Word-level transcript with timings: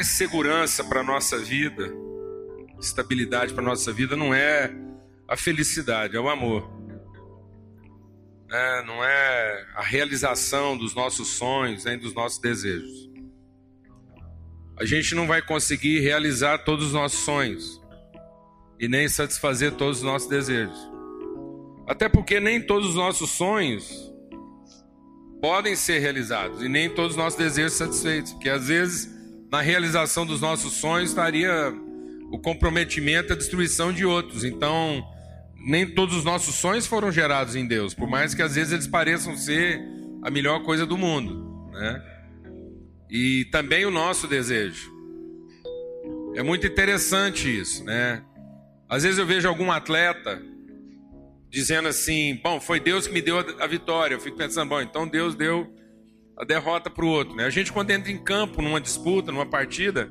Traz 0.00 0.12
segurança 0.12 0.82
para 0.82 1.00
a 1.00 1.04
nossa 1.04 1.36
vida, 1.36 1.92
estabilidade 2.80 3.52
para 3.52 3.62
a 3.62 3.66
nossa 3.66 3.92
vida, 3.92 4.16
não 4.16 4.32
é 4.32 4.72
a 5.28 5.36
felicidade, 5.36 6.16
é 6.16 6.20
o 6.20 6.30
amor. 6.30 6.66
É, 8.50 8.82
não 8.86 9.04
é 9.04 9.66
a 9.74 9.82
realização 9.82 10.74
dos 10.74 10.94
nossos 10.94 11.28
sonhos, 11.28 11.84
nem 11.84 11.98
dos 11.98 12.14
nossos 12.14 12.38
desejos. 12.38 13.10
A 14.78 14.86
gente 14.86 15.14
não 15.14 15.26
vai 15.26 15.42
conseguir 15.42 16.00
realizar 16.00 16.64
todos 16.64 16.86
os 16.86 16.92
nossos 16.94 17.20
sonhos 17.20 17.78
e 18.78 18.88
nem 18.88 19.06
satisfazer 19.06 19.72
todos 19.72 19.98
os 19.98 20.02
nossos 20.02 20.30
desejos. 20.30 20.78
Até 21.86 22.08
porque 22.08 22.40
nem 22.40 22.58
todos 22.58 22.88
os 22.88 22.94
nossos 22.94 23.32
sonhos 23.32 24.10
podem 25.42 25.76
ser 25.76 25.98
realizados 25.98 26.62
e 26.62 26.70
nem 26.70 26.88
todos 26.88 27.10
os 27.10 27.16
nossos 27.18 27.38
desejos 27.38 27.74
satisfeitos, 27.74 28.32
porque 28.32 28.48
às 28.48 28.66
vezes 28.66 29.19
na 29.50 29.60
realização 29.60 30.24
dos 30.24 30.40
nossos 30.40 30.74
sonhos 30.74 31.10
estaria 31.10 31.72
o 32.30 32.38
comprometimento, 32.38 33.32
a 33.32 33.36
destruição 33.36 33.92
de 33.92 34.04
outros. 34.04 34.44
Então, 34.44 35.04
nem 35.56 35.86
todos 35.86 36.16
os 36.16 36.24
nossos 36.24 36.54
sonhos 36.54 36.86
foram 36.86 37.10
gerados 37.10 37.56
em 37.56 37.66
Deus, 37.66 37.92
por 37.92 38.08
mais 38.08 38.34
que 38.34 38.42
às 38.42 38.54
vezes 38.54 38.72
eles 38.72 38.86
pareçam 38.86 39.36
ser 39.36 39.82
a 40.22 40.30
melhor 40.30 40.62
coisa 40.62 40.86
do 40.86 40.96
mundo, 40.96 41.70
né? 41.72 42.02
E 43.10 43.46
também 43.46 43.84
o 43.84 43.90
nosso 43.90 44.28
desejo. 44.28 44.90
É 46.34 46.42
muito 46.42 46.66
interessante 46.66 47.48
isso, 47.48 47.82
né? 47.84 48.22
Às 48.88 49.02
vezes 49.02 49.18
eu 49.18 49.26
vejo 49.26 49.48
algum 49.48 49.72
atleta 49.72 50.40
dizendo 51.48 51.88
assim: 51.88 52.38
bom, 52.42 52.60
foi 52.60 52.78
Deus 52.78 53.08
que 53.08 53.12
me 53.12 53.20
deu 53.20 53.38
a 53.38 53.66
vitória. 53.66 54.14
Eu 54.14 54.20
fico 54.20 54.36
pensando, 54.36 54.68
bom, 54.68 54.80
então 54.80 55.08
Deus 55.08 55.34
deu 55.34 55.68
a 56.40 56.44
derrota 56.44 56.88
para 56.88 57.04
o 57.04 57.08
outro. 57.08 57.36
Né? 57.36 57.44
A 57.44 57.50
gente, 57.50 57.70
quando 57.70 57.90
entra 57.90 58.10
em 58.10 58.16
campo, 58.16 58.62
numa 58.62 58.80
disputa, 58.80 59.30
numa 59.30 59.44
partida, 59.44 60.10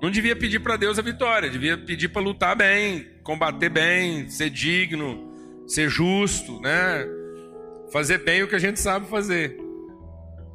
não 0.00 0.10
devia 0.10 0.36
pedir 0.36 0.60
para 0.60 0.76
Deus 0.76 0.98
a 0.98 1.02
vitória, 1.02 1.50
devia 1.50 1.76
pedir 1.76 2.08
para 2.08 2.22
lutar 2.22 2.56
bem, 2.56 3.06
combater 3.24 3.68
bem, 3.68 4.28
ser 4.30 4.50
digno, 4.50 5.32
ser 5.66 5.88
justo, 5.88 6.60
né? 6.60 7.04
Fazer 7.92 8.18
bem 8.18 8.42
o 8.42 8.48
que 8.48 8.54
a 8.54 8.58
gente 8.58 8.78
sabe 8.78 9.08
fazer. 9.08 9.58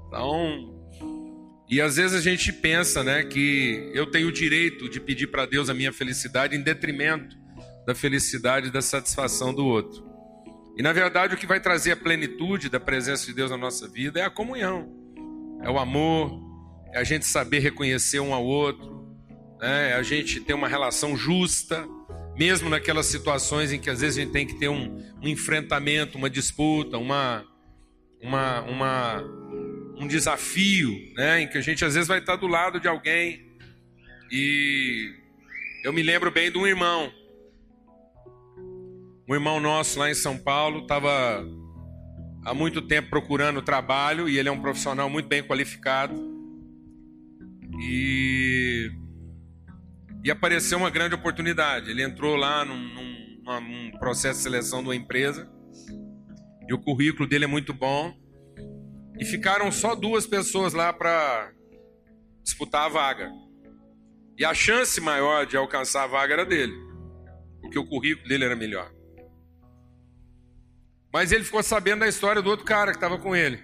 Então, 0.08 0.74
e 1.70 1.82
às 1.82 1.98
vezes 1.98 2.18
a 2.18 2.22
gente 2.22 2.52
pensa, 2.54 3.04
né, 3.04 3.24
que 3.24 3.92
eu 3.94 4.10
tenho 4.10 4.30
o 4.30 4.32
direito 4.32 4.90
de 4.90 5.00
pedir 5.00 5.28
para 5.28 5.46
Deus 5.46 5.70
a 5.70 5.74
minha 5.74 5.94
felicidade 5.94 6.56
em 6.56 6.62
detrimento 6.62 7.38
da 7.86 7.94
felicidade 7.94 8.68
e 8.68 8.72
da 8.72 8.82
satisfação 8.82 9.54
do 9.54 9.66
outro. 9.66 10.04
E 10.78 10.82
na 10.82 10.94
verdade, 10.94 11.36
o 11.36 11.38
que 11.38 11.46
vai 11.46 11.60
trazer 11.60 11.92
a 11.92 11.98
plenitude 11.98 12.70
da 12.70 12.80
presença 12.80 13.26
de 13.26 13.34
Deus 13.34 13.52
na 13.52 13.58
nossa 13.58 13.88
vida 13.88 14.20
é 14.20 14.24
a 14.24 14.30
comunhão, 14.30 14.99
é 15.64 15.70
o 15.70 15.78
amor, 15.78 16.40
é 16.94 17.00
a 17.00 17.04
gente 17.04 17.26
saber 17.26 17.60
reconhecer 17.60 18.20
um 18.20 18.34
ao 18.34 18.44
outro, 18.44 19.08
né? 19.60 19.92
é 19.92 19.94
a 19.94 20.04
gente 20.04 20.40
ter 20.40 20.54
uma 20.54 20.68
relação 20.68 21.16
justa, 21.16 21.88
mesmo 22.38 22.70
naquelas 22.70 23.08
situações 23.08 23.72
em 23.72 23.80
que 23.80 23.90
às 23.90 24.02
vezes 24.02 24.18
a 24.18 24.22
gente 24.22 24.32
tem 24.32 24.48
que 24.48 24.56
ter 24.56 24.70
um, 24.70 24.98
um 25.22 25.28
enfrentamento, 25.28 26.18
uma 26.18 26.30
disputa, 26.30 26.98
uma, 26.98 27.46
uma, 28.22 28.62
uma, 28.62 29.24
um 29.98 30.08
desafio, 30.08 30.92
né? 31.16 31.42
em 31.42 31.48
que 31.48 31.58
a 31.58 31.62
gente 31.62 31.84
às 31.84 31.94
vezes 31.94 32.08
vai 32.08 32.20
estar 32.20 32.36
do 32.36 32.48
lado 32.48 32.80
de 32.80 32.88
alguém. 32.88 33.46
E 34.32 35.14
eu 35.84 35.92
me 35.92 36.02
lembro 36.02 36.32
bem 36.32 36.52
de 36.52 36.58
um 36.58 36.66
irmão 36.66 37.12
um 39.30 39.36
irmão 39.36 39.60
nosso 39.60 40.00
lá 40.00 40.10
em 40.10 40.16
São 40.16 40.36
Paulo 40.36 40.80
estava 40.80 41.46
há 42.50 42.54
muito 42.54 42.82
tempo 42.82 43.12
procurando 43.12 43.62
trabalho 43.62 44.28
e 44.28 44.40
ele 44.40 44.50
é 44.50 44.52
um 44.52 44.60
profissional 44.60 45.08
muito 45.08 45.28
bem 45.28 45.44
qualificado. 45.44 46.16
E, 47.80 48.90
e 50.24 50.32
apareceu 50.32 50.80
uma 50.80 50.90
grande 50.90 51.14
oportunidade. 51.14 51.92
Ele 51.92 52.02
entrou 52.02 52.36
lá 52.36 52.66
num, 52.66 52.76
num, 52.76 53.62
num 53.62 53.92
processo 54.00 54.40
de 54.40 54.44
seleção 54.44 54.82
de 54.82 54.88
uma 54.88 54.96
empresa 54.96 55.48
e 56.68 56.74
o 56.74 56.80
currículo 56.80 57.30
dele 57.30 57.46
é 57.46 57.48
muito 57.48 57.72
bom. 57.72 58.18
E 59.20 59.26
ficaram 59.26 59.72
só 59.72 59.94
duas 59.94 60.26
pessoas 60.26 60.74
lá 60.74 60.92
para 60.92 61.52
disputar 62.44 62.86
a 62.86 62.90
vaga. 62.90 63.32
E 64.40 64.44
a 64.44 64.56
chance 64.56 65.00
maior 65.00 65.46
de 65.46 65.56
alcançar 65.56 66.06
a 66.06 66.08
vaga 66.08 66.34
era 66.34 66.46
dele, 66.46 66.74
porque 67.62 67.78
o 67.78 67.86
currículo 67.86 68.28
dele 68.28 68.46
era 68.46 68.56
melhor. 68.56 68.90
Mas 71.12 71.32
ele 71.32 71.44
ficou 71.44 71.64
sabendo 71.64 72.02
da 72.02 72.08
história 72.08 72.42
do 72.42 72.50
outro 72.50 72.66
cara 72.66 72.92
que 72.92 72.98
estava 72.98 73.18
com 73.18 73.36
ele. 73.36 73.60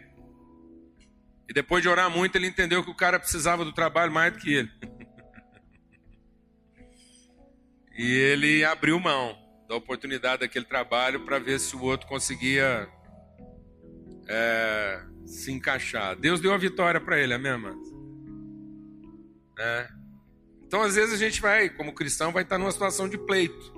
E 1.47 1.53
depois 1.53 1.83
de 1.83 1.89
orar 1.89 2.09
muito, 2.09 2.35
ele 2.35 2.47
entendeu 2.47 2.83
que 2.83 2.89
o 2.89 2.95
cara 2.95 3.19
precisava 3.19 3.63
do 3.63 3.72
trabalho 3.72 4.11
mais 4.11 4.33
do 4.33 4.39
que 4.39 4.53
ele. 4.53 4.72
e 7.95 8.11
ele 8.11 8.66
abriu 8.66 9.00
mão 9.00 9.38
da 9.67 9.75
oportunidade 9.75 10.41
daquele 10.41 10.66
trabalho 10.66 11.25
para 11.25 11.39
ver 11.39 11.59
se 11.59 11.75
o 11.75 11.84
outro 11.84 12.07
conseguia 12.07 12.88
é, 14.28 15.03
se 15.25 15.51
encaixar. 15.51 16.16
Deus 16.16 16.39
deu 16.39 16.53
a 16.53 16.57
vitória 16.57 17.00
para 17.00 17.19
ele, 17.19 17.34
amém, 17.34 17.57
mano? 17.57 17.81
É. 19.57 19.88
Então, 20.66 20.81
às 20.81 20.95
vezes, 20.95 21.13
a 21.13 21.17
gente 21.17 21.41
vai, 21.41 21.69
como 21.69 21.94
cristão, 21.94 22.31
vai 22.31 22.44
estar 22.44 22.57
numa 22.57 22.72
situação 22.72 23.07
de 23.07 23.17
pleito. 23.17 23.75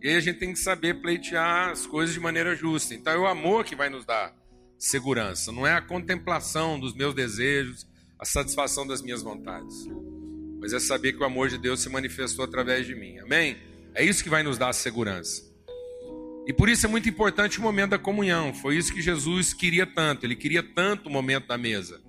E 0.00 0.08
aí 0.08 0.16
a 0.16 0.20
gente 0.20 0.38
tem 0.38 0.52
que 0.52 0.58
saber 0.58 1.00
pleitear 1.00 1.70
as 1.70 1.84
coisas 1.84 2.14
de 2.14 2.20
maneira 2.20 2.54
justa. 2.54 2.94
Então 2.94 3.12
é 3.12 3.18
o 3.18 3.26
amor 3.26 3.64
que 3.64 3.74
vai 3.74 3.90
nos 3.90 4.04
dar 4.04 4.32
segurança, 4.78 5.50
não 5.50 5.66
é 5.66 5.74
a 5.74 5.82
contemplação 5.82 6.78
dos 6.78 6.94
meus 6.94 7.12
desejos, 7.12 7.84
a 8.16 8.24
satisfação 8.24 8.86
das 8.86 9.02
minhas 9.02 9.22
vontades. 9.22 9.74
Mas 10.60 10.72
é 10.72 10.78
saber 10.78 11.14
que 11.14 11.22
o 11.22 11.26
amor 11.26 11.48
de 11.48 11.58
Deus 11.58 11.80
se 11.80 11.88
manifestou 11.88 12.44
através 12.44 12.86
de 12.86 12.94
mim. 12.94 13.18
Amém? 13.18 13.56
É 13.92 14.04
isso 14.04 14.22
que 14.22 14.30
vai 14.30 14.44
nos 14.44 14.56
dar 14.56 14.72
segurança. 14.72 15.42
E 16.46 16.52
por 16.52 16.68
isso 16.68 16.86
é 16.86 16.88
muito 16.88 17.08
importante 17.08 17.58
o 17.58 17.62
momento 17.62 17.90
da 17.90 17.98
comunhão. 17.98 18.54
Foi 18.54 18.76
isso 18.76 18.94
que 18.94 19.02
Jesus 19.02 19.52
queria 19.52 19.86
tanto. 19.86 20.24
Ele 20.24 20.34
queria 20.34 20.62
tanto 20.62 21.08
o 21.08 21.12
momento 21.12 21.48
da 21.48 21.58
mesa. 21.58 22.00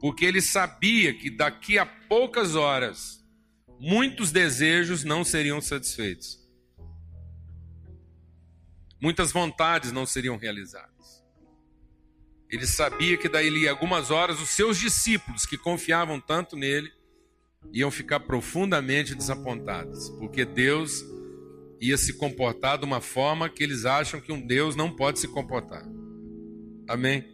Porque 0.00 0.24
ele 0.24 0.42
sabia 0.42 1.14
que 1.14 1.30
daqui 1.30 1.78
a 1.78 1.86
poucas 1.86 2.54
horas 2.54 3.24
muitos 3.80 4.30
desejos 4.30 5.02
não 5.04 5.24
seriam 5.24 5.60
satisfeitos 5.60 6.41
muitas 9.02 9.32
vontades 9.32 9.90
não 9.90 10.06
seriam 10.06 10.36
realizadas. 10.36 11.24
Ele 12.48 12.66
sabia 12.66 13.16
que 13.16 13.28
daí 13.28 13.66
a 13.66 13.72
algumas 13.72 14.12
horas 14.12 14.40
os 14.40 14.50
seus 14.50 14.78
discípulos 14.78 15.44
que 15.44 15.58
confiavam 15.58 16.20
tanto 16.20 16.54
nele 16.54 16.92
iam 17.72 17.90
ficar 17.90 18.20
profundamente 18.20 19.14
desapontados, 19.14 20.08
porque 20.20 20.44
Deus 20.44 21.04
ia 21.80 21.98
se 21.98 22.14
comportar 22.14 22.78
de 22.78 22.84
uma 22.84 23.00
forma 23.00 23.48
que 23.48 23.64
eles 23.64 23.84
acham 23.84 24.20
que 24.20 24.30
um 24.30 24.40
Deus 24.40 24.76
não 24.76 24.94
pode 24.94 25.18
se 25.18 25.26
comportar. 25.26 25.84
Amém? 26.86 27.24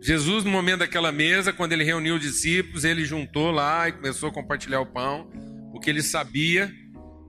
Jesus, 0.00 0.44
no 0.44 0.50
momento 0.50 0.80
daquela 0.80 1.12
mesa, 1.12 1.52
quando 1.52 1.72
ele 1.72 1.84
reuniu 1.84 2.14
os 2.14 2.22
discípulos, 2.22 2.84
ele 2.84 3.04
juntou 3.04 3.50
lá 3.50 3.88
e 3.88 3.92
começou 3.92 4.30
a 4.30 4.32
compartilhar 4.32 4.80
o 4.80 4.86
pão, 4.86 5.30
porque 5.72 5.90
ele 5.90 6.02
sabia 6.02 6.72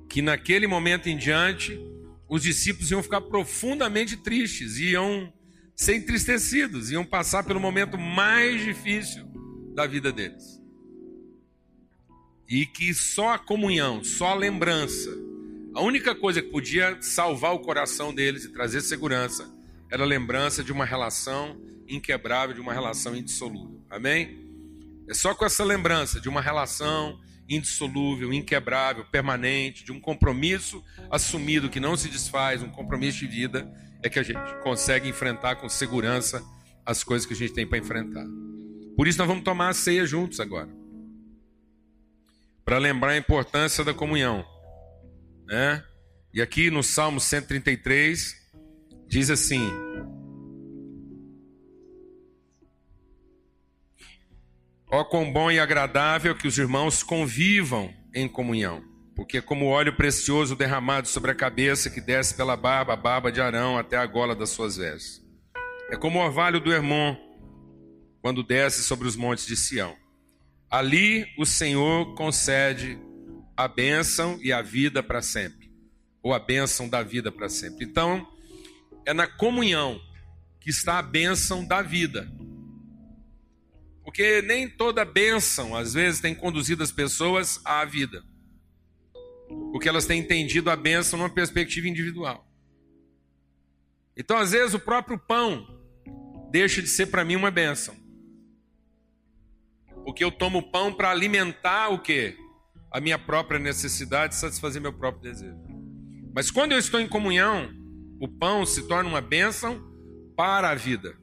que 0.10 0.22
naquele 0.22 0.68
momento 0.68 1.08
em 1.08 1.18
diante 1.18 1.80
os 2.28 2.42
discípulos 2.42 2.92
iam 2.92 3.04
ficar 3.04 3.22
profundamente 3.22 4.18
tristes, 4.18 4.78
iam 4.78 5.32
ser 5.76 5.96
entristecidos, 5.96 6.92
iam 6.92 7.06
passar 7.06 7.44
pelo 7.44 7.60
momento 7.60 7.98
mais 7.98 8.62
difícil 8.64 9.26
da 9.74 9.86
vida 9.86 10.12
deles. 10.12 10.62
E 12.48 12.66
que 12.66 12.94
só 12.94 13.34
a 13.34 13.40
comunhão, 13.40 14.04
só 14.04 14.28
a 14.28 14.36
lembrança, 14.36 15.10
a 15.74 15.82
única 15.82 16.16
coisa 16.16 16.42
que 16.42 16.50
podia 16.50 16.98
salvar 17.02 17.54
o 17.54 17.60
coração 17.60 18.14
deles 18.14 18.46
e 18.46 18.54
trazer 18.54 18.82
segurança 18.82 19.54
era 19.92 20.04
a 20.04 20.08
lembrança 20.08 20.64
de 20.64 20.72
uma 20.72 20.86
relação 20.86 21.60
inquebrável, 21.88 22.56
de 22.56 22.62
uma 22.62 22.74
relação 22.74 23.16
indissolúvel. 23.16 23.82
Amém? 23.90 24.44
É 25.08 25.14
só 25.14 25.36
com 25.36 25.46
essa 25.46 25.64
lembrança 25.64 26.20
de 26.20 26.30
uma 26.30 26.42
relação 26.42 27.20
indissolúvel, 27.48 28.34
inquebrável, 28.34 29.06
permanente, 29.06 29.84
de 29.84 29.92
um 29.92 30.00
compromisso 30.00 30.84
assumido 31.10 31.70
que 31.70 31.80
não 31.80 31.96
se 31.96 32.10
desfaz, 32.10 32.64
um 32.64 32.70
compromisso 32.70 33.20
de 33.20 33.28
vida, 33.28 33.72
é 34.02 34.10
que 34.10 34.20
a 34.20 34.24
gente 34.24 34.56
consegue 34.64 35.10
enfrentar 35.10 35.56
com 35.56 35.70
segurança 35.70 36.44
as 36.86 37.04
coisas 37.04 37.26
que 37.26 37.34
a 37.34 37.38
gente 37.38 37.54
tem 37.54 37.68
para 37.68 37.78
enfrentar. 37.78 38.26
Por 38.96 39.08
isso 39.08 39.18
nós 39.18 39.28
vamos 39.28 39.44
tomar 39.44 39.70
a 39.70 39.74
ceia 39.74 40.06
juntos 40.06 40.40
agora. 40.40 40.70
Para 42.64 42.78
lembrar 42.78 43.12
a 43.12 43.18
importância 43.18 43.84
da 43.84 43.94
comunhão. 43.94 44.46
Né? 45.46 45.84
E 46.34 46.42
aqui 46.42 46.70
no 46.72 46.82
Salmo 46.82 47.20
133 47.20 48.36
diz 49.08 49.30
assim: 49.30 49.70
Ó 54.90 55.04
quão 55.04 55.32
bom 55.32 55.52
e 55.52 55.60
agradável 55.60 56.36
que 56.36 56.48
os 56.48 56.58
irmãos 56.58 57.02
convivam 57.02 57.94
em 58.14 58.28
comunhão, 58.28 58.84
porque 59.16 59.42
como 59.42 59.68
óleo 59.68 59.96
precioso 59.96 60.56
derramado 60.56 61.08
sobre 61.08 61.32
a 61.32 61.36
cabeça 61.36 61.90
que 61.90 62.00
desce 62.00 62.36
pela 62.36 62.56
barba, 62.56 62.94
a 62.94 62.98
barba 62.98 63.32
de 63.32 63.42
Arão 63.42 63.78
até 63.78 63.98
a 63.98 64.06
gola 64.06 64.36
das 64.36 64.52
suas 64.52 64.78
vestes. 64.78 65.22
É 65.90 65.96
como 65.96 66.20
o 66.20 66.24
orvalho 66.24 66.60
do 66.60 66.72
Hermon, 66.72 67.16
quando 68.22 68.44
desce 68.44 68.84
sobre 68.84 69.08
os 69.08 69.16
montes 69.16 69.46
de 69.46 69.56
Sião. 69.56 69.96
Ali 70.70 71.28
o 71.38 71.46
Senhor 71.46 72.16
concede 72.16 73.00
a 73.56 73.68
bênção 73.68 74.40
e 74.42 74.52
a 74.52 74.62
vida 74.62 75.02
para 75.02 75.22
sempre, 75.22 75.72
ou 76.22 76.34
a 76.34 76.40
bênção 76.40 76.90
da 76.90 77.04
vida 77.04 77.32
para 77.32 77.50
sempre. 77.50 77.86
Então, 77.86 78.28
é 79.06 79.14
na 79.14 79.28
comunhão 79.28 80.00
que 80.60 80.70
está 80.70 80.98
a 80.98 81.04
bênção 81.04 81.66
da 81.66 81.82
vida. 81.82 82.28
Porque 84.06 84.40
nem 84.44 84.70
toda 84.70 85.04
bênção, 85.04 85.76
às 85.76 85.96
vezes, 85.96 86.22
tem 86.22 86.36
conduzido 86.36 86.84
as 86.84 86.92
pessoas 86.92 87.60
à 87.66 87.84
vida. 87.84 88.24
Porque 89.72 89.90
elas 89.90 90.06
têm 90.06 90.22
entendido 90.22 90.70
a 90.70 90.76
bênção 90.76 91.18
numa 91.18 91.30
perspectiva 91.30 91.88
individual. 91.88 92.48
Então, 94.16 94.38
às 94.38 94.52
vezes, 94.52 94.76
o 94.76 94.80
próprio 94.80 95.18
pão 95.18 95.68
deixa 96.52 96.84
de 96.84 96.88
ser 96.88 97.08
para 97.08 97.26
mim 97.26 97.36
uma 97.36 97.50
bênção. 97.50 97.96
Porque 100.06 100.24
eu 100.24 100.32
tomo 100.32 100.72
pão 100.72 100.94
para 100.94 101.10
alimentar 101.10 101.90
o 101.90 102.00
quê? 102.00 102.38
A 102.92 103.02
minha 103.02 103.18
própria 103.18 103.60
necessidade, 103.60 104.36
satisfazer 104.36 104.80
meu 104.80 104.94
próprio 104.94 105.24
desejo. 105.24 105.58
Mas 106.34 106.52
quando 106.52 106.74
eu 106.74 106.78
estou 106.78 107.00
em 107.00 107.08
comunhão, 107.08 107.74
o 108.22 108.28
pão 108.28 108.66
se 108.66 108.88
torna 108.88 109.10
uma 109.10 109.20
bênção 109.20 109.84
para 110.38 110.70
a 110.70 110.76
vida. 110.76 111.18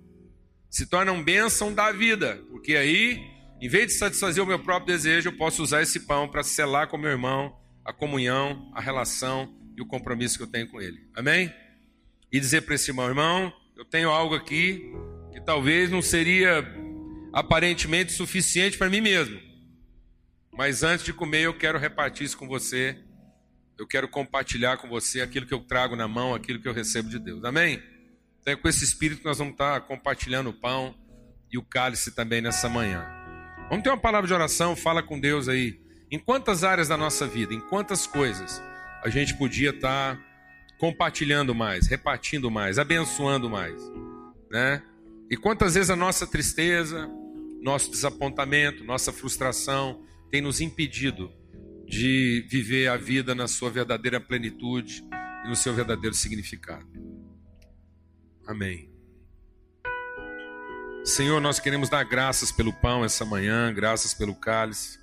Se 0.72 0.86
torna 0.86 1.12
uma 1.12 1.22
bênção 1.22 1.72
da 1.72 1.92
vida. 1.92 2.42
Porque 2.50 2.74
aí, 2.74 3.22
em 3.60 3.68
vez 3.68 3.88
de 3.88 3.92
satisfazer 3.92 4.42
o 4.42 4.46
meu 4.46 4.58
próprio 4.58 4.96
desejo, 4.96 5.28
eu 5.28 5.36
posso 5.36 5.62
usar 5.62 5.82
esse 5.82 6.00
pão 6.00 6.26
para 6.26 6.42
selar 6.42 6.88
com 6.88 6.96
meu 6.96 7.10
irmão 7.10 7.54
a 7.84 7.92
comunhão, 7.92 8.72
a 8.74 8.80
relação 8.80 9.54
e 9.76 9.82
o 9.82 9.86
compromisso 9.86 10.38
que 10.38 10.44
eu 10.44 10.46
tenho 10.46 10.66
com 10.68 10.80
ele. 10.80 11.06
Amém? 11.14 11.52
E 12.32 12.40
dizer 12.40 12.62
para 12.62 12.74
esse 12.74 12.90
irmão, 12.90 13.06
irmão, 13.06 13.52
eu 13.76 13.84
tenho 13.84 14.08
algo 14.08 14.34
aqui 14.34 14.90
que 15.30 15.42
talvez 15.42 15.90
não 15.90 16.00
seria 16.00 16.64
aparentemente 17.34 18.12
suficiente 18.12 18.78
para 18.78 18.88
mim 18.88 19.02
mesmo. 19.02 19.38
Mas 20.56 20.82
antes 20.82 21.04
de 21.04 21.12
comer, 21.12 21.42
eu 21.42 21.52
quero 21.52 21.78
repartir 21.78 22.24
isso 22.24 22.38
com 22.38 22.48
você. 22.48 22.96
Eu 23.78 23.86
quero 23.86 24.08
compartilhar 24.08 24.78
com 24.78 24.88
você 24.88 25.20
aquilo 25.20 25.44
que 25.44 25.52
eu 25.52 25.60
trago 25.60 25.96
na 25.96 26.08
mão, 26.08 26.34
aquilo 26.34 26.60
que 26.60 26.68
eu 26.68 26.72
recebo 26.72 27.10
de 27.10 27.18
Deus. 27.18 27.44
Amém? 27.44 27.82
Então 28.42 28.54
é 28.54 28.56
com 28.56 28.68
esse 28.68 28.84
espírito 28.84 29.20
que 29.20 29.24
nós 29.24 29.38
vamos 29.38 29.52
estar 29.52 29.80
compartilhando 29.82 30.50
o 30.50 30.52
pão 30.52 30.94
e 31.50 31.56
o 31.56 31.62
cálice 31.62 32.10
também 32.10 32.40
nessa 32.40 32.68
manhã. 32.68 33.06
Vamos 33.68 33.84
ter 33.84 33.90
uma 33.90 33.98
palavra 33.98 34.26
de 34.26 34.34
oração, 34.34 34.74
fala 34.74 35.02
com 35.02 35.18
Deus 35.18 35.48
aí. 35.48 35.80
Em 36.10 36.18
quantas 36.18 36.64
áreas 36.64 36.88
da 36.88 36.96
nossa 36.96 37.26
vida, 37.26 37.54
em 37.54 37.60
quantas 37.60 38.06
coisas 38.06 38.60
a 39.02 39.08
gente 39.08 39.34
podia 39.34 39.70
estar 39.70 40.20
compartilhando 40.78 41.54
mais, 41.54 41.86
repartindo 41.86 42.50
mais, 42.50 42.78
abençoando 42.78 43.48
mais, 43.48 43.80
né? 44.50 44.82
E 45.30 45.36
quantas 45.36 45.74
vezes 45.74 45.90
a 45.90 45.96
nossa 45.96 46.26
tristeza, 46.26 47.08
nosso 47.62 47.90
desapontamento, 47.90 48.84
nossa 48.84 49.12
frustração 49.12 50.04
tem 50.30 50.42
nos 50.42 50.60
impedido 50.60 51.32
de 51.86 52.44
viver 52.50 52.88
a 52.88 52.96
vida 52.96 53.34
na 53.34 53.46
sua 53.46 53.70
verdadeira 53.70 54.20
plenitude 54.20 55.04
e 55.44 55.48
no 55.48 55.54
seu 55.54 55.72
verdadeiro 55.72 56.14
significado. 56.14 56.86
Amém. 58.52 58.86
Senhor, 61.02 61.40
nós 61.40 61.58
queremos 61.58 61.88
dar 61.88 62.04
graças 62.04 62.52
pelo 62.52 62.70
pão 62.70 63.02
essa 63.02 63.24
manhã, 63.24 63.72
graças 63.72 64.12
pelo 64.12 64.34
cálice, 64.34 64.98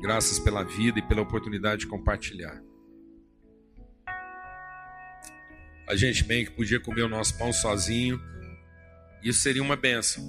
graças 0.00 0.38
pela 0.38 0.64
vida 0.64 0.98
e 0.98 1.02
pela 1.02 1.20
oportunidade 1.20 1.80
de 1.80 1.86
compartilhar. 1.86 2.58
A 5.86 5.94
gente 5.94 6.24
bem 6.24 6.46
que 6.46 6.52
podia 6.52 6.80
comer 6.80 7.02
o 7.02 7.08
nosso 7.08 7.36
pão 7.36 7.52
sozinho, 7.52 8.18
isso 9.22 9.40
seria 9.40 9.62
uma 9.62 9.76
benção 9.76 10.24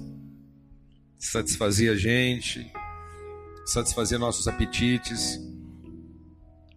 satisfazer 1.18 1.90
a 1.90 1.96
gente, 1.96 2.70
satisfazer 3.64 4.18
nossos 4.18 4.46
apetites. 4.46 5.40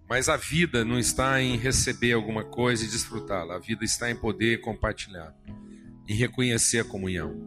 Mas 0.10 0.28
a 0.28 0.36
vida 0.36 0.84
não 0.84 0.98
está 0.98 1.40
em 1.42 1.56
receber 1.56 2.14
alguma 2.14 2.44
coisa 2.44 2.84
e 2.84 2.88
desfrutá-la. 2.88 3.56
A 3.56 3.60
vida 3.60 3.86
está 3.86 4.10
em 4.10 4.16
poder 4.16 4.60
compartilhar, 4.62 5.36
em 6.08 6.16
reconhecer 6.16 6.80
a 6.80 6.84
comunhão. 6.84 7.40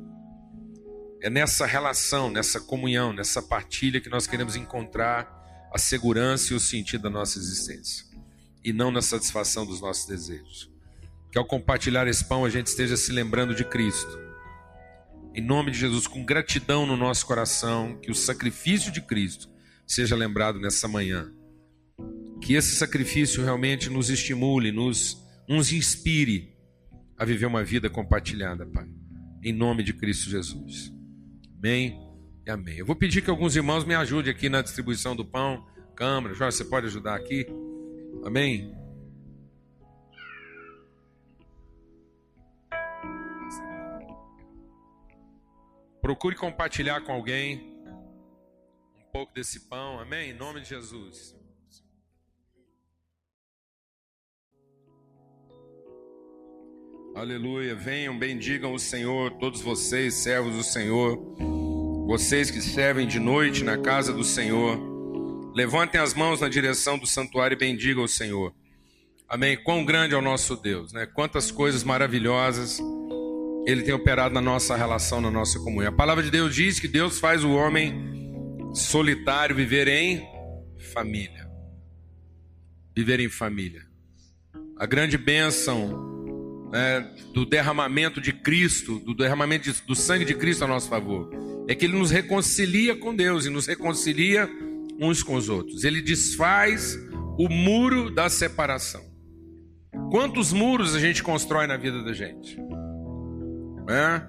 É 1.21 1.29
nessa 1.29 1.67
relação, 1.67 2.31
nessa 2.31 2.61
comunhão, 2.61 3.13
nessa 3.13 3.43
partilha 3.43 4.01
que 4.01 4.09
nós 4.09 4.27
queremos 4.27 4.55
encontrar 4.55 5.29
a 5.75 5.79
segurança 5.79 6.53
e 6.53 6.57
o 6.57 6.61
sentido 6.61 7.03
da 7.03 7.11
nossa 7.11 7.39
existência, 7.39 8.07
e 8.63 8.73
não 8.73 8.91
na 8.91 9.03
satisfação 9.03 9.67
dos 9.67 9.81
nossos 9.81 10.07
desejos. 10.07 10.71
Que 11.31 11.39
ao 11.39 11.45
compartilhar 11.45 12.07
esse 12.07 12.25
pão 12.25 12.45
a 12.45 12.51
gente 12.51 12.67
esteja 12.69 12.97
se 12.97 13.11
lembrando 13.11 13.55
de 13.55 13.65
Cristo 13.65 14.33
em 15.35 15.41
nome 15.41 15.71
de 15.71 15.79
Jesus, 15.79 16.07
com 16.07 16.23
gratidão 16.23 16.85
no 16.85 16.95
nosso 16.95 17.25
coração, 17.25 17.99
que 18.03 18.11
o 18.11 18.15
sacrifício 18.15 18.93
de 18.93 19.01
Cristo 19.01 19.49
seja 19.87 20.15
lembrado 20.15 20.61
nessa 20.61 20.87
manhã. 20.87 21.33
Que 22.41 22.55
esse 22.55 22.75
sacrifício 22.75 23.45
realmente 23.45 23.89
nos 23.89 24.11
estimule, 24.11 24.73
nos, 24.73 25.17
nos 25.49 25.73
inspire 25.73 26.53
a 27.17 27.25
viver 27.25 27.47
uma 27.47 27.63
vida 27.63 27.89
compartilhada, 27.89 28.67
Pai. 28.67 28.89
Em 29.45 29.53
nome 29.53 29.83
de 29.83 29.93
Cristo 29.93 30.29
Jesus. 30.29 30.93
Amém 31.59 31.99
e 32.47 32.51
amém. 32.51 32.79
Eu 32.79 32.87
vou 32.87 32.97
pedir 32.97 33.23
que 33.23 33.31
alguns 33.31 33.55
irmãos 33.55 33.85
me 33.85 33.95
ajudem 33.95 34.33
aqui 34.33 34.49
na 34.49 34.63
distribuição 34.63 35.15
do 35.15 35.25
pão. 35.25 35.65
Câmara, 35.95 36.35
Jorge, 36.35 36.57
você 36.57 36.65
pode 36.65 36.87
ajudar 36.87 37.15
aqui? 37.15 37.47
Amém? 38.25 38.75
Procure 46.01 46.35
compartilhar 46.35 47.01
com 47.03 47.13
alguém 47.13 47.73
um 48.97 49.13
pouco 49.13 49.33
desse 49.33 49.69
pão, 49.69 50.01
amém? 50.01 50.31
Em 50.31 50.35
nome 50.35 50.61
de 50.61 50.71
Jesus. 50.71 51.37
Aleluia. 57.15 57.75
Venham, 57.75 58.19
bendigam 58.19 58.73
o 58.73 58.79
Senhor, 58.79 59.33
todos 59.33 59.61
vocês, 59.61 60.15
servos 60.15 60.57
do 60.57 60.63
Senhor, 60.63 61.19
vocês 62.07 62.51
que 62.51 62.61
servem 62.61 63.07
de 63.07 63.19
noite 63.19 63.63
na 63.63 63.77
casa 63.77 64.15
do 64.15 64.25
Senhor. 64.25 64.81
Levantem 65.55 66.01
as 66.01 66.15
mãos 66.15 66.41
na 66.41 66.49
direção 66.49 66.99
do 66.99 67.07
santuário 67.07 67.55
e 67.55 67.59
bendigam 67.59 68.05
o 68.05 68.09
Senhor. 68.09 68.55
Amém. 69.29 69.63
Quão 69.63 69.85
grande 69.85 70.15
é 70.15 70.17
o 70.17 70.23
nosso 70.23 70.57
Deus, 70.57 70.93
né? 70.93 71.05
Quantas 71.05 71.51
coisas 71.51 71.85
maravilhosas 71.85 72.81
ele 73.67 73.83
tem 73.83 73.93
operado 73.93 74.35
na 74.35 74.41
nossa 74.41 74.75
relação, 74.75 75.21
na 75.21 75.31
nossa 75.31 75.59
comunhão. 75.61 75.93
A 75.93 75.97
palavra 75.97 76.23
de 76.25 76.31
Deus 76.31 76.55
diz 76.55 76.81
que 76.81 76.89
Deus 76.89 77.21
faz 77.21 77.45
o 77.45 77.53
homem 77.53 77.95
solitário 78.75 79.55
viver 79.55 79.87
em 79.87 80.27
família. 80.93 81.47
Viver 82.97 83.21
em 83.21 83.29
família. 83.29 83.87
A 84.79 84.87
grande 84.87 85.19
bênção 85.19 86.12
né, 86.73 87.07
do 87.35 87.45
derramamento 87.45 88.19
de 88.19 88.33
Cristo, 88.33 88.99
do 89.01 89.15
derramamento 89.15 89.71
de, 89.71 89.83
do 89.83 89.95
sangue 89.95 90.25
de 90.25 90.35
Cristo 90.35 90.65
a 90.65 90.67
nosso 90.67 90.89
favor, 90.89 91.31
é 91.69 91.75
que 91.75 91.85
Ele 91.85 91.99
nos 91.99 92.11
reconcilia 92.11 92.97
com 92.97 93.15
Deus 93.15 93.45
e 93.45 93.51
nos 93.51 93.67
reconcilia 93.67 94.49
uns 94.99 95.23
com 95.23 95.35
os 95.35 95.51
outros. 95.51 95.85
Ele 95.85 96.01
desfaz 96.01 96.99
o 97.39 97.49
muro 97.49 98.11
da 98.11 98.31
separação. 98.31 99.03
Quantos 100.11 100.53
muros 100.53 100.95
a 100.95 100.99
gente 100.99 101.23
constrói 101.23 101.67
na 101.67 101.77
vida 101.77 102.03
da 102.03 102.13
gente? 102.15 102.57
Né? 103.87 104.27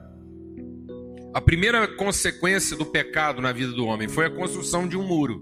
A 1.34 1.42
primeira 1.42 1.88
consequência 1.96 2.76
do 2.76 2.86
pecado 2.86 3.42
na 3.42 3.54
vida 3.54 3.72
do 3.72 3.86
homem 3.86 4.08
foi 4.10 4.26
a 4.26 4.30
construção 4.30 4.88
de 4.88 4.98
um 4.98 5.08
muro. 5.08 5.42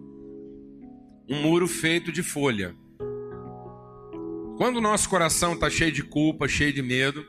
Um 1.27 1.41
muro 1.41 1.67
feito 1.67 2.11
de 2.11 2.21
folha. 2.21 2.75
Quando 4.61 4.77
o 4.77 4.81
nosso 4.81 5.09
coração 5.09 5.53
está 5.53 5.71
cheio 5.71 5.91
de 5.91 6.03
culpa, 6.03 6.47
cheio 6.47 6.71
de 6.71 6.83
medo, 6.83 7.25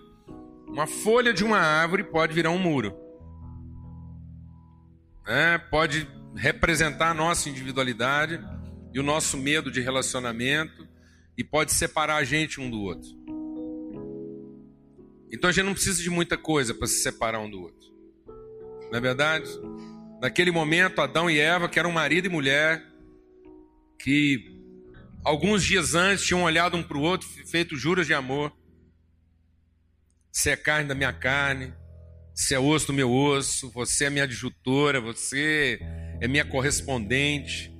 uma 0.68 0.86
folha 0.86 1.32
de 1.32 1.42
uma 1.42 1.56
árvore 1.56 2.04
pode 2.04 2.34
virar 2.34 2.50
um 2.50 2.58
muro. 2.58 2.94
É, 5.26 5.56
pode 5.56 6.06
representar 6.36 7.08
a 7.08 7.14
nossa 7.14 7.48
individualidade 7.48 8.38
e 8.92 9.00
o 9.00 9.02
nosso 9.02 9.38
medo 9.38 9.70
de 9.70 9.80
relacionamento 9.80 10.86
e 11.34 11.42
pode 11.42 11.72
separar 11.72 12.16
a 12.16 12.22
gente 12.22 12.60
um 12.60 12.68
do 12.68 12.82
outro. 12.82 13.08
Então 15.32 15.48
a 15.48 15.52
gente 15.54 15.64
não 15.64 15.72
precisa 15.72 16.02
de 16.02 16.10
muita 16.10 16.36
coisa 16.36 16.74
para 16.74 16.86
se 16.86 16.96
separar 16.96 17.40
um 17.40 17.48
do 17.48 17.62
outro. 17.62 17.88
Não 18.90 18.98
é 18.98 19.00
verdade? 19.00 19.48
Naquele 20.20 20.50
momento, 20.50 21.00
Adão 21.00 21.30
e 21.30 21.38
Eva, 21.38 21.66
que 21.66 21.78
eram 21.78 21.92
marido 21.92 22.26
e 22.26 22.28
mulher, 22.28 22.86
que 23.98 24.52
alguns 25.24 25.64
dias 25.64 25.94
antes 25.94 26.24
tinham 26.24 26.42
olhado 26.42 26.76
um 26.76 26.82
para 26.82 26.96
o 26.96 27.02
outro, 27.02 27.28
feito 27.46 27.76
juras 27.76 28.06
de 28.06 28.14
amor. 28.14 28.52
Você 30.30 30.50
é 30.50 30.56
carne 30.56 30.88
da 30.88 30.94
minha 30.94 31.12
carne, 31.12 31.72
você 32.34 32.54
é 32.54 32.58
osso 32.58 32.88
do 32.88 32.92
meu 32.92 33.12
osso, 33.12 33.70
você 33.70 34.06
é 34.06 34.10
minha 34.10 34.24
adjutora, 34.24 35.00
você 35.00 35.78
é 36.20 36.26
minha 36.26 36.44
correspondente. 36.44 37.70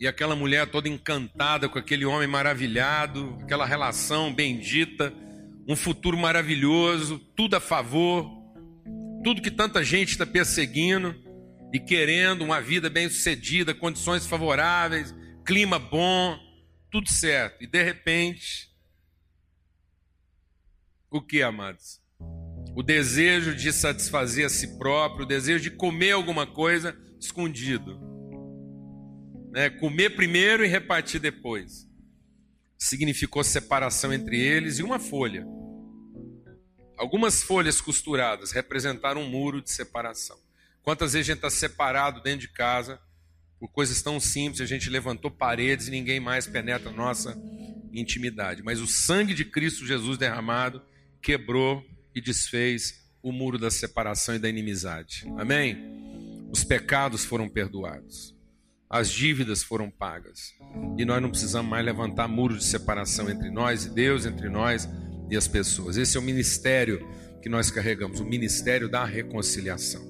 E 0.00 0.06
aquela 0.06 0.34
mulher 0.34 0.66
toda 0.66 0.88
encantada 0.88 1.68
com 1.68 1.78
aquele 1.78 2.04
homem 2.04 2.26
maravilhado, 2.26 3.38
aquela 3.40 3.64
relação 3.64 4.34
bendita 4.34 5.14
um 5.66 5.76
futuro 5.76 6.16
maravilhoso, 6.16 7.18
tudo 7.36 7.56
a 7.56 7.60
favor. 7.60 8.40
tudo 9.24 9.40
que 9.40 9.52
tanta 9.52 9.84
gente 9.84 10.10
está 10.10 10.26
perseguindo 10.26 11.14
e 11.72 11.78
querendo 11.78 12.42
uma 12.42 12.60
vida 12.60 12.90
bem-sucedida, 12.90 13.72
condições 13.72 14.26
favoráveis, 14.26 15.14
clima 15.46 15.78
bom, 15.78 16.36
tudo 16.92 17.10
certo. 17.10 17.64
E 17.64 17.66
de 17.66 17.82
repente, 17.82 18.70
o 21.10 21.22
que, 21.22 21.42
amados? 21.42 22.00
O 22.76 22.82
desejo 22.82 23.54
de 23.54 23.72
satisfazer 23.72 24.44
a 24.44 24.50
si 24.50 24.78
próprio, 24.78 25.24
o 25.24 25.28
desejo 25.28 25.64
de 25.64 25.70
comer 25.70 26.12
alguma 26.12 26.46
coisa 26.46 26.96
escondido. 27.18 27.98
Né? 29.50 29.70
Comer 29.70 30.10
primeiro 30.10 30.64
e 30.64 30.68
repartir 30.68 31.18
depois. 31.18 31.88
Significou 32.78 33.42
separação 33.42 34.12
entre 34.12 34.38
eles 34.38 34.78
e 34.78 34.82
uma 34.82 34.98
folha. 34.98 35.46
Algumas 36.98 37.42
folhas 37.42 37.80
costuradas 37.80 38.52
representaram 38.52 39.22
um 39.22 39.28
muro 39.28 39.62
de 39.62 39.70
separação. 39.70 40.38
Quantas 40.82 41.14
vezes 41.14 41.28
a 41.28 41.32
gente 41.32 41.44
está 41.44 41.50
separado 41.50 42.22
dentro 42.22 42.40
de 42.40 42.48
casa 42.48 43.00
por 43.62 43.68
coisas 43.68 44.02
tão 44.02 44.18
simples, 44.18 44.60
a 44.60 44.66
gente 44.66 44.90
levantou 44.90 45.30
paredes 45.30 45.86
e 45.86 45.92
ninguém 45.92 46.18
mais 46.18 46.48
penetra 46.48 46.90
a 46.90 46.92
nossa 46.92 47.40
intimidade. 47.92 48.60
Mas 48.60 48.80
o 48.80 48.88
sangue 48.88 49.32
de 49.34 49.44
Cristo 49.44 49.86
Jesus 49.86 50.18
derramado 50.18 50.82
quebrou 51.22 51.80
e 52.12 52.20
desfez 52.20 53.08
o 53.22 53.30
muro 53.30 53.60
da 53.60 53.70
separação 53.70 54.34
e 54.34 54.40
da 54.40 54.48
inimizade. 54.48 55.32
Amém? 55.38 55.78
Os 56.50 56.64
pecados 56.64 57.24
foram 57.24 57.48
perdoados, 57.48 58.34
as 58.90 59.08
dívidas 59.08 59.62
foram 59.62 59.88
pagas 59.88 60.52
e 60.98 61.04
nós 61.04 61.22
não 61.22 61.30
precisamos 61.30 61.70
mais 61.70 61.84
levantar 61.84 62.26
muro 62.26 62.58
de 62.58 62.64
separação 62.64 63.30
entre 63.30 63.48
nós 63.48 63.84
e 63.84 63.90
Deus, 63.90 64.26
entre 64.26 64.48
nós 64.48 64.88
e 65.30 65.36
as 65.36 65.46
pessoas. 65.46 65.96
Esse 65.96 66.16
é 66.16 66.20
o 66.20 66.24
ministério 66.24 67.08
que 67.40 67.48
nós 67.48 67.70
carregamos, 67.70 68.18
o 68.18 68.24
ministério 68.24 68.88
da 68.88 69.04
reconciliação. 69.04 70.02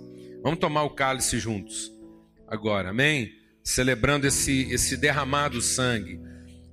Vamos 0.42 0.59
tomar 0.59 0.85
o 0.85 0.94
cálice 0.94 1.38
juntos 1.38 1.92
agora, 2.49 2.88
amém? 2.88 3.41
Celebrando 3.64 4.26
esse, 4.26 4.62
esse 4.73 4.97
derramado 4.97 5.61
sangue, 5.61 6.21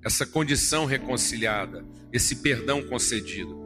essa 0.03 0.25
condição 0.25 0.85
reconciliada, 0.85 1.85
esse 2.11 2.37
perdão 2.37 2.81
concedido, 2.81 3.57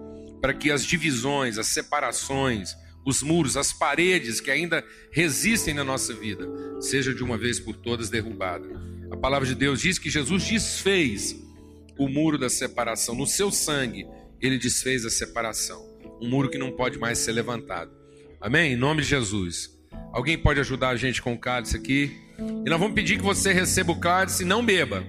para 0.41 0.53
que 0.53 0.71
as 0.71 0.85
divisões, 0.85 1.57
as 1.57 1.67
separações, 1.67 2.75
os 3.05 3.21
muros, 3.21 3.57
as 3.57 3.73
paredes 3.73 4.39
que 4.39 4.51
ainda 4.51 4.83
resistem 5.11 5.73
na 5.73 5.83
nossa 5.83 6.13
vida, 6.13 6.47
seja 6.81 7.13
de 7.13 7.23
uma 7.23 7.37
vez 7.37 7.59
por 7.59 7.75
todas 7.75 8.09
derrubada. 8.09 8.67
A 9.11 9.17
palavra 9.17 9.47
de 9.47 9.55
Deus 9.55 9.81
diz 9.81 9.99
que 9.99 10.09
Jesus 10.09 10.45
desfez 10.45 11.35
o 11.97 12.07
muro 12.07 12.37
da 12.37 12.49
separação, 12.49 13.15
no 13.15 13.27
seu 13.27 13.51
sangue, 13.51 14.07
ele 14.41 14.57
desfez 14.57 15.05
a 15.05 15.09
separação, 15.09 15.85
um 16.21 16.27
muro 16.27 16.49
que 16.49 16.57
não 16.57 16.71
pode 16.71 16.97
mais 16.97 17.19
ser 17.19 17.31
levantado. 17.31 17.91
Amém? 18.41 18.73
Em 18.73 18.75
nome 18.75 19.01
de 19.01 19.07
Jesus. 19.07 19.69
Alguém 20.11 20.37
pode 20.37 20.59
ajudar 20.59 20.89
a 20.89 20.95
gente 20.95 21.21
com 21.21 21.33
o 21.33 21.39
cálice 21.39 21.77
aqui? 21.77 22.22
E 22.37 22.69
nós 22.69 22.79
vamos 22.79 22.95
pedir 22.95 23.17
que 23.17 23.23
você 23.23 23.53
receba 23.53 23.91
o 23.91 23.99
cálice 23.99 24.43
e 24.43 24.45
não 24.45 24.65
beba. 24.65 25.03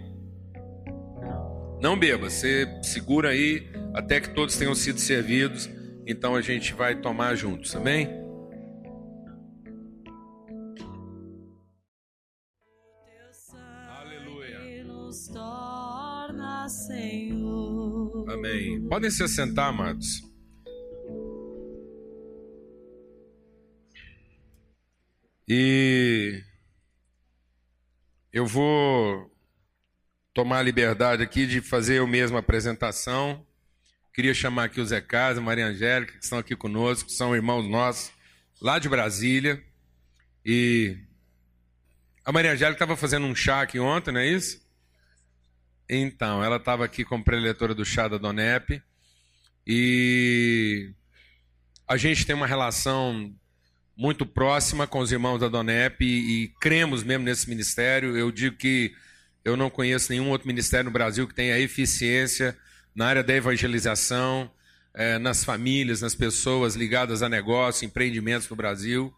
Não 1.81 1.99
beba, 1.99 2.31
você 2.31 2.67
segura 2.83 3.31
aí 3.31 3.71
até 3.95 4.21
que 4.21 4.35
todos 4.35 4.57
tenham 4.57 4.75
sido 4.75 4.99
servidos. 4.99 5.69
Então 6.07 6.35
a 6.35 6.41
gente 6.41 6.75
vai 6.75 7.01
tomar 7.01 7.35
juntos, 7.35 7.75
amém? 7.75 8.09
Aleluia. 13.89 14.85
Amém. 18.29 18.87
Podem 18.89 19.11
se 19.11 19.23
assentar, 19.23 19.69
amados. 19.69 20.23
E 25.47 26.43
eu 28.35 28.45
vou 28.45 29.33
tomar 30.35 30.59
a 30.59 30.63
liberdade 30.63 31.23
aqui 31.23 31.47
de 31.47 31.61
fazer 31.61 31.99
eu 32.01 32.07
mesmo 32.07 32.37
a 32.37 32.41
apresentação. 32.41 33.47
Queria 34.13 34.35
chamar 34.35 34.65
aqui 34.65 34.81
o 34.81 34.85
Zé 34.85 35.01
Casa, 35.01 35.41
Maria 35.41 35.69
Angélica, 35.69 36.19
que 36.19 36.25
estão 36.25 36.41
aqui 36.41 36.57
conosco, 36.57 37.09
são 37.11 37.33
irmãos 37.33 37.69
nossos 37.69 38.11
lá 38.61 38.81
de 38.81 38.89
Brasília. 38.89 39.63
E 40.45 40.99
a 42.25 42.33
Maria 42.33 42.51
Angélica 42.51 42.75
estava 42.75 42.97
fazendo 42.97 43.25
um 43.25 43.37
chá 43.37 43.63
aqui 43.63 43.79
ontem, 43.79 44.11
não 44.11 44.19
é 44.19 44.27
isso? 44.27 44.61
Então, 45.89 46.43
ela 46.43 46.57
estava 46.57 46.85
aqui 46.85 47.05
como 47.05 47.23
preletora 47.23 47.73
do 47.73 47.85
chá 47.85 48.09
da 48.09 48.19
Donep. 48.19 48.83
E 49.65 50.93
a 51.87 51.97
gente 51.97 52.27
tem 52.27 52.35
uma 52.35 52.49
relação 52.49 53.33
muito 53.97 54.27
próxima 54.27 54.87
com 54.87 54.99
os 54.99 55.13
irmãos 55.13 55.39
da 55.39 55.49
Donep 55.49 56.05
e, 56.05 56.45
e, 56.45 56.49
cremos 56.61 57.03
mesmo 57.03 57.25
nesse 57.25 57.49
ministério. 57.49 58.17
Eu 58.17 58.31
digo 58.31 58.57
que 58.57 58.93
eu 59.45 59.57
não 59.57 59.71
conheço 59.71 60.11
nenhum 60.11 60.31
outro 60.31 60.49
ministério 60.49 60.87
no 60.87 60.91
Brasil 60.91 61.29
que 61.29 61.35
tenha 61.35 61.59
eficiência 61.59 62.57
na 62.95 63.07
área 63.07 63.23
da 63.23 63.35
evangelização, 63.35 64.51
é, 64.95 65.19
nas 65.19 65.45
famílias, 65.45 66.01
nas 66.01 66.15
pessoas 66.15 66.75
ligadas 66.75 67.23
a 67.23 67.29
negócios, 67.29 67.83
empreendimentos 67.83 68.49
no 68.49 68.57
Brasil. 68.57 69.13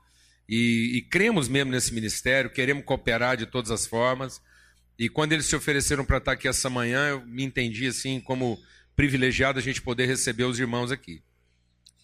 E, 0.49 0.97
e 0.97 1.03
cremos 1.03 1.49
mesmo 1.49 1.73
nesse 1.73 1.93
ministério, 1.93 2.51
queremos 2.51 2.85
cooperar 2.85 3.37
de 3.37 3.47
todas 3.47 3.71
as 3.71 3.87
formas. 3.87 4.41
E 4.99 5.09
quando 5.09 5.33
eles 5.33 5.47
se 5.47 5.57
ofereceram 5.57 6.05
para 6.05 6.19
estar 6.19 6.33
aqui 6.33 6.49
essa 6.49 6.71
manhã, 6.71 7.09
eu 7.09 7.27
me 7.27 7.45
entendi 7.45 7.87
assim 7.87 8.21
como 8.21 8.59
privilegiado 8.95 9.59
a 9.59 9.63
gente 9.63 9.83
poder 9.83 10.07
receber 10.07 10.45
os 10.45 10.59
irmãos 10.59 10.91
aqui. 10.91 11.23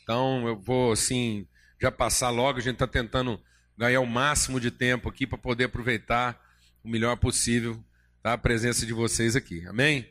Então 0.02 0.46
eu 0.46 0.58
vou 0.58 0.92
assim 0.92 1.46
já 1.82 1.90
passar 1.90 2.30
logo. 2.30 2.58
A 2.58 2.62
gente 2.62 2.74
está 2.74 2.86
tentando 2.86 3.40
ganhar 3.76 4.00
o 4.00 4.06
máximo 4.06 4.60
de 4.60 4.70
tempo 4.70 5.08
aqui 5.08 5.26
para 5.26 5.36
poder 5.36 5.64
aproveitar 5.64 6.40
o 6.84 6.88
melhor 6.88 7.16
possível 7.16 7.82
tá? 8.22 8.34
a 8.34 8.38
presença 8.38 8.86
de 8.86 8.92
vocês 8.92 9.34
aqui. 9.34 9.66
Amém? 9.66 10.08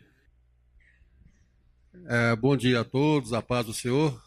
É, 2.07 2.35
bom 2.35 2.57
dia 2.57 2.81
a 2.81 2.83
todos, 2.83 3.31
a 3.31 3.41
paz 3.41 3.65
do 3.65 3.73
Senhor. 3.73 4.21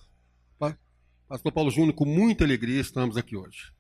Pastor 1.27 1.51
Paulo 1.53 1.71
Júnior, 1.71 1.95
com 1.95 2.05
muita 2.05 2.45
alegria 2.45 2.81
estamos 2.81 3.17
aqui 3.17 3.35
hoje. 3.35 3.73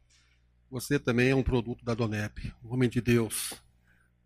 Você 0.70 0.98
também 0.98 1.30
é 1.30 1.36
um 1.36 1.42
produto 1.42 1.84
da 1.84 1.94
Donep, 1.94 2.52
um 2.64 2.72
homem 2.72 2.88
de 2.88 3.00
Deus. 3.00 3.52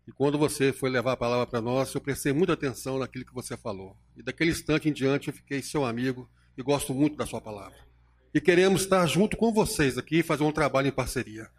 E 0.07 0.11
quando 0.11 0.37
você 0.37 0.73
foi 0.73 0.89
levar 0.89 1.11
a 1.11 1.17
palavra 1.17 1.45
para 1.45 1.61
nós, 1.61 1.93
eu 1.93 2.01
prestei 2.01 2.33
muita 2.33 2.53
atenção 2.53 2.97
naquilo 2.97 3.25
que 3.25 3.33
você 3.33 3.55
falou. 3.57 3.95
E 4.17 4.23
daquele 4.23 4.51
instante 4.51 4.89
em 4.89 4.93
diante 4.93 5.27
eu 5.27 5.33
fiquei 5.33 5.61
seu 5.61 5.85
amigo 5.85 6.29
e 6.57 6.63
gosto 6.63 6.93
muito 6.93 7.17
da 7.17 7.25
sua 7.25 7.41
palavra 7.41 7.88
e 8.33 8.39
queremos 8.39 8.81
estar 8.81 9.05
junto 9.05 9.35
com 9.35 9.51
vocês 9.51 9.97
aqui 9.97 10.19
e 10.19 10.23
fazer 10.23 10.43
um 10.43 10.51
trabalho 10.51 10.87
em 10.87 10.91
parceria. 10.91 11.49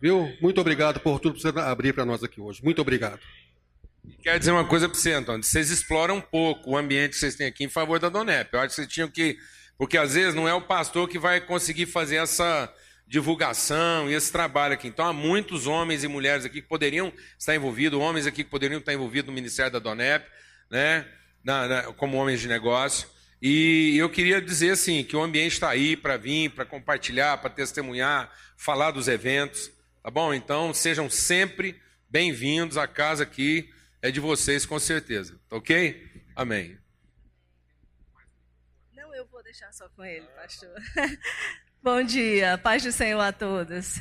Viu? 0.00 0.32
Muito 0.40 0.60
obrigado 0.60 1.00
por 1.00 1.18
tudo 1.18 1.36
que 1.36 1.42
você 1.42 1.48
abrir 1.58 1.92
para 1.92 2.04
nós 2.04 2.22
aqui 2.22 2.40
hoje. 2.40 2.62
Muito 2.62 2.80
obrigado. 2.80 3.20
Quero 4.22 4.38
dizer 4.38 4.52
uma 4.52 4.64
coisa 4.64 4.88
para 4.88 4.98
você, 4.98 5.12
Antônio. 5.12 5.42
Vocês 5.42 5.70
exploram 5.70 6.16
um 6.16 6.20
pouco 6.20 6.70
o 6.70 6.76
ambiente 6.76 7.10
que 7.10 7.16
vocês 7.16 7.34
têm 7.34 7.46
aqui 7.46 7.64
em 7.64 7.68
favor 7.68 7.98
da 7.98 8.08
Donep. 8.08 8.52
Eu 8.52 8.60
acho 8.60 8.68
que 8.68 8.74
vocês 8.74 8.88
tinham 8.88 9.08
que. 9.08 9.36
Porque 9.76 9.98
às 9.98 10.14
vezes 10.14 10.34
não 10.34 10.48
é 10.48 10.54
o 10.54 10.62
pastor 10.62 11.08
que 11.08 11.18
vai 11.18 11.40
conseguir 11.40 11.86
fazer 11.86 12.16
essa 12.16 12.72
divulgação 13.06 14.10
e 14.10 14.14
esse 14.14 14.32
trabalho 14.32 14.74
aqui. 14.74 14.88
Então 14.88 15.06
há 15.06 15.12
muitos 15.12 15.66
homens 15.66 16.02
e 16.02 16.08
mulheres 16.08 16.44
aqui 16.44 16.60
que 16.60 16.68
poderiam 16.68 17.12
estar 17.38 17.54
envolvidos, 17.54 17.98
homens 17.98 18.26
aqui 18.26 18.42
que 18.42 18.50
poderiam 18.50 18.78
estar 18.78 18.92
envolvidos 18.92 19.28
no 19.28 19.34
Ministério 19.34 19.72
da 19.72 19.78
Donep, 19.78 20.26
né? 20.70 21.06
Na, 21.44 21.68
na, 21.68 21.82
como 21.92 22.16
homens 22.16 22.40
de 22.40 22.48
negócio. 22.48 23.08
E 23.40 23.96
eu 23.98 24.08
queria 24.08 24.40
dizer 24.40 24.70
assim 24.70 25.04
que 25.04 25.14
o 25.14 25.22
ambiente 25.22 25.52
está 25.52 25.68
aí 25.68 25.96
para 25.96 26.16
vir, 26.16 26.50
para 26.50 26.64
compartilhar, 26.64 27.36
para 27.38 27.50
testemunhar, 27.50 28.32
falar 28.56 28.90
dos 28.90 29.08
eventos, 29.08 29.70
tá 30.02 30.10
bom? 30.10 30.32
Então 30.32 30.72
sejam 30.72 31.10
sempre 31.10 31.80
bem-vindos. 32.08 32.78
A 32.78 32.86
casa 32.86 33.24
aqui 33.24 33.70
é 34.00 34.10
de 34.10 34.20
vocês 34.20 34.64
com 34.64 34.78
certeza, 34.78 35.38
tá 35.48 35.56
ok? 35.56 36.24
Amém. 36.34 36.78
Não, 38.94 39.14
eu 39.14 39.26
vou 39.26 39.42
deixar 39.42 39.70
só 39.72 39.88
com 39.90 40.04
ele, 40.04 40.26
pastor. 40.34 40.74
Bom 41.82 42.02
dia, 42.02 42.58
paz 42.58 42.82
do 42.82 42.90
Senhor 42.90 43.20
a 43.20 43.32
todos. 43.32 44.00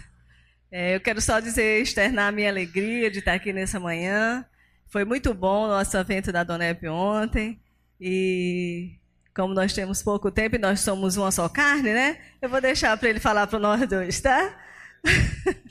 É, 0.71 0.95
eu 0.95 0.99
quero 0.99 1.21
só 1.21 1.39
dizer, 1.39 1.81
externar 1.81 2.29
a 2.29 2.31
minha 2.31 2.49
alegria 2.49 3.11
de 3.11 3.19
estar 3.19 3.33
aqui 3.33 3.53
nessa 3.53 3.79
manhã. 3.79 4.45
Foi 4.87 5.05
muito 5.05 5.33
bom 5.33 5.65
o 5.65 5.67
nosso 5.67 5.95
evento 5.97 6.31
da 6.31 6.43
Donep 6.43 6.87
ontem. 6.87 7.61
E 7.99 8.97
como 9.35 9.53
nós 9.53 9.73
temos 9.73 10.01
pouco 10.01 10.31
tempo 10.31 10.55
e 10.55 10.59
nós 10.59 10.79
somos 10.79 11.17
uma 11.17 11.29
só 11.29 11.49
carne, 11.49 11.93
né? 11.93 12.23
Eu 12.41 12.47
vou 12.47 12.61
deixar 12.61 12.97
para 12.97 13.09
ele 13.09 13.19
falar 13.19 13.45
para 13.47 13.59
nós 13.59 13.85
dois, 13.87 14.21
tá? 14.21 14.57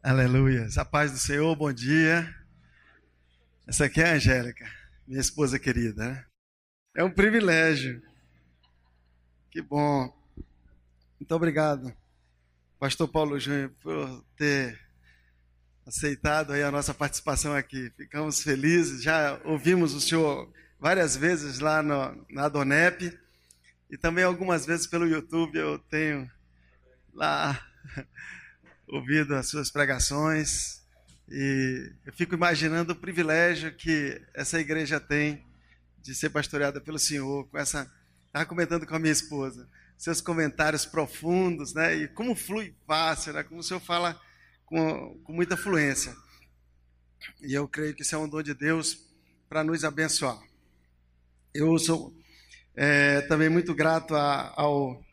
Aleluia. 0.00 0.68
A 0.76 0.84
paz 0.84 1.10
do 1.10 1.18
Senhor, 1.18 1.54
bom 1.56 1.72
dia. 1.72 2.32
Essa 3.66 3.86
aqui 3.86 4.00
é 4.00 4.12
a 4.12 4.14
Angélica, 4.14 4.70
minha 5.04 5.20
esposa 5.20 5.58
querida. 5.58 6.08
Né? 6.08 6.24
É 6.96 7.02
um 7.02 7.10
privilégio. 7.10 8.00
Que 9.50 9.60
bom. 9.60 10.16
Muito 11.18 11.34
obrigado, 11.34 11.92
Pastor 12.78 13.08
Paulo 13.08 13.38
Júnior, 13.40 13.72
por 13.82 14.24
ter 14.36 14.78
aceitado 15.84 16.52
aí 16.52 16.62
a 16.62 16.70
nossa 16.70 16.94
participação 16.94 17.52
aqui. 17.52 17.92
Ficamos 17.96 18.42
felizes. 18.42 19.02
Já 19.02 19.40
ouvimos 19.44 19.92
o 19.92 20.00
senhor 20.00 20.48
várias 20.78 21.16
vezes 21.16 21.58
lá 21.58 21.82
no, 21.82 22.26
na 22.30 22.48
Donep 22.48 23.18
E 23.90 23.96
também 23.96 24.24
algumas 24.24 24.64
vezes 24.64 24.86
pelo 24.86 25.06
YouTube 25.06 25.58
eu 25.58 25.78
tenho 25.78 26.30
lá 27.12 27.60
ouvido 28.86 29.34
as 29.34 29.48
suas 29.48 29.70
pregações. 29.70 30.82
E 31.28 31.92
eu 32.06 32.12
fico 32.12 32.34
imaginando 32.34 32.92
o 32.92 32.96
privilégio 32.96 33.74
que 33.74 34.20
essa 34.34 34.58
igreja 34.58 34.98
tem 34.98 35.44
de 36.00 36.14
ser 36.14 36.30
pastoreada 36.30 36.80
pelo 36.80 36.98
Senhor, 36.98 37.46
com 37.48 37.58
essa. 37.58 37.90
Estava 38.26 38.46
comentando 38.46 38.86
com 38.86 38.94
a 38.94 38.98
minha 38.98 39.12
esposa, 39.12 39.68
seus 39.96 40.20
comentários 40.20 40.86
profundos, 40.86 41.74
né? 41.74 41.94
E 41.96 42.08
como 42.08 42.34
flui 42.34 42.74
fácil, 42.86 43.32
né? 43.32 43.42
Como 43.42 43.60
o 43.60 43.62
Senhor 43.62 43.80
fala 43.80 44.18
com, 44.64 45.18
com 45.24 45.32
muita 45.32 45.56
fluência. 45.56 46.14
E 47.42 47.52
eu 47.52 47.66
creio 47.68 47.94
que 47.94 48.02
isso 48.02 48.14
é 48.14 48.18
um 48.18 48.28
dom 48.28 48.42
de 48.42 48.54
Deus 48.54 49.06
para 49.48 49.64
nos 49.64 49.84
abençoar. 49.84 50.47
Eu 51.58 51.76
sou 51.76 52.16
é, 52.76 53.20
também 53.22 53.48
muito 53.48 53.74
grato 53.74 54.14
a, 54.14 54.54
ao 54.56 55.04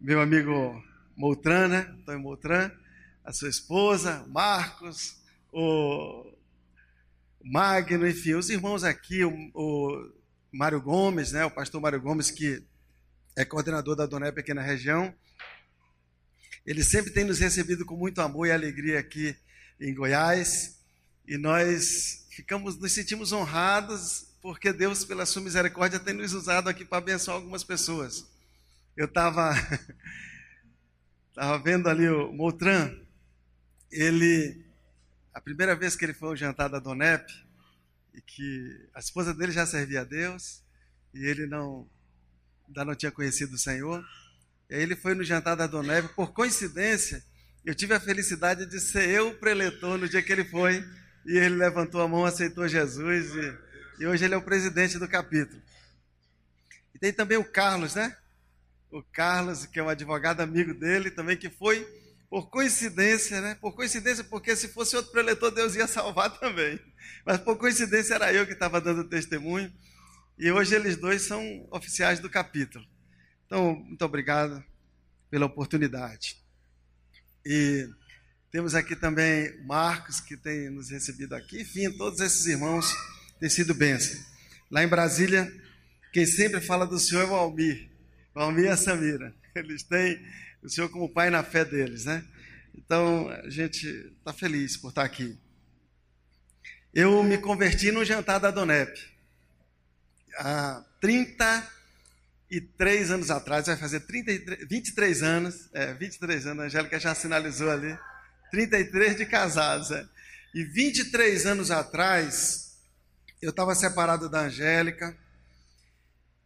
meu 0.00 0.20
amigo 0.20 0.82
Moutran, 1.16 1.68
né? 1.68 1.86
Antônio 2.00 2.20
Moutran, 2.20 2.68
a 3.24 3.32
sua 3.32 3.48
esposa, 3.48 4.26
Marcos, 4.26 5.22
o 5.52 6.34
Magno, 7.44 8.08
enfim, 8.08 8.34
os 8.34 8.50
irmãos 8.50 8.82
aqui, 8.82 9.22
o, 9.22 9.32
o 9.54 10.10
Mário 10.50 10.80
Gomes, 10.80 11.30
né? 11.30 11.44
O 11.44 11.50
pastor 11.52 11.80
Mário 11.80 12.00
Gomes, 12.00 12.32
que 12.32 12.60
é 13.36 13.44
coordenador 13.44 13.94
da 13.94 14.04
Donep 14.04 14.40
aqui 14.40 14.52
na 14.52 14.62
região. 14.62 15.14
Ele 16.66 16.82
sempre 16.82 17.12
tem 17.12 17.22
nos 17.22 17.38
recebido 17.38 17.86
com 17.86 17.96
muito 17.96 18.20
amor 18.20 18.48
e 18.48 18.50
alegria 18.50 18.98
aqui 18.98 19.36
em 19.80 19.94
Goiás. 19.94 20.76
E 21.24 21.38
nós 21.38 22.26
ficamos, 22.30 22.76
nos 22.80 22.90
sentimos 22.90 23.30
honrados 23.30 24.33
porque 24.44 24.74
Deus, 24.74 25.06
pela 25.06 25.24
sua 25.24 25.40
misericórdia, 25.40 25.98
tem 25.98 26.12
nos 26.12 26.34
usado 26.34 26.68
aqui 26.68 26.84
para 26.84 26.98
abençoar 26.98 27.38
algumas 27.38 27.64
pessoas. 27.64 28.26
Eu 28.94 29.06
estava 29.06 29.54
tava 31.34 31.58
vendo 31.60 31.88
ali 31.88 32.06
o 32.10 32.30
Moutran, 32.30 32.94
ele, 33.90 34.62
a 35.32 35.40
primeira 35.40 35.74
vez 35.74 35.96
que 35.96 36.04
ele 36.04 36.12
foi 36.12 36.28
ao 36.28 36.36
jantar 36.36 36.68
da 36.68 36.78
Donep, 36.78 37.26
e 38.12 38.20
que 38.20 38.86
a 38.92 39.00
esposa 39.00 39.32
dele 39.32 39.50
já 39.50 39.64
servia 39.64 40.02
a 40.02 40.04
Deus, 40.04 40.62
e 41.14 41.24
ele 41.24 41.46
não, 41.46 41.88
ainda 42.66 42.84
não 42.84 42.94
tinha 42.94 43.10
conhecido 43.10 43.54
o 43.54 43.58
Senhor, 43.58 44.04
e 44.68 44.74
aí 44.74 44.82
ele 44.82 44.94
foi 44.94 45.14
no 45.14 45.24
jantar 45.24 45.56
da 45.56 45.66
Donep, 45.66 46.08
por 46.08 46.34
coincidência, 46.34 47.24
eu 47.64 47.74
tive 47.74 47.94
a 47.94 48.00
felicidade 48.00 48.66
de 48.66 48.78
ser 48.78 49.08
eu 49.08 49.30
o 49.30 49.38
preletor 49.38 49.96
no 49.96 50.06
dia 50.06 50.22
que 50.22 50.30
ele 50.30 50.44
foi, 50.44 50.86
e 51.24 51.38
ele 51.38 51.54
levantou 51.54 52.02
a 52.02 52.06
mão, 52.08 52.26
aceitou 52.26 52.68
Jesus, 52.68 53.34
e 53.36 53.63
e 53.98 54.06
hoje 54.06 54.24
ele 54.24 54.34
é 54.34 54.36
o 54.36 54.42
presidente 54.42 54.98
do 54.98 55.08
capítulo. 55.08 55.60
E 56.94 56.98
tem 56.98 57.12
também 57.12 57.38
o 57.38 57.44
Carlos, 57.44 57.94
né? 57.94 58.16
O 58.90 59.02
Carlos, 59.02 59.66
que 59.66 59.78
é 59.78 59.82
um 59.82 59.88
advogado 59.88 60.40
amigo 60.40 60.72
dele, 60.74 61.10
também 61.10 61.36
que 61.36 61.50
foi 61.50 61.86
por 62.30 62.48
coincidência, 62.50 63.40
né? 63.40 63.54
Por 63.60 63.72
coincidência, 63.72 64.24
porque 64.24 64.56
se 64.56 64.68
fosse 64.68 64.96
outro 64.96 65.12
preletor, 65.12 65.50
Deus 65.52 65.74
ia 65.74 65.86
salvar 65.86 66.30
também. 66.38 66.80
Mas 67.24 67.38
por 67.38 67.56
coincidência 67.56 68.14
era 68.14 68.32
eu 68.32 68.46
que 68.46 68.52
estava 68.52 68.80
dando 68.80 69.04
testemunho. 69.04 69.72
E 70.38 70.50
hoje 70.50 70.74
eles 70.74 70.96
dois 70.96 71.22
são 71.22 71.66
oficiais 71.70 72.18
do 72.18 72.28
capítulo. 72.28 72.84
Então, 73.46 73.76
muito 73.76 74.04
obrigado 74.04 74.64
pela 75.30 75.46
oportunidade. 75.46 76.42
E 77.46 77.88
temos 78.50 78.74
aqui 78.74 78.96
também 78.96 79.64
Marcos, 79.64 80.20
que 80.20 80.36
tem 80.36 80.70
nos 80.70 80.90
recebido 80.90 81.34
aqui. 81.34 81.60
Enfim, 81.62 81.90
todos 81.96 82.20
esses 82.20 82.46
irmãos 82.46 82.92
tem 83.40 83.48
sido 83.48 83.74
bênção. 83.74 84.20
Lá 84.70 84.82
em 84.82 84.88
Brasília, 84.88 85.50
quem 86.12 86.26
sempre 86.26 86.60
fala 86.60 86.86
do 86.86 86.98
Senhor 86.98 87.22
é 87.22 87.26
o 87.26 87.34
Almir. 87.34 87.90
O 88.34 88.40
Almir 88.40 88.66
e 88.66 88.68
a 88.68 88.76
Samira. 88.76 89.34
Eles 89.54 89.82
têm 89.82 90.24
o 90.62 90.68
Senhor 90.68 90.88
como 90.88 91.12
pai 91.12 91.30
na 91.30 91.42
fé 91.42 91.64
deles, 91.64 92.04
né? 92.04 92.24
Então, 92.74 93.28
a 93.28 93.50
gente 93.50 93.86
está 93.86 94.32
feliz 94.32 94.76
por 94.76 94.88
estar 94.88 95.04
aqui. 95.04 95.38
Eu 96.92 97.22
me 97.22 97.38
converti 97.38 97.90
no 97.90 98.04
jantar 98.04 98.38
da 98.38 98.50
Donep. 98.50 98.92
Há 100.36 100.84
33 101.00 103.10
anos 103.10 103.30
atrás, 103.30 103.66
vai 103.66 103.76
fazer 103.76 104.00
33, 104.00 104.68
23 104.68 105.22
anos, 105.22 105.68
é, 105.72 105.94
23 105.94 106.46
anos, 106.46 106.62
a 106.62 106.66
Angélica 106.66 106.98
já 106.98 107.14
sinalizou 107.14 107.70
ali, 107.70 107.96
33 108.50 109.16
de 109.16 109.26
casados. 109.26 109.90
É. 109.90 110.06
E 110.54 110.64
23 110.64 111.46
anos 111.46 111.70
atrás, 111.70 112.63
eu 113.44 113.50
estava 113.50 113.74
separado 113.74 114.26
da 114.26 114.40
Angélica, 114.40 115.14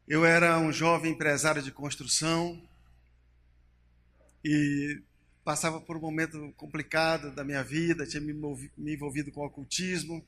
eu 0.09 0.25
era 0.25 0.59
um 0.59 0.73
jovem 0.73 1.13
empresário 1.13 1.63
de 1.63 1.71
construção 1.71 2.61
e 4.45 5.01
passava 5.45 5.81
por 5.81 5.97
um 5.97 6.01
momento 6.01 6.53
complicado 6.57 7.31
da 7.31 7.45
minha 7.45 7.63
vida, 7.63 8.05
tinha 8.05 8.21
me 8.21 8.93
envolvido 8.93 9.31
com 9.31 9.43
o 9.43 9.47
ocultismo, 9.47 10.27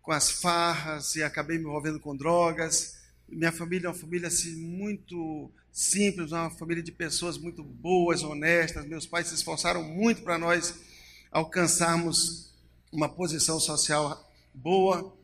com 0.00 0.12
as 0.12 0.30
farras 0.30 1.14
e 1.14 1.22
acabei 1.22 1.58
me 1.58 1.64
envolvendo 1.64 2.00
com 2.00 2.16
drogas. 2.16 2.98
Minha 3.28 3.52
família 3.52 3.88
é 3.88 3.90
uma 3.90 3.94
família 3.94 4.28
assim, 4.28 4.56
muito 4.56 5.50
simples, 5.70 6.32
uma 6.32 6.48
família 6.48 6.82
de 6.82 6.90
pessoas 6.90 7.36
muito 7.36 7.62
boas, 7.62 8.22
honestas. 8.22 8.86
Meus 8.86 9.06
pais 9.06 9.26
se 9.26 9.34
esforçaram 9.34 9.82
muito 9.82 10.22
para 10.22 10.38
nós 10.38 10.74
alcançarmos 11.30 12.50
uma 12.90 13.10
posição 13.10 13.60
social 13.60 14.26
boa 14.54 15.19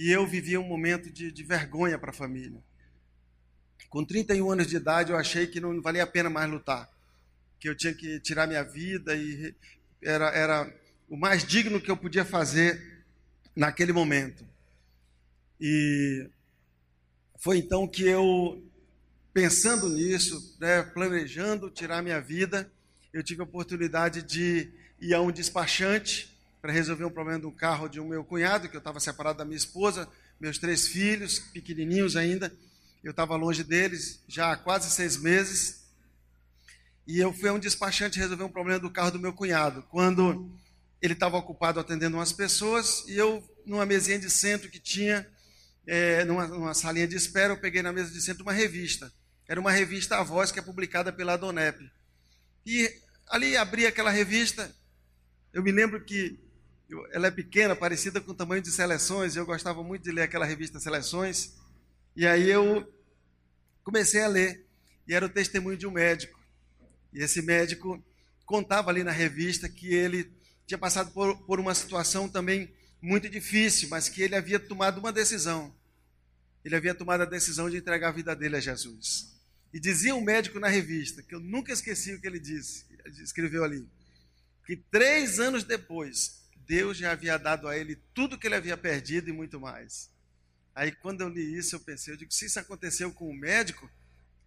e 0.00 0.10
eu 0.10 0.26
vivia 0.26 0.58
um 0.58 0.66
momento 0.66 1.10
de, 1.10 1.30
de 1.30 1.42
vergonha 1.42 1.98
para 1.98 2.08
a 2.08 2.14
família. 2.14 2.58
Com 3.90 4.02
31 4.02 4.50
anos 4.50 4.66
de 4.66 4.76
idade, 4.76 5.12
eu 5.12 5.18
achei 5.18 5.46
que 5.46 5.60
não 5.60 5.78
valia 5.82 6.04
a 6.04 6.06
pena 6.06 6.30
mais 6.30 6.50
lutar, 6.50 6.90
que 7.58 7.68
eu 7.68 7.76
tinha 7.76 7.92
que 7.92 8.18
tirar 8.20 8.46
minha 8.46 8.62
vida 8.62 9.14
e 9.14 9.54
era, 10.02 10.30
era 10.30 10.74
o 11.06 11.18
mais 11.18 11.44
digno 11.44 11.78
que 11.78 11.90
eu 11.90 11.98
podia 11.98 12.24
fazer 12.24 13.04
naquele 13.54 13.92
momento. 13.92 14.42
E 15.60 16.30
foi 17.38 17.58
então 17.58 17.86
que 17.86 18.02
eu, 18.02 18.66
pensando 19.34 19.86
nisso, 19.90 20.56
né, 20.58 20.82
planejando 20.82 21.70
tirar 21.70 22.02
minha 22.02 22.22
vida, 22.22 22.72
eu 23.12 23.22
tive 23.22 23.42
a 23.42 23.44
oportunidade 23.44 24.22
de 24.22 24.72
ir 24.98 25.12
a 25.12 25.20
um 25.20 25.30
despachante 25.30 26.29
para 26.60 26.72
resolver 26.72 27.04
um 27.04 27.10
problema 27.10 27.38
do 27.38 27.50
carro 27.50 27.88
de 27.88 27.98
um 27.98 28.06
meu 28.06 28.24
cunhado, 28.24 28.68
que 28.68 28.76
eu 28.76 28.80
estava 28.80 29.00
separado 29.00 29.38
da 29.38 29.44
minha 29.44 29.56
esposa, 29.56 30.08
meus 30.38 30.58
três 30.58 30.86
filhos, 30.86 31.38
pequenininhos 31.38 32.16
ainda. 32.16 32.52
Eu 33.02 33.12
estava 33.12 33.34
longe 33.34 33.64
deles 33.64 34.22
já 34.28 34.52
há 34.52 34.56
quase 34.56 34.90
seis 34.90 35.16
meses. 35.16 35.84
E 37.06 37.18
eu 37.18 37.32
fui 37.32 37.48
a 37.48 37.52
um 37.52 37.58
despachante 37.58 38.18
resolver 38.18 38.44
um 38.44 38.52
problema 38.52 38.78
do 38.78 38.90
carro 38.90 39.10
do 39.10 39.18
meu 39.18 39.32
cunhado. 39.32 39.82
Quando 39.90 40.50
ele 41.00 41.14
estava 41.14 41.38
ocupado 41.38 41.80
atendendo 41.80 42.18
umas 42.18 42.32
pessoas, 42.32 43.04
e 43.08 43.16
eu, 43.16 43.42
numa 43.64 43.86
mesinha 43.86 44.18
de 44.18 44.30
centro 44.30 44.68
que 44.68 44.78
tinha, 44.78 45.26
é, 45.86 46.24
numa, 46.24 46.46
numa 46.46 46.74
salinha 46.74 47.08
de 47.08 47.16
espera, 47.16 47.54
eu 47.54 47.60
peguei 47.60 47.80
na 47.80 47.92
mesa 47.92 48.10
de 48.10 48.20
centro 48.20 48.42
uma 48.42 48.52
revista. 48.52 49.10
Era 49.48 49.58
uma 49.58 49.72
revista 49.72 50.18
A 50.18 50.22
Voz, 50.22 50.52
que 50.52 50.58
é 50.58 50.62
publicada 50.62 51.10
pela 51.10 51.36
Donep. 51.36 51.90
E 52.66 52.92
ali 53.28 53.56
abri 53.56 53.86
aquela 53.86 54.10
revista, 54.10 54.70
eu 55.52 55.62
me 55.62 55.72
lembro 55.72 56.04
que 56.04 56.38
ela 57.12 57.28
é 57.28 57.30
pequena, 57.30 57.76
parecida 57.76 58.20
com 58.20 58.32
o 58.32 58.34
tamanho 58.34 58.62
de 58.62 58.70
Seleções, 58.70 59.34
e 59.34 59.38
eu 59.38 59.46
gostava 59.46 59.82
muito 59.82 60.02
de 60.02 60.10
ler 60.10 60.22
aquela 60.22 60.44
revista 60.44 60.80
Seleções. 60.80 61.54
E 62.16 62.26
aí 62.26 62.50
eu 62.50 62.92
comecei 63.84 64.22
a 64.22 64.28
ler, 64.28 64.66
e 65.06 65.14
era 65.14 65.24
o 65.24 65.28
testemunho 65.28 65.76
de 65.76 65.86
um 65.86 65.90
médico. 65.90 66.38
E 67.12 67.22
esse 67.22 67.42
médico 67.42 68.02
contava 68.44 68.90
ali 68.90 69.04
na 69.04 69.12
revista 69.12 69.68
que 69.68 69.94
ele 69.94 70.30
tinha 70.66 70.78
passado 70.78 71.12
por, 71.12 71.36
por 71.46 71.60
uma 71.60 71.74
situação 71.74 72.28
também 72.28 72.72
muito 73.00 73.28
difícil, 73.28 73.88
mas 73.88 74.08
que 74.08 74.22
ele 74.22 74.34
havia 74.34 74.58
tomado 74.58 74.98
uma 74.98 75.12
decisão. 75.12 75.74
Ele 76.64 76.76
havia 76.76 76.94
tomado 76.94 77.22
a 77.22 77.26
decisão 77.26 77.70
de 77.70 77.76
entregar 77.76 78.08
a 78.08 78.12
vida 78.12 78.34
dele 78.34 78.56
a 78.56 78.60
Jesus. 78.60 79.34
E 79.72 79.78
dizia 79.78 80.14
um 80.14 80.20
médico 80.20 80.58
na 80.58 80.68
revista, 80.68 81.22
que 81.22 81.34
eu 81.34 81.40
nunca 81.40 81.72
esqueci 81.72 82.12
o 82.12 82.20
que 82.20 82.26
ele 82.26 82.40
disse, 82.40 82.84
escreveu 83.22 83.62
ali, 83.64 83.88
que 84.66 84.76
três 84.76 85.38
anos 85.38 85.62
depois 85.64 86.39
Deus 86.70 86.98
já 86.98 87.10
havia 87.10 87.36
dado 87.36 87.66
a 87.66 87.76
ele 87.76 87.96
tudo 88.14 88.38
que 88.38 88.46
ele 88.46 88.54
havia 88.54 88.76
perdido 88.76 89.28
e 89.28 89.32
muito 89.32 89.58
mais. 89.58 90.08
Aí 90.72 90.92
quando 90.92 91.20
eu 91.20 91.28
li 91.28 91.58
isso, 91.58 91.74
eu 91.74 91.80
pensei, 91.80 92.14
eu 92.14 92.16
digo, 92.16 92.32
se 92.32 92.46
isso 92.46 92.60
aconteceu 92.60 93.12
com 93.12 93.28
o 93.28 93.34
médico, 93.34 93.90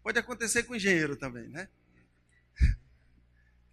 pode 0.02 0.18
acontecer 0.18 0.64
com 0.64 0.72
o 0.72 0.76
engenheiro 0.78 1.18
também, 1.18 1.50
né? 1.50 1.68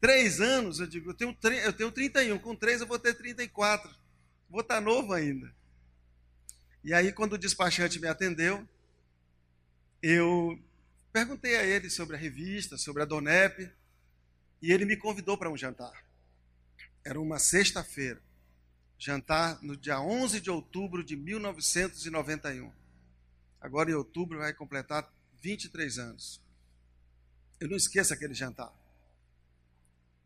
Três 0.00 0.40
anos, 0.40 0.80
eu 0.80 0.88
digo, 0.88 1.10
eu 1.10 1.14
tenho, 1.14 1.38
eu 1.62 1.72
tenho 1.72 1.92
31, 1.92 2.40
com 2.40 2.56
três 2.56 2.80
eu 2.80 2.88
vou 2.88 2.98
ter 2.98 3.14
34. 3.14 3.88
Vou 4.48 4.62
estar 4.62 4.80
novo 4.80 5.12
ainda. 5.12 5.54
E 6.82 6.92
aí, 6.92 7.12
quando 7.12 7.34
o 7.34 7.38
despachante 7.38 8.00
me 8.00 8.08
atendeu, 8.08 8.68
eu 10.02 10.58
perguntei 11.12 11.56
a 11.56 11.62
ele 11.62 11.88
sobre 11.88 12.16
a 12.16 12.18
revista, 12.18 12.76
sobre 12.76 13.02
a 13.02 13.06
Donep, 13.06 13.70
e 14.60 14.72
ele 14.72 14.84
me 14.84 14.96
convidou 14.96 15.38
para 15.38 15.48
um 15.48 15.56
jantar. 15.56 16.04
Era 17.04 17.20
uma 17.20 17.38
sexta-feira 17.38 18.20
jantar 19.00 19.58
no 19.62 19.74
dia 19.74 19.98
11 19.98 20.42
de 20.42 20.50
outubro 20.50 21.02
de 21.02 21.16
1991. 21.16 22.70
Agora 23.58 23.90
em 23.90 23.94
outubro 23.94 24.38
vai 24.38 24.52
completar 24.52 25.10
23 25.40 25.98
anos. 25.98 26.40
Eu 27.58 27.68
não 27.68 27.76
esqueço 27.76 28.12
aquele 28.12 28.34
jantar. 28.34 28.70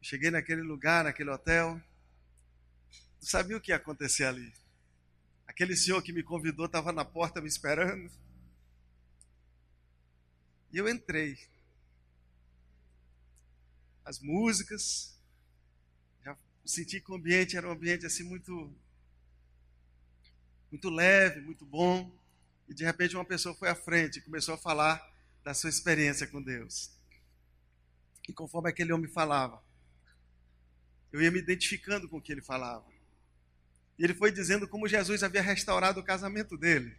Cheguei 0.03 0.31
naquele 0.31 0.61
lugar, 0.61 1.05
naquele 1.05 1.31
hotel, 1.31 1.81
não 3.25 3.29
sabia 3.31 3.57
o 3.57 3.61
que 3.61 3.71
ia 3.71 3.77
acontecer 3.77 4.25
ali. 4.25 4.53
Aquele 5.47 5.77
senhor 5.77 6.03
que 6.03 6.13
me 6.13 6.23
convidou 6.23 6.67
estava 6.67 6.93
na 6.93 7.05
porta 7.05 7.41
me 7.41 7.49
esperando. 7.49 8.11
E 10.73 10.79
eu 10.79 10.89
entrei. 10.89 11.39
As 14.05 14.19
músicas, 14.19 15.14
senti 16.65 17.01
que 17.01 17.11
o 17.11 17.15
ambiente 17.15 17.57
era 17.57 17.69
um 17.69 17.73
ambiente 17.73 18.07
assim 18.07 18.23
muito 18.23 18.73
muito 20.71 20.91
leve, 20.91 21.41
muito 21.41 21.65
bom. 21.65 22.11
E 22.69 22.75
de 22.75 22.85
repente 22.85 23.15
uma 23.15 23.25
pessoa 23.25 23.55
foi 23.55 23.69
à 23.69 23.75
frente 23.75 24.19
e 24.19 24.23
começou 24.23 24.55
a 24.55 24.59
falar 24.59 25.01
da 25.45 25.55
sua 25.55 25.71
experiência 25.71 26.27
com 26.27 26.43
Deus. 26.43 26.91
E 28.29 28.33
conforme 28.33 28.71
aquele 28.71 28.93
homem 28.93 29.09
falava, 29.09 29.63
eu 31.13 31.23
ia 31.23 31.31
me 31.31 31.39
identificando 31.39 32.09
com 32.09 32.17
o 32.17 32.23
que 32.23 32.33
ele 32.33 32.43
falava. 32.43 32.85
E 33.99 34.03
ele 34.03 34.15
foi 34.15 34.33
dizendo 34.33 34.67
como 34.67 34.89
Jesus 34.89 35.23
havia 35.23 35.43
restaurado 35.43 36.01
o 36.01 36.05
casamento 36.05 36.57
dele. 36.57 36.97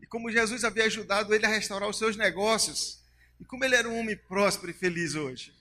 E 0.00 0.06
como 0.06 0.30
Jesus 0.30 0.64
havia 0.64 0.84
ajudado 0.84 1.34
ele 1.34 1.46
a 1.46 1.48
restaurar 1.48 1.88
os 1.88 1.96
seus 1.96 2.16
negócios. 2.16 3.02
E 3.40 3.44
como 3.44 3.64
ele 3.64 3.76
era 3.76 3.88
um 3.88 3.98
homem 3.98 4.16
próspero 4.16 4.70
e 4.70 4.74
feliz 4.74 5.14
hoje. 5.14 5.54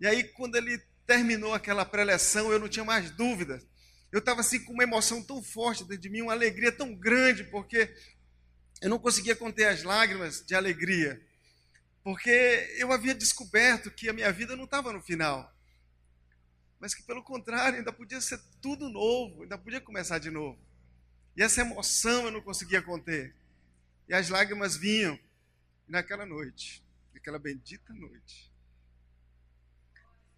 E 0.00 0.06
aí, 0.06 0.24
quando 0.24 0.56
ele 0.56 0.82
terminou 1.06 1.54
aquela 1.54 1.84
preleção, 1.84 2.52
eu 2.52 2.58
não 2.58 2.68
tinha 2.68 2.84
mais 2.84 3.10
dúvida. 3.10 3.62
Eu 4.10 4.18
estava 4.18 4.40
assim 4.40 4.62
com 4.64 4.72
uma 4.72 4.82
emoção 4.82 5.22
tão 5.22 5.42
forte 5.42 5.84
dentro 5.84 6.02
de 6.02 6.10
mim, 6.10 6.22
uma 6.22 6.32
alegria 6.32 6.70
tão 6.70 6.94
grande, 6.94 7.44
porque 7.44 7.94
eu 8.80 8.90
não 8.90 8.98
conseguia 8.98 9.34
conter 9.34 9.68
as 9.68 9.82
lágrimas 9.82 10.44
de 10.44 10.54
alegria. 10.54 11.20
Porque 12.04 12.74
eu 12.78 12.92
havia 12.92 13.14
descoberto 13.14 13.90
que 13.90 14.08
a 14.08 14.12
minha 14.12 14.32
vida 14.32 14.56
não 14.56 14.64
estava 14.64 14.92
no 14.92 15.00
final 15.00 15.52
mas 16.82 16.96
que 16.96 17.02
pelo 17.04 17.22
contrário, 17.22 17.78
ainda 17.78 17.92
podia 17.92 18.20
ser 18.20 18.40
tudo 18.60 18.88
novo, 18.88 19.42
ainda 19.42 19.56
podia 19.56 19.80
começar 19.80 20.18
de 20.18 20.32
novo. 20.32 20.58
E 21.36 21.40
essa 21.40 21.60
emoção 21.60 22.24
eu 22.24 22.32
não 22.32 22.40
conseguia 22.40 22.82
conter. 22.82 23.36
E 24.08 24.12
as 24.12 24.28
lágrimas 24.28 24.76
vinham. 24.76 25.16
Naquela 25.86 26.26
noite, 26.26 26.84
naquela 27.14 27.38
bendita 27.38 27.92
noite, 27.92 28.51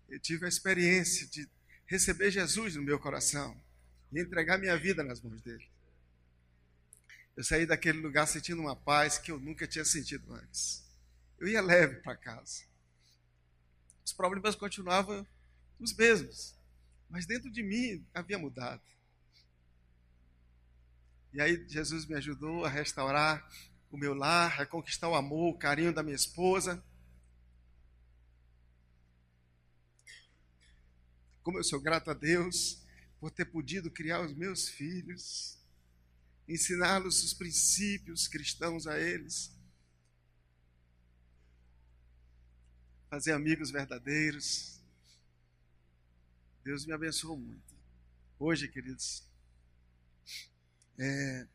eu 0.09 0.19
tive 0.19 0.47
a 0.47 0.49
experiência 0.49 1.27
de 1.27 1.49
receber 1.87 2.31
Jesus 2.31 2.77
no 2.77 2.83
meu 2.83 2.99
coração 2.99 3.61
e 4.13 4.21
entregar 4.21 4.59
minha 4.59 4.77
vida 4.77 5.03
nas 5.03 5.21
mãos 5.21 5.41
dele. 5.43 5.69
Eu 7.37 7.43
saí 7.43 7.67
daquele 7.67 7.99
lugar 7.99 8.27
sentindo 8.27 8.61
uma 8.61 8.77
paz 8.77 9.19
que 9.19 9.31
eu 9.31 9.41
nunca 9.41 9.67
tinha 9.67 9.85
sentido 9.85 10.33
antes. 10.35 10.85
Eu 11.39 11.49
ia 11.49 11.61
leve 11.61 11.97
para 11.97 12.17
casa. 12.17 12.63
Os 14.05 14.13
problemas 14.13 14.55
continuavam 14.55 15.27
os 15.81 15.93
mesmos. 15.95 16.55
Mas 17.11 17.27
dentro 17.27 17.51
de 17.51 17.63
mim 17.63 18.05
havia 18.15 18.39
mudado. 18.39 18.83
E 21.33 21.41
aí 21.41 21.65
Jesus 21.69 22.07
me 22.07 22.15
ajudou 22.15 22.65
a 22.65 22.69
restaurar 22.69 23.47
o 23.91 23.97
meu 23.97 24.15
lar, 24.15 24.61
a 24.61 24.67
conquistar 24.67 25.09
o 25.09 25.15
amor, 25.15 25.55
o 25.55 25.59
carinho 25.59 25.93
da 25.93 26.03
minha 26.03 26.15
esposa. 26.15 26.83
Como 31.45 31.59
eu 31.59 31.63
sou 31.63 31.79
grato 31.79 32.11
a 32.11 32.15
Deus 32.15 32.83
por 33.21 33.31
ter 33.31 33.45
podido 33.45 33.91
criar 33.91 34.23
os 34.25 34.35
meus 34.35 34.67
filhos, 34.67 35.59
ensiná-los 36.49 37.23
os 37.23 37.35
princípios 37.35 38.27
cristãos 38.27 38.87
a 38.87 38.99
eles, 38.99 39.53
fazer 43.11 43.33
amigos 43.33 43.71
verdadeiros, 43.71 44.81
Deus 46.65 46.87
me 46.87 46.95
abençoou 46.95 47.37
muito. 47.37 47.75
Hoje, 48.39 48.67
queridos, 48.67 49.23
é, 50.99 51.47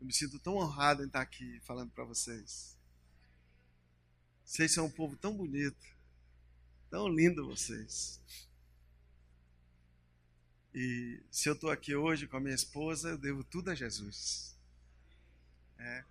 eu 0.00 0.06
me 0.06 0.14
sinto 0.14 0.38
tão 0.38 0.56
honrado 0.56 1.02
em 1.02 1.06
estar 1.06 1.20
aqui 1.20 1.60
falando 1.60 1.90
para 1.90 2.04
vocês. 2.04 2.74
Vocês 4.46 4.72
são 4.72 4.86
um 4.86 4.90
povo 4.90 5.14
tão 5.14 5.36
bonito, 5.36 5.86
tão 6.88 7.06
lindo 7.06 7.46
vocês. 7.46 8.18
E 10.74 11.22
se 11.30 11.48
eu 11.48 11.54
estou 11.54 11.70
aqui 11.70 11.94
hoje 11.94 12.26
com 12.26 12.36
a 12.36 12.40
minha 12.40 12.54
esposa, 12.54 13.10
eu 13.10 13.18
devo 13.18 13.42
tudo 13.42 13.70
a 13.70 13.74
Jesus. 13.74 14.56
É. 15.78 16.04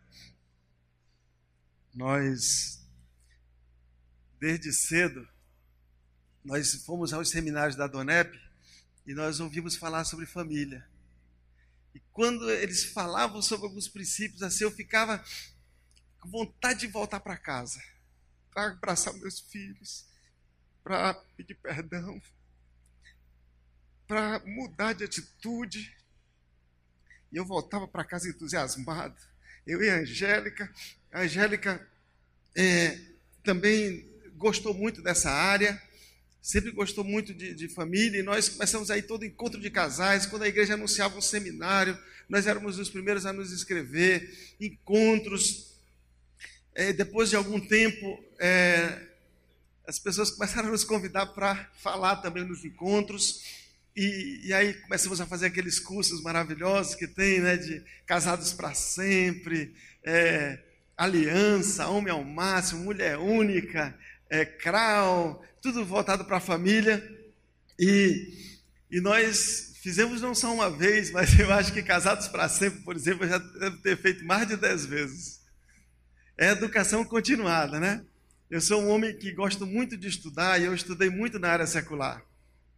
Nós, 1.94 2.80
desde 4.40 4.72
cedo, 4.74 5.28
nós 6.44 6.74
fomos 6.86 7.14
aos 7.14 7.30
seminários 7.30 7.76
da 7.76 7.88
Donep 7.88 8.40
e 9.06 9.14
nós 9.14 9.40
ouvimos 9.40 9.76
falar 9.76 10.06
sobre 10.06 10.26
família. 10.26 10.88
E 11.94 12.00
quando 12.12 12.50
eles 12.50 12.86
falavam 12.86 13.42
sobre 13.42 13.68
alguns 13.68 13.88
princípios 13.88 14.44
assim, 14.44 14.64
eu 14.64 14.72
ficava 14.72 15.24
com 16.20 16.30
vontade 16.30 16.82
de 16.82 16.88
voltar 16.88 17.20
para 17.20 17.38
casa, 17.38 17.82
para 18.52 18.72
abraçar 18.72 19.14
meus 19.16 19.40
filhos, 19.40 20.06
para 20.84 21.14
pedir 21.36 21.56
perdão, 21.56 22.22
para 24.08 24.40
mudar 24.46 24.94
de 24.94 25.04
atitude. 25.04 25.96
E 27.32 27.38
eu 27.38 27.46
voltava 27.46 27.88
para 27.88 28.04
casa 28.04 28.30
entusiasmado. 28.30 29.16
Eu 29.66 29.84
e 29.84 29.90
a 29.90 29.98
Angélica. 29.98 30.72
A 31.12 31.22
Angélica 31.22 31.86
é, 32.56 32.98
também 33.44 34.10
gostou 34.38 34.74
muito 34.74 35.02
dessa 35.02 35.30
área 35.30 35.82
sempre 36.48 36.72
gostou 36.72 37.04
muito 37.04 37.34
de, 37.34 37.54
de, 37.54 37.68
família, 37.68 38.22
e 38.22 38.24
nós 38.24 38.48
começamos 38.48 38.90
aí 38.90 39.02
todo 39.02 39.26
encontro 39.26 39.60
de 39.60 39.70
casais, 39.70 40.26
quando 40.26 40.44
a 40.44 40.48
igreja 40.48 40.76
anunciava 40.76 41.18
um 41.18 41.22
seminário, 41.22 42.00
nós 42.30 42.48
éramos 42.48 42.80
os 42.80 42.90
primeiros 42.90 43.26
a 43.26 43.34
nos 43.34 43.52
inscrever, 43.52 44.56
encontros. 44.58 45.74
É, 46.74 46.94
depois 46.94 47.30
de 47.30 47.36
algum 47.36 47.60
tempo, 47.60 48.24
é, 48.40 48.98
as 49.86 50.00
pessoas 50.00 50.32
começaram 50.32 50.70
a 50.70 50.72
nos 50.72 50.86
convidar 50.86 51.26
para 51.26 51.70
falar 51.82 52.16
também 52.18 52.46
nos 52.46 52.64
encontros, 52.64 53.44
e, 53.98 54.48
e, 54.48 54.54
aí 54.54 54.76
começamos 54.76 55.20
a 55.20 55.26
fazer 55.26 55.48
aqueles 55.48 55.80
cursos 55.80 56.22
maravilhosos 56.22 56.94
que 56.94 57.08
tem, 57.08 57.40
né, 57.40 57.58
de 57.58 57.84
casados 58.06 58.54
para 58.54 58.76
sempre, 58.76 59.74
é, 60.04 60.60
aliança, 60.96 61.88
homem 61.88 62.14
ao 62.14 62.24
máximo, 62.24 62.84
mulher 62.84 63.18
única, 63.18 63.98
é, 64.30 64.46
crau, 64.46 65.44
tudo 65.62 65.84
voltado 65.84 66.26
para 66.26 66.38
a 66.38 66.42
família. 66.42 67.04
E, 67.80 68.34
e 68.92 69.02
nós 69.02 69.74
fizemos 69.82 70.22
não 70.22 70.36
só 70.36 70.54
uma 70.54 70.70
vez, 70.70 71.10
mas 71.10 71.34
eu 71.40 71.52
acho 71.52 71.74
que 71.74 71.82
Casados 71.82 72.28
para 72.28 72.48
Sempre, 72.48 72.82
por 72.82 72.96
exemplo, 72.96 73.26
eu 73.26 73.30
já 73.30 73.38
devo 73.40 73.78
ter 73.78 73.98
feito 73.98 74.24
mais 74.24 74.48
de 74.48 74.58
dez 74.58 74.86
vezes. 74.86 75.42
É 76.38 76.52
educação 76.52 77.04
continuada, 77.04 77.80
né? 77.80 78.06
Eu 78.48 78.62
sou 78.62 78.82
um 78.82 78.90
homem 78.90 79.18
que 79.18 79.32
gosto 79.32 79.66
muito 79.66 79.98
de 79.98 80.08
estudar 80.08 80.62
e 80.62 80.66
eu 80.66 80.76
estudei 80.76 81.10
muito 81.10 81.40
na 81.40 81.50
área 81.50 81.66
secular. 81.66 82.24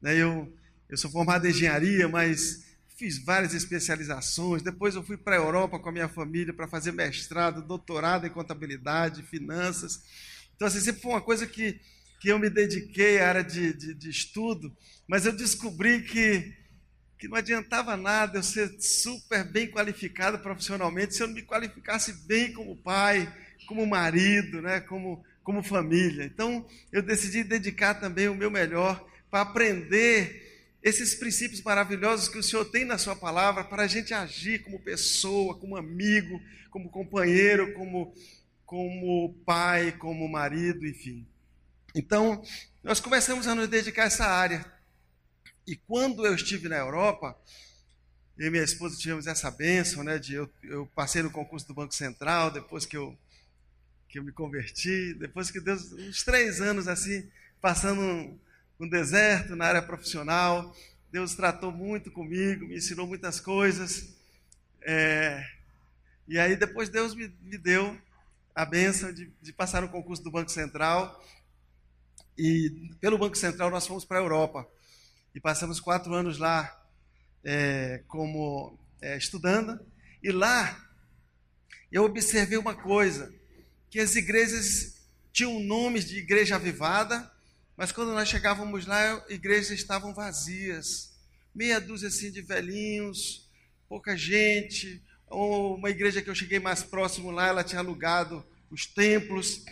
Né? 0.02 0.16
Eu, 0.16 0.52
eu 0.90 0.98
sou 0.98 1.12
formado 1.12 1.46
em 1.46 1.52
engenharia, 1.52 2.08
mas 2.08 2.66
fiz 2.98 3.24
várias 3.24 3.54
especializações. 3.54 4.62
Depois 4.62 4.96
eu 4.96 5.04
fui 5.04 5.18
para 5.18 5.36
a 5.36 5.40
Europa 5.40 5.80
com 5.80 5.90
a 5.90 5.92
minha 5.92 6.10
família 6.10 6.54
para 6.54 6.68
fazer 6.68 6.92
mestrado, 6.92 7.62
doutorado 7.62 8.26
em 8.26 8.30
contabilidade, 8.30 9.24
finanças. 9.24 10.02
Então, 10.56 10.68
assim, 10.68 10.80
sempre 10.80 11.02
foi 11.02 11.12
uma 11.12 11.22
coisa 11.22 11.48
que 11.48 11.80
que 12.20 12.28
eu 12.28 12.38
me 12.38 12.50
dediquei 12.50 13.20
à 13.20 13.30
área 13.30 13.44
de, 13.44 13.74
de, 13.74 13.94
de 13.94 14.10
estudo, 14.10 14.76
mas 15.08 15.26
eu 15.26 15.32
descobri 15.32 16.04
que, 16.04 16.54
que 17.18 17.28
não 17.28 17.38
adiantava 17.38 17.96
nada 17.96 18.38
eu 18.38 18.44
ser 18.44 18.76
super 18.80 19.44
bem 19.46 19.68
qualificado 19.68 20.38
profissionalmente 20.40 21.16
se 21.16 21.24
eu 21.24 21.28
não 21.28 21.34
me 21.34 21.44
qualificasse 21.44 22.12
bem 22.28 22.52
como 22.52 22.76
pai, 22.76 23.34
como 23.68 23.88
marido, 23.88 24.62
né, 24.62 24.82
como, 24.82 25.24
como 25.44 25.64
família. 25.64 26.26
Então, 26.26 26.68
eu 26.92 27.02
decidi 27.02 27.44
dedicar 27.44 27.96
também 27.96 28.28
o 28.28 28.36
meu 28.36 28.52
melhor 28.52 29.04
para 29.32 29.42
aprender 29.42 30.49
esses 30.82 31.16
princípios 31.16 31.62
maravilhosos 31.62 32.30
que 32.30 32.38
o 32.38 32.44
Senhor 32.44 32.66
tem 32.66 32.86
na 32.86 32.98
Sua 32.98 33.16
palavra 33.16 33.64
para 33.64 33.84
a 33.84 33.88
gente 33.88 34.14
agir 34.14 34.64
como 34.64 34.80
pessoa, 34.80 35.58
como 35.58 35.76
amigo, 35.76 36.42
como 36.70 36.90
companheiro, 36.90 37.74
como, 37.74 38.14
como 38.66 39.34
pai, 39.46 39.92
como 39.94 40.28
marido, 40.30 40.86
enfim. 40.88 41.28
Então, 41.94 42.42
nós 42.84 43.00
começamos 43.00 43.48
a 43.48 43.56
nos 43.56 43.68
dedicar 43.68 44.04
a 44.04 44.08
essa 44.08 44.26
área. 44.26 44.66
E 45.68 45.76
quando 45.76 46.26
eu 46.26 46.34
estive 46.34 46.70
na 46.70 46.78
Europa, 46.78 47.38
eu 48.38 48.48
e 48.48 48.50
minha 48.50 48.64
esposa 48.64 48.98
tivemos 48.98 49.28
essa 49.28 49.52
bênção, 49.52 50.04
né? 50.04 50.18
De 50.18 50.36
eu, 50.36 50.50
eu 50.64 50.86
passei 50.96 51.22
no 51.22 51.30
concurso 51.30 51.68
do 51.68 51.74
Banco 51.74 51.94
Central, 51.94 52.52
depois 52.52 52.86
que 52.86 52.96
eu, 52.96 53.18
que 54.08 54.18
eu 54.18 54.24
me 54.24 54.32
converti, 54.32 55.14
depois 55.16 55.52
que 55.52 55.60
Deus, 55.60 55.92
uns 55.92 56.24
três 56.24 56.62
anos 56.62 56.88
assim, 56.88 57.30
passando 57.60 58.40
um 58.80 58.88
deserto 58.88 59.56
na 59.56 59.66
área 59.66 59.82
profissional, 59.82 60.76
Deus 61.12 61.36
tratou 61.36 61.72
muito 61.72 62.10
comigo, 62.12 62.68
me 62.68 62.78
ensinou 62.78 63.06
muitas 63.06 63.40
coisas. 63.40 64.16
É, 64.82 65.44
e 66.28 66.40
aí 66.40 66.56
depois 66.56 66.88
Deus 66.88 67.14
me, 67.14 67.28
me 67.42 67.58
deu 67.58 68.00
a 68.56 68.64
benção 68.64 69.12
de, 69.12 69.32
de 69.42 69.52
passar 69.52 69.82
no 69.82 69.90
concurso 69.90 70.24
do 70.24 70.32
Banco 70.32 70.52
Central. 70.52 71.24
E 72.38 72.92
pelo 73.02 73.18
Banco 73.18 73.38
Central 73.38 73.70
nós 73.70 73.86
fomos 73.86 74.06
para 74.06 74.20
a 74.20 74.22
Europa. 74.22 74.68
E 75.36 75.40
passamos 75.40 75.80
quatro 75.80 76.14
anos 76.14 76.38
lá 76.38 76.80
é, 77.44 78.02
como 78.08 78.78
é, 79.02 79.18
estudando. 79.18 79.80
E 80.24 80.32
lá 80.32 80.90
eu 81.92 82.04
observei 82.04 82.58
uma 82.58 82.76
coisa, 82.76 83.34
que 83.90 84.00
as 84.00 84.16
igrejas 84.16 85.02
tinham 85.34 85.60
nomes 85.60 86.06
de 86.06 86.18
igreja 86.18 86.56
avivada, 86.56 87.32
mas 87.80 87.94
quando 87.94 88.12
nós 88.12 88.28
chegávamos 88.28 88.86
lá, 88.86 89.26
igrejas 89.30 89.70
estavam 89.72 90.14
vazias. 90.14 91.14
Meia 91.56 91.80
dúzia 91.80 92.10
assim 92.10 92.30
de 92.30 92.42
velhinhos, 92.42 93.50
pouca 93.88 94.18
gente. 94.18 95.02
Uma 95.30 95.90
igreja 95.90 96.22
que 96.22 96.30
eu 96.30 96.36
cheguei 96.36 96.60
mais 96.60 96.84
próximo 96.84 97.32
lá, 97.32 97.48
ela 97.48 97.64
tinha 97.64 97.80
alugado 97.80 98.46
os 98.70 98.86
templos. 98.86 99.64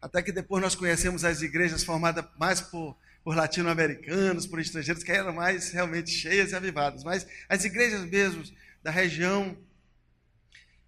Até 0.00 0.22
que 0.22 0.32
depois 0.32 0.62
nós 0.62 0.74
conhecemos 0.74 1.22
as 1.22 1.42
igrejas 1.42 1.84
formadas 1.84 2.24
mais 2.38 2.62
por, 2.62 2.96
por 3.22 3.36
latino-americanos, 3.36 4.46
por 4.46 4.58
estrangeiros, 4.58 5.04
que 5.04 5.12
eram 5.12 5.34
mais 5.34 5.72
realmente 5.72 6.10
cheias 6.10 6.52
e 6.52 6.54
avivadas. 6.54 7.04
Mas 7.04 7.26
as 7.46 7.62
igrejas 7.62 8.06
mesmo 8.06 8.42
da 8.82 8.90
região. 8.90 9.54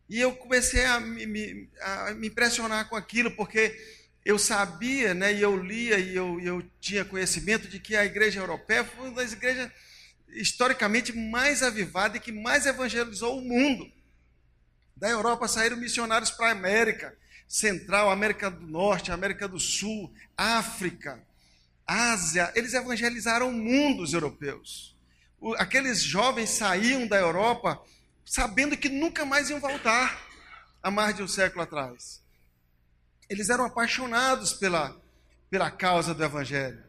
E 0.09 0.18
eu 0.18 0.35
comecei 0.37 0.87
a 0.87 0.98
me, 0.98 1.68
a 1.83 2.14
me 2.14 2.28
impressionar 2.28 2.88
com 2.88 2.96
aquilo, 2.96 3.31
porque 3.33 3.78
eu 4.24 4.38
sabia, 4.38 5.14
né, 5.14 5.32
e 5.32 5.42
eu 5.42 5.56
lia 5.56 5.98
e 5.98 6.14
eu, 6.14 6.40
eu 6.40 6.62
tinha 6.80 7.04
conhecimento 7.04 7.66
de 7.68 7.80
que 7.80 7.96
a 7.96 8.04
igreja 8.04 8.40
europeia 8.40 8.85
foi 8.85 9.08
uma 9.08 9.16
das 9.16 9.32
igrejas 9.32 9.70
historicamente 10.28 11.12
mais 11.12 11.62
avivada 11.62 12.16
e 12.16 12.20
que 12.20 12.32
mais 12.32 12.64
evangelizou 12.64 13.38
o 13.38 13.42
mundo. 13.42 13.90
Da 14.96 15.08
Europa 15.08 15.48
saíram 15.48 15.76
missionários 15.76 16.30
para 16.30 16.48
a 16.48 16.52
América 16.52 17.16
Central, 17.48 18.11
América 18.11 18.50
do 18.50 18.66
Norte, 18.66 19.11
América 19.11 19.48
do 19.48 19.58
Sul, 19.58 20.12
África, 20.37 21.22
Ásia. 21.87 22.52
Eles 22.54 22.72
evangelizaram 22.72 23.50
o 23.50 23.52
mundo, 23.52 24.02
os 24.02 24.14
europeus. 24.14 24.96
O, 25.40 25.54
aqueles 25.54 26.02
jovens 26.02 26.50
saíam 26.50 27.06
da 27.06 27.18
Europa 27.18 27.82
sabendo 28.24 28.76
que 28.76 28.88
nunca 28.88 29.26
mais 29.26 29.50
iam 29.50 29.61
voltar 29.61 30.24
há 30.82 30.90
mais 30.90 31.16
de 31.16 31.22
um 31.22 31.28
século 31.28 31.62
atrás. 31.62 32.21
Eles 33.33 33.49
eram 33.49 33.64
apaixonados 33.64 34.53
pela, 34.53 34.95
pela 35.49 35.71
causa 35.71 36.12
do 36.12 36.23
Evangelho. 36.23 36.85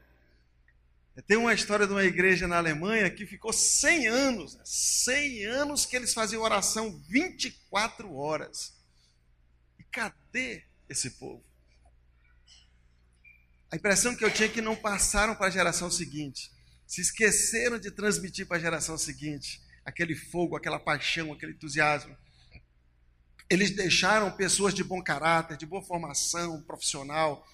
Tem 1.25 1.37
uma 1.37 1.53
história 1.53 1.87
de 1.87 1.93
uma 1.93 2.03
igreja 2.03 2.49
na 2.49 2.57
Alemanha 2.57 3.09
que 3.09 3.25
ficou 3.25 3.53
100 3.53 4.07
anos, 4.07 4.59
100 4.65 5.45
anos 5.45 5.85
que 5.85 5.95
eles 5.95 6.13
faziam 6.13 6.43
oração 6.43 7.01
24 7.07 8.13
horas. 8.13 8.73
E 9.79 9.83
cadê 9.85 10.65
esse 10.89 11.11
povo? 11.11 11.41
A 13.71 13.77
impressão 13.77 14.13
que 14.13 14.25
eu 14.25 14.33
tinha 14.33 14.49
é 14.49 14.51
que 14.51 14.61
não 14.61 14.75
passaram 14.75 15.35
para 15.35 15.47
a 15.47 15.51
geração 15.51 15.89
seguinte. 15.89 16.51
Se 16.85 16.99
esqueceram 16.99 17.79
de 17.79 17.89
transmitir 17.89 18.45
para 18.45 18.57
a 18.57 18.59
geração 18.59 18.97
seguinte 18.97 19.61
aquele 19.85 20.13
fogo, 20.13 20.57
aquela 20.57 20.77
paixão, 20.77 21.31
aquele 21.31 21.53
entusiasmo. 21.53 22.17
Eles 23.53 23.69
deixaram 23.69 24.31
pessoas 24.31 24.73
de 24.73 24.83
bom 24.83 24.99
caráter, 24.99 25.55
de 25.55 25.63
boa 25.67 25.83
formação 25.83 26.59
profissional, 26.63 27.47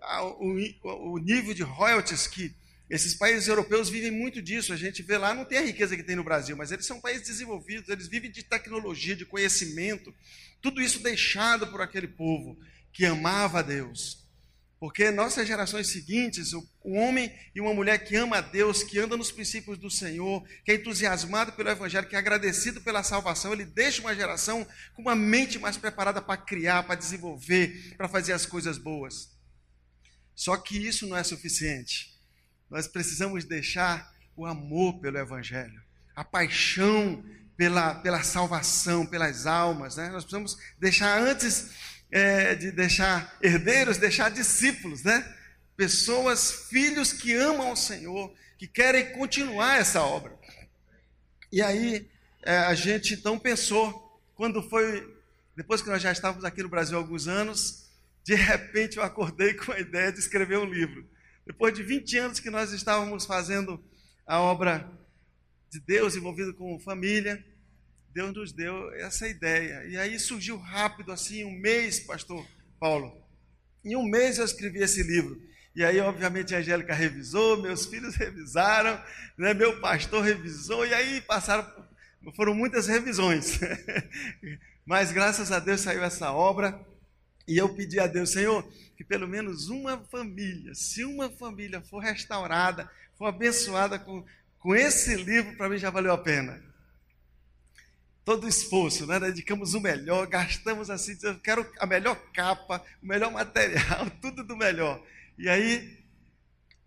ah, 0.00 0.24
o, 0.24 1.18
nível 1.18 1.52
de 1.52 1.62
royalties 1.62 2.26
que 2.26 2.54
esses 2.88 3.12
países 3.12 3.48
europeus 3.48 3.90
vivem 3.90 4.10
muito 4.10 4.40
disso. 4.40 4.72
A 4.72 4.76
gente 4.76 5.02
vê 5.02 5.18
lá, 5.18 5.34
não 5.34 5.44
tem 5.44 5.58
a 5.58 5.66
riqueza 5.66 5.94
que 5.94 6.02
tem 6.02 6.16
no 6.16 6.24
Brasil, 6.24 6.56
mas 6.56 6.72
eles 6.72 6.86
são 6.86 7.02
países 7.02 7.26
desenvolvidos, 7.26 7.90
eles 7.90 8.08
vivem 8.08 8.30
de 8.30 8.42
tecnologia, 8.42 9.14
de 9.14 9.26
conhecimento. 9.26 10.14
Tudo 10.62 10.80
isso 10.80 11.02
deixado 11.02 11.66
por 11.66 11.82
aquele 11.82 12.08
povo 12.08 12.58
que 12.90 13.04
amava 13.04 13.58
a 13.58 13.62
Deus. 13.62 14.21
Porque 14.82 15.12
nossas 15.12 15.46
gerações 15.46 15.86
seguintes, 15.86 16.52
um 16.52 16.98
homem 16.98 17.32
e 17.54 17.60
uma 17.60 17.72
mulher 17.72 17.98
que 17.98 18.16
ama 18.16 18.38
a 18.38 18.40
Deus, 18.40 18.82
que 18.82 18.98
anda 18.98 19.16
nos 19.16 19.30
princípios 19.30 19.78
do 19.78 19.88
Senhor, 19.88 20.44
que 20.64 20.72
é 20.72 20.74
entusiasmado 20.74 21.52
pelo 21.52 21.68
Evangelho, 21.68 22.08
que 22.08 22.16
é 22.16 22.18
agradecido 22.18 22.80
pela 22.80 23.04
salvação, 23.04 23.52
ele 23.52 23.64
deixa 23.64 24.00
uma 24.00 24.12
geração 24.12 24.66
com 24.92 25.02
uma 25.02 25.14
mente 25.14 25.56
mais 25.56 25.76
preparada 25.76 26.20
para 26.20 26.36
criar, 26.36 26.82
para 26.82 26.96
desenvolver, 26.96 27.94
para 27.96 28.08
fazer 28.08 28.32
as 28.32 28.44
coisas 28.44 28.76
boas. 28.76 29.30
Só 30.34 30.56
que 30.56 30.76
isso 30.76 31.06
não 31.06 31.16
é 31.16 31.22
suficiente. 31.22 32.18
Nós 32.68 32.88
precisamos 32.88 33.44
deixar 33.44 34.12
o 34.34 34.44
amor 34.44 34.98
pelo 34.98 35.16
Evangelho, 35.16 35.80
a 36.16 36.24
paixão 36.24 37.24
pela, 37.56 37.94
pela 37.94 38.24
salvação, 38.24 39.06
pelas 39.06 39.46
almas. 39.46 39.94
Né? 39.94 40.08
Nós 40.08 40.24
precisamos 40.24 40.58
deixar, 40.80 41.22
antes 41.22 41.70
é, 42.12 42.54
de 42.54 42.70
deixar 42.70 43.36
herdeiros, 43.42 43.96
deixar 43.96 44.30
discípulos, 44.30 45.02
né? 45.02 45.24
pessoas, 45.74 46.68
filhos 46.68 47.12
que 47.12 47.32
amam 47.34 47.72
o 47.72 47.76
Senhor, 47.76 48.32
que 48.58 48.68
querem 48.68 49.12
continuar 49.12 49.80
essa 49.80 50.02
obra. 50.02 50.38
E 51.50 51.62
aí 51.62 52.08
é, 52.42 52.58
a 52.58 52.74
gente 52.74 53.14
então 53.14 53.38
pensou, 53.38 54.20
quando 54.34 54.62
foi, 54.62 55.16
depois 55.56 55.80
que 55.80 55.88
nós 55.88 56.02
já 56.02 56.12
estávamos 56.12 56.44
aqui 56.44 56.62
no 56.62 56.68
Brasil 56.68 56.96
há 56.96 57.00
alguns 57.00 57.26
anos, 57.26 57.90
de 58.22 58.34
repente 58.34 58.98
eu 58.98 59.02
acordei 59.02 59.54
com 59.54 59.72
a 59.72 59.80
ideia 59.80 60.12
de 60.12 60.18
escrever 60.18 60.58
um 60.58 60.70
livro. 60.70 61.04
Depois 61.46 61.74
de 61.74 61.82
20 61.82 62.18
anos 62.18 62.40
que 62.40 62.50
nós 62.50 62.72
estávamos 62.72 63.24
fazendo 63.24 63.82
a 64.26 64.40
obra 64.40 64.88
de 65.70 65.80
Deus, 65.80 66.14
envolvido 66.14 66.54
com 66.54 66.78
família, 66.78 67.44
Deus 68.12 68.34
nos 68.34 68.52
deu 68.52 68.92
essa 68.94 69.26
ideia. 69.26 69.84
E 69.86 69.96
aí 69.96 70.18
surgiu 70.18 70.58
rápido, 70.58 71.12
assim, 71.12 71.44
um 71.44 71.58
mês, 71.58 72.00
pastor 72.00 72.46
Paulo. 72.78 73.16
Em 73.84 73.96
um 73.96 74.04
mês 74.04 74.38
eu 74.38 74.44
escrevi 74.44 74.80
esse 74.80 75.02
livro. 75.02 75.40
E 75.74 75.82
aí, 75.82 75.98
obviamente, 76.00 76.54
a 76.54 76.58
Angélica 76.58 76.94
revisou, 76.94 77.62
meus 77.62 77.86
filhos 77.86 78.14
revisaram, 78.16 79.02
né, 79.38 79.54
meu 79.54 79.80
pastor 79.80 80.22
revisou, 80.22 80.86
e 80.86 80.92
aí 80.92 81.22
passaram, 81.22 81.66
foram 82.36 82.54
muitas 82.54 82.86
revisões. 82.86 83.58
Mas 84.84 85.10
graças 85.10 85.50
a 85.50 85.58
Deus 85.58 85.80
saiu 85.80 86.04
essa 86.04 86.30
obra. 86.32 86.78
E 87.48 87.56
eu 87.56 87.74
pedi 87.74 87.98
a 87.98 88.06
Deus, 88.06 88.30
Senhor, 88.30 88.62
que 88.96 89.02
pelo 89.02 89.26
menos 89.26 89.68
uma 89.68 89.98
família, 90.10 90.74
se 90.74 91.04
uma 91.04 91.28
família 91.30 91.80
for 91.80 91.98
restaurada, 91.98 92.88
for 93.18 93.26
abençoada 93.26 93.98
com, 93.98 94.24
com 94.58 94.76
esse 94.76 95.16
livro, 95.16 95.56
para 95.56 95.68
mim 95.68 95.78
já 95.78 95.90
valeu 95.90 96.12
a 96.12 96.18
pena. 96.18 96.62
Todo 98.24 98.44
o 98.44 98.48
esforço, 98.48 99.06
né? 99.06 99.18
dedicamos 99.18 99.74
o 99.74 99.80
melhor, 99.80 100.26
gastamos 100.26 100.88
assim, 100.90 101.16
eu 101.22 101.38
quero 101.40 101.66
a 101.78 101.86
melhor 101.86 102.14
capa, 102.32 102.84
o 103.02 103.06
melhor 103.06 103.32
material, 103.32 104.08
tudo 104.22 104.44
do 104.44 104.56
melhor. 104.56 105.02
E 105.36 105.48
aí, 105.48 105.98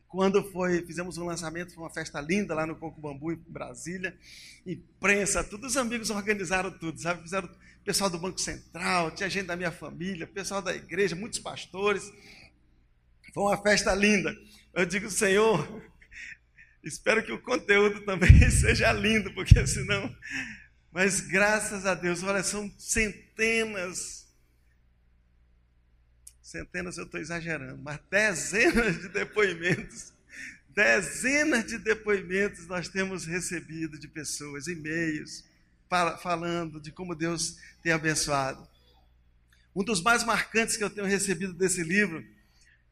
quando 0.08 0.42
foi, 0.52 0.82
fizemos 0.86 1.18
um 1.18 1.26
lançamento, 1.26 1.74
foi 1.74 1.84
uma 1.84 1.90
festa 1.90 2.22
linda 2.22 2.56
lá 2.56 2.66
no 2.66 2.78
Coco 2.78 3.02
Bambu, 3.02 3.34
em 3.34 3.44
Brasília, 3.48 4.18
imprensa, 4.66 5.44
todos 5.44 5.72
os 5.72 5.78
amigos 5.78 6.10
organizaram 6.10 6.72
tudo, 6.72 7.00
sabe? 7.02 7.24
Fizeram 7.24 7.50
pessoal 7.84 8.10
do 8.10 8.18
Banco 8.18 8.40
Central, 8.40 9.12
tinha 9.12 9.30
gente 9.30 9.46
da 9.46 9.56
minha 9.56 9.72
família, 9.72 10.26
pessoal 10.26 10.62
da 10.62 10.74
igreja, 10.74 11.16
muitos 11.16 11.40
pastores. 11.40 12.12
Foi 13.34 13.44
uma 13.44 13.62
festa 13.62 13.94
linda. 13.94 14.36
Eu 14.74 14.86
digo, 14.86 15.10
Senhor, 15.10 15.84
espero 16.84 17.24
que 17.24 17.32
o 17.32 17.42
conteúdo 17.42 18.02
também 18.02 18.40
seja 18.50 18.92
lindo, 18.92 19.32
porque 19.34 19.68
senão. 19.68 20.14
Mas 20.96 21.20
graças 21.20 21.86
a 21.86 21.94
Deus, 21.94 22.24
olha, 22.24 22.42
são 22.42 22.74
centenas, 22.78 24.26
centenas 26.42 26.98
eu 26.98 27.04
estou 27.04 27.20
exagerando, 27.20 27.82
mas 27.84 28.00
dezenas 28.10 29.02
de 29.02 29.10
depoimentos, 29.10 30.14
dezenas 30.70 31.66
de 31.66 31.78
depoimentos 31.80 32.66
nós 32.68 32.88
temos 32.88 33.26
recebido 33.26 34.00
de 34.00 34.08
pessoas, 34.08 34.68
e-mails, 34.68 35.44
falando 36.24 36.80
de 36.80 36.94
como 36.94 37.14
Deus 37.14 37.58
tem 37.84 37.92
abençoado. 37.92 38.66
Um 39.76 39.84
dos 39.84 40.02
mais 40.02 40.24
marcantes 40.24 40.78
que 40.78 40.84
eu 40.86 40.90
tenho 40.90 41.08
recebido 41.08 41.52
desse 41.52 41.84
livro 41.84 42.26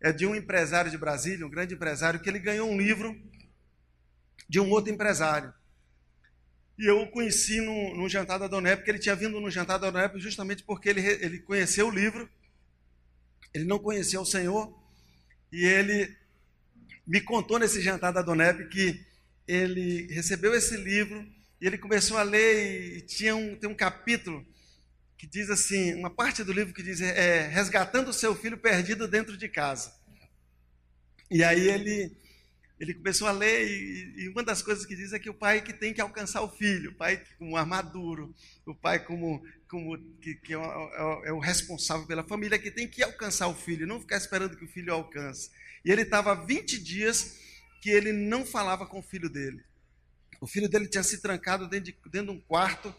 é 0.02 0.12
de 0.12 0.28
um 0.28 0.36
empresário 0.36 0.92
de 0.92 0.98
Brasília, 0.98 1.48
um 1.48 1.50
grande 1.50 1.74
empresário, 1.74 2.20
que 2.20 2.30
ele 2.30 2.40
ganhou 2.40 2.70
um 2.70 2.78
livro 2.78 3.18
de 4.50 4.60
um 4.60 4.70
outro 4.72 4.92
empresário. 4.92 5.54
E 6.78 6.86
eu 6.88 7.02
o 7.02 7.12
conheci 7.12 7.62
no, 7.62 8.10
jantar 8.10 8.40
da 8.40 8.48
Donep, 8.48 8.78
porque 8.78 8.92
ele 8.92 9.00
tinha 9.00 9.16
vindo 9.16 9.40
no 9.40 9.52
jantar 9.52 9.78
da 9.78 9.92
Donep 9.92 10.20
justamente 10.20 10.64
porque 10.64 10.90
ele, 10.90 11.02
ele 11.02 11.40
conheceu 11.40 11.88
o 11.88 11.92
livro, 11.92 12.28
ele 13.54 13.66
não 13.66 13.78
conhecia 13.78 14.20
o 14.20 14.26
Senhor, 14.26 14.74
e 15.52 15.64
ele 15.66 16.16
me 17.06 17.22
contou 17.22 17.60
nesse 17.60 17.82
jantar 17.82 18.12
da 18.12 18.22
Donep 18.22 18.68
que 18.70 19.06
ele 19.48 20.08
recebeu 20.14 20.54
esse 20.56 20.76
livro 20.78 21.26
e 21.62 21.68
ele 21.68 21.78
começou 21.78 22.18
a 22.18 22.24
ler 22.24 22.98
e 22.98 23.02
tinha 23.02 23.36
um, 23.36 23.56
tem 23.56 23.70
um 23.70 23.76
capítulo 23.76 24.46
que 25.18 25.28
diz 25.28 25.50
assim, 25.50 25.94
uma 25.94 26.10
parte 26.10 26.44
do 26.44 26.52
livro 26.52 26.74
que 26.74 26.84
diz 26.84 27.00
é, 27.00 27.48
resgatando 27.48 28.10
o 28.10 28.14
seu 28.14 28.36
filho 28.36 28.58
perdido 28.58 29.08
dentro 29.08 29.38
de 29.38 29.48
casa. 29.48 29.94
E 31.30 31.44
aí 31.44 31.70
ele 31.70 32.12
ele 32.84 32.94
começou 32.94 33.30
a 33.30 33.32
ler 33.32 33.66
e, 33.66 34.24
e, 34.24 34.28
uma 34.28 34.44
das 34.44 34.62
coisas 34.62 34.86
que 34.86 34.94
diz 34.94 35.14
é 35.14 35.20
que 35.20 35.30
o 35.30 35.34
pai 35.34 35.62
que 35.62 35.72
tem 35.72 35.94
que 35.94 36.02
alcançar 36.02 36.42
o 36.42 36.50
filho, 36.50 36.92
o 36.92 36.94
pai 36.94 37.24
como 37.40 37.56
armaduro, 37.56 38.36
o 38.66 38.76
pai 38.76 39.00
como, 39.00 39.42
como 39.70 39.98
que, 40.20 40.36
que 40.36 40.54
é, 40.54 40.58
é, 40.58 41.30
é, 41.30 41.32
o 41.32 41.40
responsável 41.40 42.06
pela 42.06 42.26
família 42.26 42.60
que 42.60 42.70
tem 42.70 42.86
que 42.86 43.02
alcançar 43.02 43.48
o 43.48 43.56
filho, 43.56 43.88
não 43.88 44.02
ficar 44.02 44.18
esperando 44.18 44.58
que 44.58 44.66
o 44.66 44.68
filho 44.68 44.94
alcance. 44.94 45.50
E 45.86 45.92
ele 45.92 46.02
estava 46.02 46.36
20 46.36 46.78
dias 46.84 47.40
que 47.82 47.90
ele 47.90 48.12
não 48.12 48.46
falava 48.46 48.86
com 48.86 49.00
o 49.00 49.04
filho 49.04 49.30
dele. 49.30 49.64
O 50.42 50.48
filho 50.48 50.68
dele 50.68 50.90
tinha 50.90 51.04
se 51.04 51.22
trancado 51.22 51.70
dentro 51.70 51.86
de, 51.86 51.98
dentro 52.12 52.34
de 52.34 52.38
um 52.38 52.42
quarto 52.42 52.94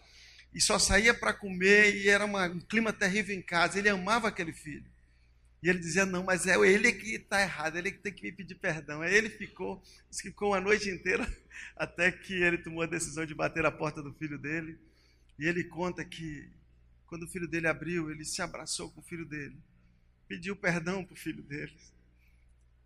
e 0.51 0.59
só 0.59 0.79
saía 0.79 1.13
para 1.13 1.31
comer 1.31 1.95
e 1.95 2.09
era 2.09 2.25
uma, 2.25 2.47
um 2.47 2.59
clima 2.59 2.91
terrível 2.91 3.35
em 3.35 3.41
casa. 3.41 3.77
Ele 3.77 3.89
amava 3.89 4.29
aquele 4.29 4.51
filho. 4.51 4.94
E 5.65 5.69
ele 5.69 5.79
dizia: 5.79 6.05
Não, 6.05 6.21
mas 6.21 6.45
é 6.45 6.55
ele 6.57 6.93
que 6.93 7.15
está 7.15 7.41
errado, 7.41 7.75
ele 7.75 7.91
que 7.91 7.97
tem 7.97 8.13
que 8.13 8.21
me 8.21 8.31
pedir 8.31 8.53
perdão. 8.53 9.01
Aí 9.01 9.15
ele 9.15 9.31
ficou, 9.31 9.81
ficou 10.13 10.49
uma 10.49 10.61
noite 10.61 10.87
inteira 10.91 11.27
até 11.75 12.11
que 12.11 12.35
ele 12.35 12.59
tomou 12.59 12.83
a 12.83 12.85
decisão 12.85 13.25
de 13.25 13.33
bater 13.33 13.65
a 13.65 13.71
porta 13.71 13.99
do 13.99 14.13
filho 14.13 14.37
dele. 14.37 14.77
E 15.39 15.47
ele 15.47 15.63
conta 15.63 16.05
que 16.05 16.47
quando 17.07 17.23
o 17.23 17.27
filho 17.27 17.47
dele 17.47 17.67
abriu, 17.67 18.11
ele 18.11 18.23
se 18.23 18.43
abraçou 18.43 18.91
com 18.91 18.99
o 18.99 19.03
filho 19.03 19.25
dele, 19.25 19.57
pediu 20.27 20.55
perdão 20.55 21.03
para 21.03 21.15
o 21.15 21.17
filho 21.17 21.41
dele. 21.41 21.75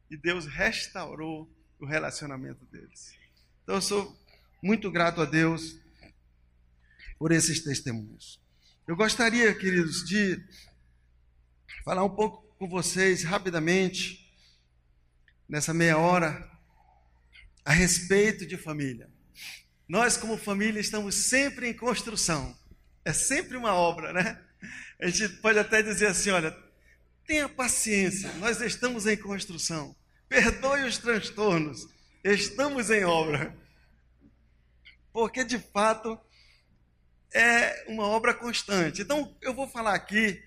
E 0.09 0.15
Deus 0.15 0.45
restaurou 0.45 1.53
o 1.81 1.85
relacionamento 1.85 2.63
deles. 2.67 3.13
Então 3.61 3.75
eu 3.75 3.81
sou 3.81 4.17
muito 4.63 4.89
grato 4.89 5.19
a 5.19 5.25
Deus 5.25 5.77
por 7.17 7.33
esses 7.33 7.61
testemunhos. 7.61 8.39
Eu 8.87 8.95
gostaria, 8.95 9.53
queridos, 9.53 10.05
de 10.05 10.41
falar 11.83 12.05
um 12.05 12.15
pouco 12.15 12.48
com 12.59 12.67
vocês 12.67 13.23
rapidamente, 13.23 14.29
nessa 15.47 15.73
meia 15.73 15.97
hora, 15.97 16.51
a 17.63 17.71
respeito 17.71 18.45
de 18.45 18.57
família. 18.57 19.09
Nós, 19.87 20.17
como 20.17 20.37
família, 20.37 20.81
estamos 20.81 21.15
sempre 21.15 21.69
em 21.69 21.73
construção. 21.73 22.53
É 23.05 23.13
sempre 23.13 23.55
uma 23.55 23.73
obra, 23.73 24.11
né? 24.11 24.43
A 25.01 25.07
gente 25.07 25.37
pode 25.37 25.57
até 25.57 25.81
dizer 25.81 26.07
assim: 26.07 26.31
olha, 26.31 26.55
tenha 27.25 27.47
paciência, 27.47 28.29
nós 28.33 28.59
estamos 28.59 29.07
em 29.07 29.15
construção. 29.15 29.95
Perdoe 30.27 30.83
os 30.83 30.97
transtornos, 30.97 31.87
estamos 32.25 32.89
em 32.89 33.05
obra. 33.05 33.55
Porque, 35.13 35.45
de 35.45 35.57
fato, 35.57 36.19
é 37.33 37.85
uma 37.87 38.03
obra 38.03 38.33
constante. 38.33 39.01
Então, 39.01 39.33
eu 39.41 39.53
vou 39.53 39.67
falar 39.67 39.95
aqui 39.95 40.43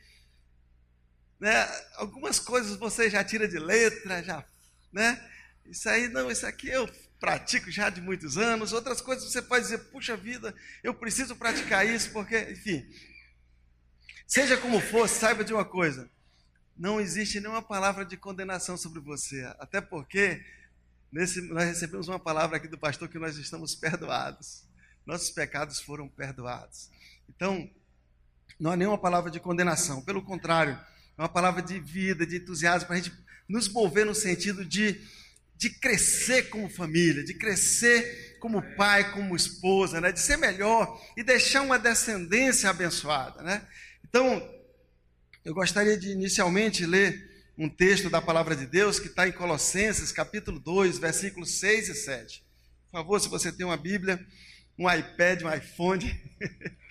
né? 1.43 1.69
Algumas 1.97 2.39
coisas 2.39 2.77
você 2.77 3.11
já 3.11 3.25
tira 3.25 3.49
de 3.49 3.59
letra, 3.59 4.23
já, 4.23 4.45
né? 4.93 5.21
Isso 5.67 5.89
aí 5.89 6.07
não, 6.07 6.31
isso 6.31 6.47
aqui 6.47 6.69
eu 6.69 6.89
pratico 7.19 7.69
já 7.69 7.91
de 7.91 8.01
muitos 8.01 8.39
anos. 8.39 8.73
Outras 8.73 9.01
coisas 9.01 9.25
você 9.25 9.43
pode 9.43 9.65
dizer, 9.65 9.79
puxa 9.91 10.17
vida, 10.17 10.55
eu 10.85 10.95
preciso 10.95 11.35
praticar 11.35 11.85
isso 11.85 12.13
porque, 12.13 12.39
enfim. 12.53 12.89
Seja 14.25 14.57
como 14.57 14.81
for, 14.81 15.09
saiba 15.09 15.43
de 15.43 15.53
uma 15.53 15.65
coisa: 15.65 16.09
não 16.77 17.01
existe 17.01 17.41
nenhuma 17.41 17.61
palavra 17.61 18.05
de 18.05 18.17
condenação 18.17 18.77
sobre 18.77 19.01
você, 19.01 19.43
até 19.59 19.81
porque 19.81 20.41
nesse, 21.11 21.41
nós 21.41 21.65
recebemos 21.65 22.07
uma 22.07 22.21
palavra 22.21 22.57
aqui 22.57 22.69
do 22.69 22.79
pastor 22.79 23.09
que 23.09 23.19
nós 23.19 23.37
estamos 23.37 23.75
perdoados. 23.75 24.63
Nossos 25.05 25.31
pecados 25.31 25.81
foram 25.81 26.09
perdoados. 26.09 26.89
Então, 27.29 27.69
não 28.61 28.71
há 28.71 28.77
nenhuma 28.77 28.97
palavra 28.97 29.29
de 29.29 29.41
condenação. 29.41 30.01
Pelo 30.03 30.23
contrário, 30.23 30.79
uma 31.17 31.29
palavra 31.29 31.63
de 31.63 31.79
vida, 31.79 32.27
de 32.27 32.37
entusiasmo, 32.37 32.87
para 32.87 32.97
a 32.97 33.01
gente 33.01 33.13
nos 33.49 33.69
mover 33.69 34.07
no 34.07 34.15
sentido 34.15 34.65
de, 34.65 35.01
de 35.57 35.71
crescer 35.71 36.49
como 36.49 36.69
família, 36.69 37.25
de 37.25 37.35
crescer 37.35 38.37
como 38.41 38.63
pai, 38.77 39.13
como 39.13 39.37
esposa, 39.37 40.01
né? 40.01 40.11
de 40.11 40.21
ser 40.21 40.37
melhor 40.37 41.01
e 41.17 41.23
deixar 41.23 41.63
uma 41.63 41.79
descendência 41.79 42.71
abençoada. 42.71 43.43
Né? 43.43 43.67
Então, 44.05 44.43
eu 45.45 45.55
gostaria 45.55 45.97
de 45.97 46.11
inicialmente 46.11 46.87
ler 46.87 47.31
um 47.57 47.69
texto 47.69 48.09
da 48.09 48.21
palavra 48.21 48.57
de 48.57 48.67
Deus 48.67 48.99
que 48.99 49.09
está 49.09 49.29
em 49.29 49.33
Colossenses, 49.33 50.11
capítulo 50.11 50.59
2, 50.59 50.99
versículos 50.99 51.53
6 51.59 51.89
e 51.91 51.95
7. 51.95 52.43
Por 52.91 52.99
favor, 52.99 53.21
se 53.21 53.29
você 53.29 53.53
tem 53.53 53.65
uma 53.65 53.77
Bíblia, 53.77 54.25
um 54.79 54.91
iPad, 54.91 55.43
um 55.43 55.53
iPhone. 55.53 56.21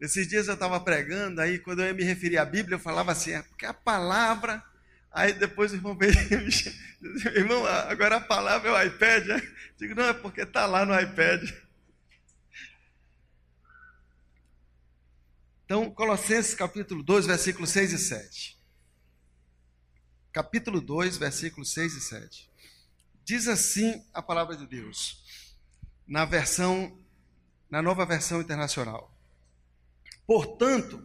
Esses 0.00 0.26
dias 0.26 0.48
eu 0.48 0.54
estava 0.54 0.80
pregando, 0.80 1.40
aí 1.40 1.58
quando 1.58 1.80
eu 1.80 1.86
ia 1.86 1.92
me 1.92 2.02
referir 2.02 2.38
à 2.38 2.44
Bíblia, 2.44 2.76
eu 2.76 2.80
falava 2.80 3.12
assim, 3.12 3.32
é 3.32 3.42
porque 3.42 3.66
a 3.66 3.74
palavra. 3.74 4.64
Aí 5.12 5.32
depois 5.34 5.72
o 5.72 5.74
irmão 5.74 5.96
veio 5.96 6.14
irmão, 7.36 7.66
agora 7.66 8.16
a 8.16 8.20
palavra 8.20 8.70
é 8.70 8.72
o 8.72 8.82
iPad. 8.86 9.26
Né? 9.26 9.54
Digo, 9.76 9.94
não, 9.94 10.04
é 10.04 10.14
porque 10.14 10.40
está 10.40 10.64
lá 10.64 10.86
no 10.86 10.98
iPad. 10.98 11.50
Então, 15.64 15.90
Colossenses 15.90 16.54
capítulo 16.54 17.02
2, 17.02 17.26
versículos 17.26 17.70
6 17.70 17.92
e 17.92 17.98
7. 17.98 18.58
Capítulo 20.32 20.80
2, 20.80 21.18
versículos 21.18 21.72
6 21.72 21.94
e 21.94 22.00
7. 22.00 22.50
Diz 23.24 23.46
assim 23.46 24.02
a 24.14 24.22
palavra 24.22 24.56
de 24.56 24.66
Deus, 24.66 25.22
na 26.08 26.24
versão, 26.24 26.98
na 27.68 27.82
nova 27.82 28.06
versão 28.06 28.40
internacional. 28.40 29.09
Portanto, 30.30 31.02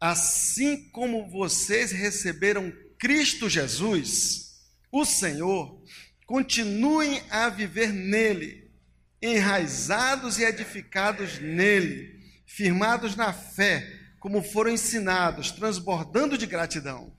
assim 0.00 0.88
como 0.88 1.28
vocês 1.28 1.92
receberam 1.92 2.72
Cristo 2.98 3.46
Jesus, 3.46 4.70
o 4.90 5.04
Senhor, 5.04 5.84
continuem 6.24 7.22
a 7.28 7.50
viver 7.50 7.92
nele, 7.92 8.72
enraizados 9.20 10.38
e 10.38 10.44
edificados 10.44 11.38
nele, 11.38 12.24
firmados 12.46 13.14
na 13.14 13.34
fé, 13.34 13.86
como 14.18 14.42
foram 14.42 14.70
ensinados, 14.70 15.50
transbordando 15.50 16.38
de 16.38 16.46
gratidão. 16.46 17.14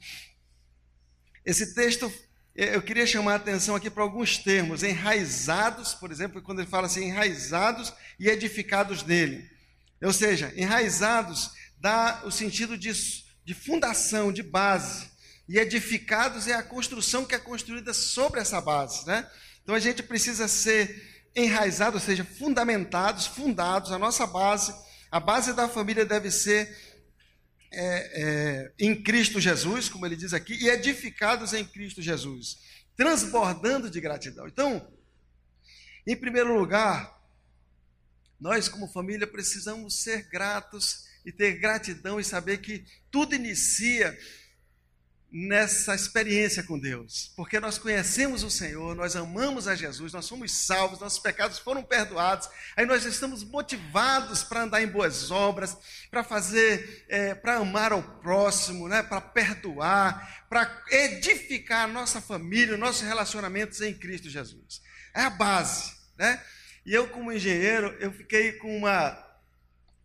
Esse 1.46 1.76
texto, 1.76 2.12
eu 2.56 2.82
queria 2.82 3.06
chamar 3.06 3.34
a 3.34 3.36
atenção 3.36 3.76
aqui 3.76 3.92
para 3.92 4.02
alguns 4.02 4.40
termos. 4.40 4.82
Enraizados, 4.82 5.94
por 5.94 6.12
exemplo, 6.12 6.42
quando 6.42 6.62
ele 6.62 6.68
fala 6.68 6.88
assim, 6.88 7.06
enraizados 7.06 7.94
e 8.20 8.28
edificados 8.28 9.04
nele. 9.04 9.59
Ou 10.02 10.14
seja, 10.14 10.54
enraizados 10.56 11.52
dá 11.80 12.22
o 12.26 12.32
sentido 12.32 12.78
de, 12.78 12.92
de 13.44 13.54
fundação, 13.54 14.32
de 14.32 14.44
base. 14.44 15.10
E 15.48 15.58
edificados 15.58 16.48
é 16.48 16.54
a 16.54 16.64
construção 16.64 17.26
que 17.26 17.36
é 17.36 17.40
construída 17.40 17.94
sobre 17.94 18.40
essa 18.40 18.62
base. 18.62 19.06
Né? 19.06 19.30
Então 19.64 19.76
a 19.76 19.80
gente 19.80 20.04
precisa 20.04 20.48
ser 20.48 21.28
enraizado, 21.36 21.98
ou 21.98 22.02
seja, 22.02 22.24
fundamentados, 22.24 23.26
fundados. 23.26 23.92
A 23.92 24.00
nossa 24.00 24.26
base, 24.26 24.74
a 25.12 25.20
base 25.20 25.54
da 25.54 25.68
família 25.68 26.06
deve 26.06 26.32
ser 26.32 26.76
é, 27.72 28.22
é, 28.22 28.72
em 28.80 29.02
Cristo 29.02 29.40
Jesus, 29.40 29.90
como 29.90 30.06
ele 30.06 30.16
diz 30.16 30.34
aqui, 30.34 30.54
e 30.54 30.70
edificados 30.70 31.54
em 31.54 31.64
Cristo 31.64 32.02
Jesus, 32.02 32.60
transbordando 32.96 33.90
de 33.90 34.02
gratidão. 34.02 34.48
Então, 34.48 34.88
em 36.06 36.16
primeiro 36.16 36.58
lugar, 36.58 37.19
nós, 38.40 38.70
como 38.70 38.88
família, 38.88 39.28
precisamos 39.28 40.02
ser 40.02 40.24
gratos 40.30 41.06
e 41.26 41.32
ter 41.32 41.60
gratidão 41.60 42.20
e 42.20 42.24
saber 42.24 42.60
que 42.60 42.86
tudo 43.12 43.36
inicia 43.36 44.18
nessa 45.32 45.94
experiência 45.94 46.64
com 46.64 46.80
Deus, 46.80 47.32
porque 47.36 47.60
nós 47.60 47.78
conhecemos 47.78 48.44
o 48.44 48.50
Senhor, 48.50 48.96
nós 48.96 49.16
amamos 49.16 49.68
a 49.68 49.76
Jesus, 49.76 50.12
nós 50.12 50.26
somos 50.26 50.52
salvos, 50.52 51.00
nossos 51.00 51.20
pecados 51.20 51.60
foram 51.60 51.84
perdoados, 51.84 52.50
aí 52.76 52.84
nós 52.86 53.06
estamos 53.06 53.44
motivados 53.44 54.42
para 54.44 54.64
andar 54.64 54.82
em 54.82 54.88
boas 54.88 55.30
obras, 55.30 55.78
para 56.10 56.24
fazer, 56.24 57.06
é, 57.08 57.36
para 57.36 57.58
amar 57.58 57.92
ao 57.92 58.02
próximo, 58.02 58.88
né, 58.88 59.04
para 59.04 59.22
perdoar, 59.22 60.48
para 60.50 60.84
edificar 60.90 61.84
a 61.84 61.92
nossa 61.92 62.20
família, 62.20 62.76
nossos 62.76 63.04
relacionamentos 63.04 63.82
em 63.82 63.94
Cristo 63.94 64.30
Jesus. 64.30 64.82
É 65.14 65.22
a 65.22 65.30
base, 65.30 65.94
né? 66.18 66.42
E 66.90 66.94
eu, 66.96 67.08
como 67.08 67.32
engenheiro, 67.32 67.96
eu 68.00 68.12
fiquei 68.12 68.54
com 68.54 68.76
uma. 68.76 69.16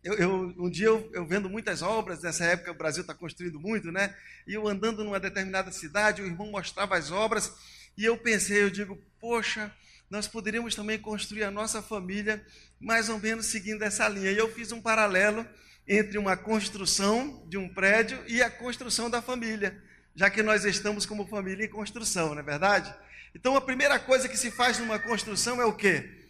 Eu, 0.03 0.13
eu 0.13 0.53
um 0.55 0.69
dia 0.69 0.85
eu, 0.85 1.09
eu, 1.13 1.25
vendo 1.25 1.49
muitas 1.49 1.81
obras, 1.81 2.21
nessa 2.21 2.45
época 2.45 2.69
o 2.71 2.75
Brasil 2.75 3.01
está 3.01 3.11
construindo 3.11 3.59
muito, 3.59 3.91
né? 3.91 4.15
E 4.45 4.53
eu 4.53 4.67
andando 4.67 5.03
numa 5.03 5.19
determinada 5.19 5.71
cidade, 5.71 6.21
o 6.21 6.27
irmão 6.27 6.51
mostrava 6.51 6.95
as 6.95 7.09
obras, 7.09 7.51
e 7.97 8.05
eu 8.05 8.15
pensei, 8.19 8.61
eu 8.61 8.69
digo, 8.69 9.01
poxa, 9.19 9.73
nós 10.11 10.27
poderíamos 10.27 10.75
também 10.75 10.99
construir 10.99 11.43
a 11.43 11.49
nossa 11.49 11.81
família 11.81 12.45
mais 12.79 13.09
ou 13.09 13.17
menos 13.17 13.47
seguindo 13.47 13.81
essa 13.81 14.07
linha. 14.07 14.31
E 14.31 14.37
eu 14.37 14.53
fiz 14.53 14.71
um 14.71 14.79
paralelo 14.79 15.43
entre 15.87 16.19
uma 16.19 16.37
construção 16.37 17.43
de 17.47 17.57
um 17.57 17.67
prédio 17.67 18.23
e 18.27 18.43
a 18.43 18.49
construção 18.51 19.09
da 19.09 19.23
família, 19.23 19.75
já 20.15 20.29
que 20.29 20.43
nós 20.43 20.63
estamos 20.65 21.03
como 21.03 21.25
família 21.25 21.65
em 21.65 21.69
construção, 21.69 22.35
não 22.35 22.41
é 22.41 22.43
verdade? 22.43 22.93
Então 23.33 23.55
a 23.55 23.61
primeira 23.61 23.97
coisa 23.97 24.29
que 24.29 24.37
se 24.37 24.51
faz 24.51 24.77
numa 24.77 24.99
construção 24.99 25.59
é 25.59 25.65
o 25.65 25.73
quê? 25.73 26.24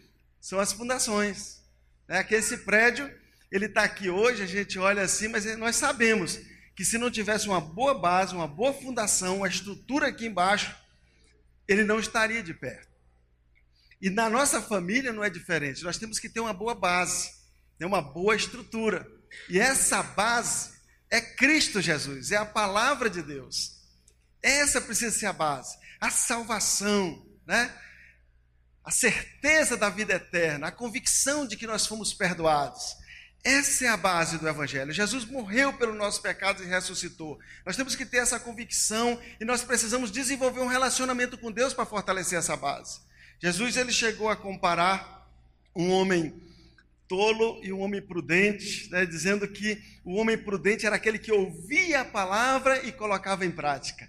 São 0.46 0.60
as 0.60 0.72
fundações. 0.72 1.60
Né? 2.06 2.22
Que 2.22 2.36
esse 2.36 2.58
prédio, 2.58 3.12
ele 3.50 3.66
está 3.66 3.82
aqui 3.82 4.08
hoje, 4.08 4.44
a 4.44 4.46
gente 4.46 4.78
olha 4.78 5.02
assim, 5.02 5.26
mas 5.26 5.44
nós 5.58 5.74
sabemos 5.74 6.38
que 6.76 6.84
se 6.84 6.96
não 6.98 7.10
tivesse 7.10 7.48
uma 7.48 7.60
boa 7.60 7.98
base, 7.98 8.32
uma 8.32 8.46
boa 8.46 8.72
fundação, 8.72 9.38
uma 9.38 9.48
estrutura 9.48 10.06
aqui 10.06 10.24
embaixo, 10.24 10.72
ele 11.66 11.82
não 11.82 11.98
estaria 11.98 12.44
de 12.44 12.54
pé. 12.54 12.80
E 14.00 14.08
na 14.08 14.30
nossa 14.30 14.62
família 14.62 15.12
não 15.12 15.24
é 15.24 15.28
diferente. 15.28 15.82
Nós 15.82 15.98
temos 15.98 16.20
que 16.20 16.28
ter 16.28 16.38
uma 16.38 16.52
boa 16.52 16.76
base, 16.76 17.28
né, 17.80 17.84
uma 17.84 18.00
boa 18.00 18.36
estrutura. 18.36 19.04
E 19.48 19.58
essa 19.58 20.00
base 20.00 20.76
é 21.10 21.20
Cristo 21.20 21.80
Jesus, 21.80 22.30
é 22.30 22.36
a 22.36 22.46
palavra 22.46 23.10
de 23.10 23.20
Deus. 23.20 23.82
Essa 24.40 24.80
precisa 24.80 25.18
ser 25.18 25.26
a 25.26 25.32
base. 25.32 25.76
A 26.00 26.08
salvação, 26.08 27.26
né? 27.44 27.74
A 28.86 28.92
certeza 28.92 29.76
da 29.76 29.90
vida 29.90 30.14
eterna, 30.14 30.68
a 30.68 30.70
convicção 30.70 31.44
de 31.44 31.56
que 31.56 31.66
nós 31.66 31.88
fomos 31.88 32.14
perdoados. 32.14 32.96
Essa 33.42 33.86
é 33.86 33.88
a 33.88 33.96
base 33.96 34.38
do 34.38 34.48
Evangelho. 34.48 34.92
Jesus 34.92 35.24
morreu 35.24 35.72
pelos 35.72 35.96
nossos 35.96 36.20
pecados 36.20 36.62
e 36.62 36.68
ressuscitou. 36.68 37.36
Nós 37.64 37.76
temos 37.76 37.96
que 37.96 38.06
ter 38.06 38.18
essa 38.18 38.38
convicção 38.38 39.20
e 39.40 39.44
nós 39.44 39.64
precisamos 39.64 40.12
desenvolver 40.12 40.60
um 40.60 40.68
relacionamento 40.68 41.36
com 41.36 41.50
Deus 41.50 41.74
para 41.74 41.84
fortalecer 41.84 42.38
essa 42.38 42.56
base. 42.56 43.00
Jesus 43.40 43.76
ele 43.76 43.92
chegou 43.92 44.28
a 44.28 44.36
comparar 44.36 45.28
um 45.74 45.90
homem 45.90 46.40
tolo 47.08 47.60
e 47.64 47.72
um 47.72 47.80
homem 47.80 48.00
prudente, 48.00 48.88
né, 48.90 49.04
dizendo 49.04 49.48
que 49.48 49.82
o 50.04 50.14
homem 50.14 50.38
prudente 50.38 50.86
era 50.86 50.94
aquele 50.94 51.18
que 51.18 51.32
ouvia 51.32 52.02
a 52.02 52.04
palavra 52.04 52.86
e 52.86 52.92
colocava 52.92 53.44
em 53.44 53.50
prática. 53.50 54.08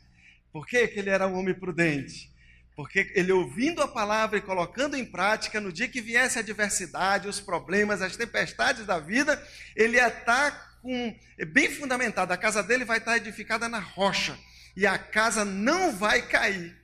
Por 0.51 0.67
que, 0.67 0.88
que 0.88 0.99
ele 0.99 1.09
era 1.09 1.28
um 1.28 1.36
homem 1.36 1.55
prudente? 1.55 2.32
Porque 2.78 3.11
ele 3.15 3.32
ouvindo 3.32 3.82
a 3.82 3.88
palavra 3.88 4.38
e 4.38 4.41
colocando 4.41 4.95
em 4.95 5.03
prática, 5.03 5.59
no 5.59 5.73
dia 5.73 5.88
que 5.88 5.99
viesse 5.99 6.38
a 6.38 6.41
adversidade, 6.41 7.28
os 7.28 7.41
problemas, 7.41 8.03
as 8.03 8.15
tempestades 8.15 8.86
da 8.86 8.99
vida, 8.99 9.43
ele 9.75 9.97
ia 9.97 10.09
estar 10.09 10.78
com, 10.80 11.19
bem 11.47 11.71
fundamentado. 11.71 12.32
A 12.32 12.38
casa 12.38 12.61
dele 12.61 12.86
vai 12.86 12.99
estar 12.99 13.17
edificada 13.17 13.67
na 13.67 13.80
rocha 13.80 14.38
e 14.75 14.86
a 14.86 14.95
casa 14.95 15.43
não 15.43 15.91
vai 15.91 16.21
cair. 16.28 16.80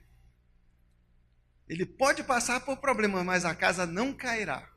Ele 1.70 1.86
pode 1.86 2.24
passar 2.24 2.62
por 2.62 2.78
problemas, 2.78 3.24
mas 3.24 3.46
a 3.46 3.54
casa 3.54 3.86
não 3.86 4.12
cairá. 4.12 4.68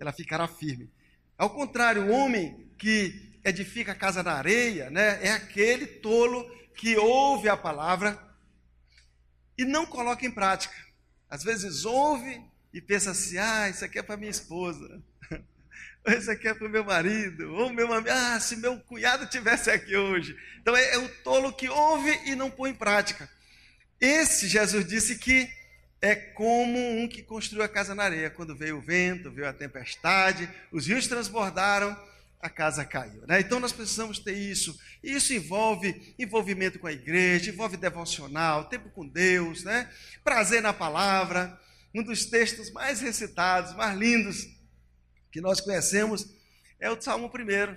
Ela 0.00 0.14
ficará 0.14 0.48
firme. 0.48 0.90
Ao 1.36 1.50
contrário, 1.50 2.06
o 2.06 2.10
homem 2.10 2.72
que 2.78 3.38
edifica 3.44 3.92
a 3.92 3.94
casa 3.94 4.22
na 4.22 4.32
areia, 4.32 4.88
né, 4.88 5.18
é 5.22 5.30
aquele 5.30 5.86
tolo 5.86 6.42
que 6.74 6.96
ouve 6.96 7.50
a 7.50 7.56
palavra 7.56 8.18
e 9.56 9.64
não 9.64 9.86
coloca 9.86 10.24
em 10.26 10.30
prática. 10.30 10.74
Às 11.28 11.42
vezes 11.42 11.84
ouve 11.84 12.40
e 12.72 12.80
pensa 12.80 13.10
assim: 13.12 13.38
ah, 13.38 13.68
isso 13.68 13.84
aqui 13.84 13.98
é 13.98 14.02
para 14.02 14.16
minha 14.16 14.30
esposa, 14.30 15.02
isso 16.06 16.30
aqui 16.30 16.48
é 16.48 16.54
para 16.54 16.66
o 16.66 16.70
meu 16.70 16.84
marido, 16.84 17.54
ou 17.54 17.72
meu 17.72 17.92
amigo, 17.92 18.10
ah, 18.10 18.38
se 18.40 18.56
meu 18.56 18.78
cunhado 18.80 19.26
tivesse 19.26 19.70
aqui 19.70 19.96
hoje. 19.96 20.36
Então 20.60 20.76
é, 20.76 20.94
é 20.94 20.98
o 20.98 21.08
tolo 21.22 21.52
que 21.52 21.68
ouve 21.68 22.10
e 22.26 22.34
não 22.34 22.50
põe 22.50 22.70
em 22.70 22.74
prática. 22.74 23.28
Esse 24.00 24.48
Jesus 24.48 24.86
disse 24.86 25.16
que 25.16 25.48
é 26.04 26.14
como 26.14 26.78
um 26.78 27.08
que 27.08 27.22
construiu 27.22 27.64
a 27.64 27.68
casa 27.68 27.94
na 27.94 28.04
areia. 28.04 28.28
Quando 28.28 28.54
veio 28.54 28.76
o 28.76 28.80
vento, 28.80 29.30
veio 29.30 29.48
a 29.48 29.54
tempestade, 29.54 30.48
os 30.70 30.86
rios 30.86 31.06
transbordaram, 31.06 31.96
a 32.44 32.50
casa 32.50 32.84
caiu. 32.84 33.26
Né? 33.26 33.40
Então 33.40 33.58
nós 33.58 33.72
precisamos 33.72 34.18
ter 34.18 34.36
isso. 34.36 34.78
E 35.02 35.12
isso 35.12 35.32
envolve 35.32 36.14
envolvimento 36.18 36.78
com 36.78 36.86
a 36.86 36.92
igreja, 36.92 37.50
envolve 37.50 37.78
devocional, 37.78 38.68
tempo 38.68 38.90
com 38.90 39.08
Deus, 39.08 39.64
né? 39.64 39.90
prazer 40.22 40.60
na 40.60 40.74
palavra. 40.74 41.58
Um 41.94 42.02
dos 42.02 42.26
textos 42.26 42.70
mais 42.70 43.00
recitados, 43.00 43.74
mais 43.74 43.96
lindos 43.98 44.46
que 45.32 45.40
nós 45.40 45.58
conhecemos 45.58 46.34
é 46.78 46.90
o 46.90 47.00
Salmo 47.00 47.28
1. 47.28 47.76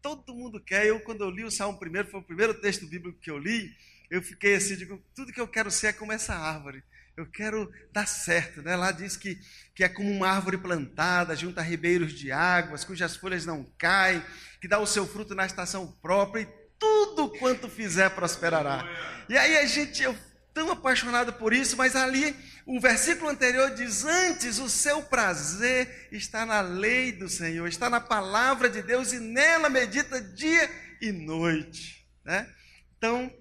Todo 0.00 0.32
mundo 0.32 0.60
quer. 0.60 0.86
Eu, 0.86 1.00
quando 1.00 1.24
eu 1.24 1.30
li 1.30 1.42
o 1.42 1.50
Salmo 1.50 1.76
1, 1.76 2.04
foi 2.08 2.20
o 2.20 2.24
primeiro 2.24 2.54
texto 2.54 2.86
bíblico 2.86 3.18
que 3.18 3.32
eu 3.32 3.38
li, 3.38 3.68
eu 4.08 4.22
fiquei 4.22 4.54
assim, 4.54 4.76
digo, 4.76 5.02
tudo 5.12 5.32
que 5.32 5.40
eu 5.40 5.48
quero 5.48 5.72
ser 5.72 5.88
é 5.88 5.92
como 5.92 6.12
essa 6.12 6.34
árvore 6.34 6.84
eu 7.16 7.26
quero 7.26 7.70
dar 7.92 8.06
certo. 8.06 8.62
Né? 8.62 8.74
Lá 8.76 8.90
diz 8.90 9.16
que, 9.16 9.38
que 9.74 9.84
é 9.84 9.88
como 9.88 10.10
uma 10.10 10.28
árvore 10.28 10.58
plantada 10.58 11.36
junto 11.36 11.58
a 11.58 11.62
ribeiros 11.62 12.12
de 12.12 12.32
águas, 12.32 12.84
cujas 12.84 13.16
folhas 13.16 13.44
não 13.44 13.64
caem, 13.78 14.22
que 14.60 14.68
dá 14.68 14.78
o 14.78 14.86
seu 14.86 15.06
fruto 15.06 15.34
na 15.34 15.46
estação 15.46 15.86
própria, 16.00 16.42
e 16.42 16.48
tudo 16.78 17.28
quanto 17.38 17.68
fizer 17.68 18.10
prosperará. 18.10 18.84
E 19.28 19.36
aí 19.36 19.56
a 19.58 19.66
gente, 19.66 20.02
eu 20.02 20.16
tão 20.52 20.70
apaixonado 20.70 21.32
por 21.32 21.52
isso, 21.52 21.76
mas 21.76 21.96
ali 21.96 22.36
o 22.66 22.80
versículo 22.80 23.30
anterior 23.30 23.70
diz: 23.74 24.04
Antes 24.04 24.58
o 24.58 24.68
seu 24.68 25.02
prazer 25.02 26.08
está 26.12 26.44
na 26.44 26.60
lei 26.60 27.12
do 27.12 27.28
Senhor, 27.28 27.66
está 27.66 27.88
na 27.88 28.00
palavra 28.00 28.68
de 28.68 28.82
Deus, 28.82 29.12
e 29.12 29.20
nela 29.20 29.68
medita 29.68 30.20
dia 30.20 30.70
e 31.00 31.12
noite. 31.12 32.06
Né? 32.24 32.48
Então, 32.96 33.32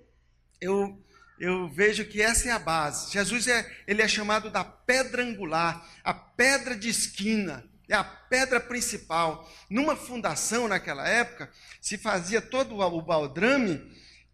eu 0.60 1.04
eu 1.42 1.68
vejo 1.68 2.06
que 2.06 2.22
essa 2.22 2.50
é 2.50 2.52
a 2.52 2.60
base. 2.60 3.12
Jesus 3.12 3.48
é, 3.48 3.68
ele 3.88 4.04
é 4.04 4.08
chamado 4.08 4.52
da 4.52 4.64
pedra 4.64 5.24
angular, 5.24 5.84
a 6.04 6.14
pedra 6.14 6.76
de 6.76 6.88
esquina, 6.88 7.66
é 7.90 7.96
a 7.96 8.04
pedra 8.04 8.60
principal. 8.60 9.52
Numa 9.68 9.96
fundação 9.96 10.68
naquela 10.68 11.10
época, 11.10 11.50
se 11.82 11.98
fazia 11.98 12.44
todo 12.44 12.80
o 12.80 13.02
baldrame 13.02 13.82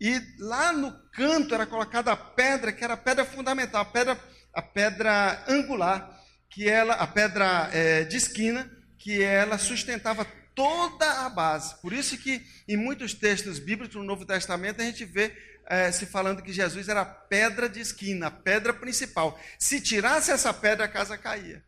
e 0.02 0.22
lá 0.38 0.74
no 0.74 0.92
canto 1.14 1.56
era 1.56 1.66
colocada 1.66 2.12
a 2.12 2.18
pedra 2.18 2.74
que 2.74 2.84
era 2.84 2.96
a 2.96 2.98
pedra 2.98 3.24
fundamental, 3.24 3.84
a 3.84 3.86
pedra, 3.86 4.20
a 4.54 4.62
pedra 4.62 5.46
angular, 5.48 6.22
que 6.50 6.68
ela, 6.68 6.96
a 6.96 7.08
pedra 7.08 7.70
é, 7.72 8.04
de 8.04 8.18
esquina, 8.18 8.70
que 8.98 9.24
ela 9.24 9.58
sustentava 9.58 10.28
toda 10.54 11.26
a 11.26 11.30
base. 11.30 11.80
Por 11.82 11.94
isso 11.94 12.18
que 12.18 12.46
em 12.68 12.76
muitos 12.76 13.14
textos 13.14 13.60
bíblicos 13.60 13.96
no 13.96 14.04
Novo 14.04 14.26
Testamento 14.26 14.82
a 14.82 14.86
gente 14.86 15.06
vê 15.06 15.32
é, 15.70 15.92
se 15.92 16.06
falando 16.06 16.42
que 16.42 16.54
Jesus 16.54 16.88
era 16.88 17.02
a 17.02 17.06
pedra 17.06 17.68
de 17.68 17.82
esquina, 17.82 18.28
a 18.28 18.32
pedra 18.32 18.74
principal. 18.74 19.38
Se 19.60 19.82
tirasse 19.82 20.32
essa 20.32 20.54
pedra, 20.54 20.86
a 20.86 20.90
casa 20.90 21.18
caía. 21.18 21.64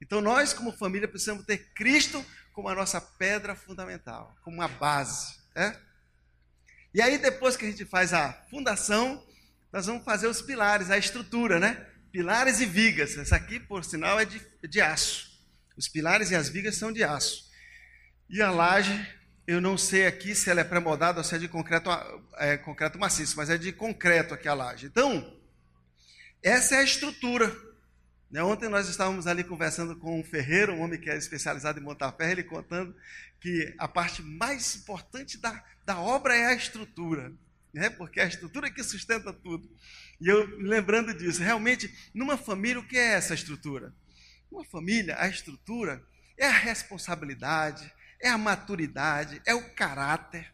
Então 0.00 0.20
nós, 0.20 0.52
como 0.52 0.76
família, 0.76 1.08
precisamos 1.08 1.46
ter 1.46 1.72
Cristo 1.74 2.24
como 2.52 2.68
a 2.68 2.74
nossa 2.74 3.00
pedra 3.00 3.54
fundamental, 3.54 4.36
como 4.42 4.58
uma 4.58 4.68
base. 4.68 5.34
Né? 5.56 5.74
E 6.92 7.00
aí, 7.00 7.16
depois 7.16 7.56
que 7.56 7.64
a 7.64 7.70
gente 7.70 7.86
faz 7.86 8.12
a 8.12 8.34
fundação, 8.50 9.24
nós 9.72 9.86
vamos 9.86 10.04
fazer 10.04 10.26
os 10.26 10.42
pilares, 10.42 10.90
a 10.90 10.98
estrutura, 10.98 11.58
né? 11.58 11.86
Pilares 12.10 12.60
e 12.60 12.66
vigas. 12.66 13.16
Essa 13.16 13.36
aqui, 13.36 13.58
por 13.58 13.82
sinal, 13.82 14.20
é 14.20 14.26
de, 14.26 14.42
de 14.68 14.80
aço. 14.82 15.32
Os 15.74 15.88
pilares 15.88 16.30
e 16.30 16.34
as 16.34 16.50
vigas 16.50 16.76
são 16.76 16.92
de 16.92 17.02
aço. 17.02 17.50
E 18.28 18.42
a 18.42 18.50
laje 18.50 19.08
eu 19.46 19.60
não 19.60 19.76
sei 19.76 20.06
aqui 20.06 20.34
se 20.34 20.48
ela 20.50 20.60
é 20.60 20.64
pré-moldada 20.64 21.18
ou 21.18 21.24
se 21.24 21.34
é 21.34 21.38
de 21.38 21.48
concreto, 21.48 21.90
é, 22.36 22.56
concreto 22.56 22.98
maciço, 22.98 23.36
mas 23.36 23.50
é 23.50 23.58
de 23.58 23.72
concreto 23.72 24.34
aqui 24.34 24.48
a 24.48 24.54
laje. 24.54 24.86
Então, 24.86 25.36
essa 26.42 26.76
é 26.76 26.78
a 26.78 26.84
estrutura. 26.84 27.54
Né? 28.30 28.42
Ontem 28.42 28.68
nós 28.68 28.88
estávamos 28.88 29.26
ali 29.26 29.42
conversando 29.42 29.96
com 29.96 30.18
um 30.18 30.24
ferreiro, 30.24 30.72
um 30.72 30.80
homem 30.80 31.00
que 31.00 31.10
é 31.10 31.16
especializado 31.16 31.80
em 31.80 31.82
montar 31.82 32.12
ferro, 32.12 32.30
ele 32.30 32.44
contando 32.44 32.94
que 33.40 33.74
a 33.78 33.88
parte 33.88 34.22
mais 34.22 34.76
importante 34.76 35.36
da, 35.38 35.64
da 35.84 35.98
obra 35.98 36.36
é 36.36 36.46
a 36.46 36.54
estrutura, 36.54 37.32
né? 37.74 37.90
porque 37.90 38.20
é 38.20 38.24
a 38.24 38.28
estrutura 38.28 38.70
que 38.70 38.82
sustenta 38.84 39.32
tudo. 39.32 39.68
E 40.20 40.28
eu 40.28 40.56
lembrando 40.58 41.12
disso, 41.12 41.42
realmente, 41.42 41.92
numa 42.14 42.36
família, 42.36 42.78
o 42.78 42.86
que 42.86 42.96
é 42.96 43.14
essa 43.14 43.34
estrutura? 43.34 43.92
Uma 44.50 44.64
família, 44.64 45.16
a 45.18 45.26
estrutura 45.26 46.00
é 46.38 46.46
a 46.46 46.52
responsabilidade, 46.52 47.92
é 48.22 48.28
a 48.28 48.38
maturidade, 48.38 49.42
é 49.44 49.54
o 49.54 49.74
caráter, 49.74 50.52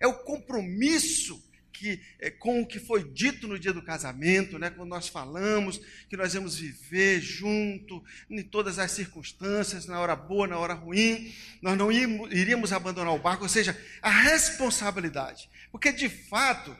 é 0.00 0.06
o 0.06 0.14
compromisso 0.14 1.44
que, 1.78 2.00
é, 2.18 2.30
com 2.30 2.60
o 2.60 2.66
que 2.66 2.80
foi 2.80 3.04
dito 3.04 3.46
no 3.46 3.58
dia 3.58 3.72
do 3.72 3.82
casamento, 3.82 4.58
né, 4.58 4.68
quando 4.68 4.88
nós 4.88 5.06
falamos 5.08 5.80
que 6.08 6.16
nós 6.16 6.34
vamos 6.34 6.56
viver 6.56 7.20
junto 7.20 8.02
em 8.28 8.42
todas 8.42 8.78
as 8.78 8.90
circunstâncias, 8.90 9.86
na 9.86 10.00
hora 10.00 10.16
boa, 10.16 10.48
na 10.48 10.58
hora 10.58 10.74
ruim, 10.74 11.32
nós 11.62 11.78
não 11.78 11.90
iríamos, 11.92 12.32
iríamos 12.32 12.72
abandonar 12.72 13.14
o 13.14 13.18
barco, 13.18 13.44
ou 13.44 13.48
seja, 13.48 13.80
a 14.02 14.10
responsabilidade. 14.10 15.48
Porque 15.70 15.92
de 15.92 16.08
fato, 16.08 16.76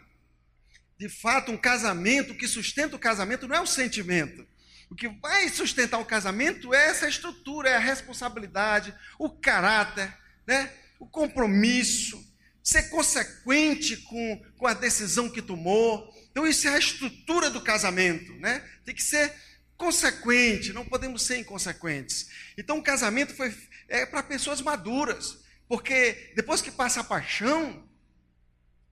de 0.98 1.08
fato, 1.08 1.52
um 1.52 1.56
casamento, 1.56 2.32
o 2.32 2.36
que 2.36 2.48
sustenta 2.48 2.96
o 2.96 2.98
casamento 2.98 3.46
não 3.46 3.54
é 3.54 3.60
o 3.60 3.66
sentimento. 3.66 4.46
O 4.90 4.96
que 4.96 5.08
vai 5.08 5.48
sustentar 5.48 6.00
o 6.00 6.04
casamento 6.04 6.74
é 6.74 6.88
essa 6.88 7.08
estrutura, 7.08 7.68
é 7.68 7.76
a 7.76 7.80
responsabilidade, 7.80 8.92
o 9.18 9.30
caráter, 9.30 10.12
né? 10.48 10.72
o 10.98 11.06
compromisso, 11.06 12.26
ser 12.62 12.88
consequente 12.88 13.98
com, 13.98 14.42
com 14.56 14.66
a 14.66 14.72
decisão 14.72 15.28
que 15.28 15.42
tomou. 15.42 16.10
Então, 16.30 16.46
isso 16.46 16.66
é 16.66 16.74
a 16.74 16.78
estrutura 16.78 17.50
do 17.50 17.60
casamento. 17.60 18.32
Né? 18.36 18.66
Tem 18.84 18.94
que 18.94 19.02
ser 19.02 19.32
consequente, 19.76 20.72
não 20.72 20.86
podemos 20.86 21.22
ser 21.22 21.38
inconsequentes. 21.38 22.30
Então, 22.56 22.78
o 22.78 22.82
casamento 22.82 23.34
foi, 23.34 23.54
é 23.88 24.06
para 24.06 24.22
pessoas 24.22 24.62
maduras, 24.62 25.38
porque 25.68 26.32
depois 26.34 26.62
que 26.62 26.70
passa 26.70 27.00
a 27.00 27.04
paixão, 27.04 27.86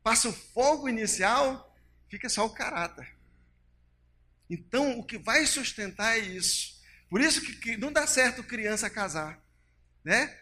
passa 0.03 0.29
o 0.29 0.33
fogo 0.33 0.89
inicial, 0.89 1.75
fica 2.09 2.29
só 2.29 2.45
o 2.45 2.51
caráter. 2.51 3.17
Então, 4.49 4.99
o 4.99 5.03
que 5.03 5.19
vai 5.19 5.45
sustentar 5.47 6.19
é 6.19 6.21
isso. 6.21 6.77
Por 7.09 7.21
isso 7.21 7.41
que 7.41 7.77
não 7.79 7.91
dá 7.91 8.07
certo 8.07 8.45
criança 8.45 8.91
casar, 8.91 9.43
né? 10.05 10.37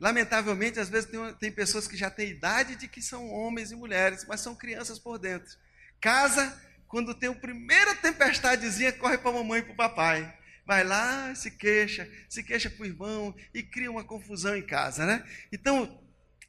Lamentavelmente, 0.00 0.80
às 0.80 0.88
vezes 0.88 1.10
tem, 1.10 1.34
tem 1.34 1.52
pessoas 1.52 1.86
que 1.86 1.96
já 1.96 2.10
têm 2.10 2.30
idade 2.30 2.74
de 2.74 2.88
que 2.88 3.02
são 3.02 3.30
homens 3.30 3.70
e 3.70 3.76
mulheres, 3.76 4.24
mas 4.26 4.40
são 4.40 4.54
crianças 4.54 4.98
por 4.98 5.18
dentro. 5.18 5.58
Casa, 6.00 6.58
quando 6.88 7.14
tem 7.14 7.28
a 7.28 7.34
primeira 7.34 7.94
tempestadezinha, 7.94 8.94
corre 8.94 9.18
para 9.18 9.30
a 9.30 9.34
mamãe 9.34 9.60
e 9.60 9.62
para 9.62 9.72
o 9.72 9.76
papai. 9.76 10.38
Vai 10.66 10.84
lá, 10.84 11.34
se 11.34 11.50
queixa, 11.50 12.10
se 12.28 12.42
queixa 12.42 12.70
para 12.70 12.82
o 12.82 12.86
irmão 12.86 13.34
e 13.52 13.62
cria 13.62 13.90
uma 13.90 14.02
confusão 14.02 14.56
em 14.56 14.62
casa, 14.62 15.04
né? 15.04 15.22
Então, 15.52 16.00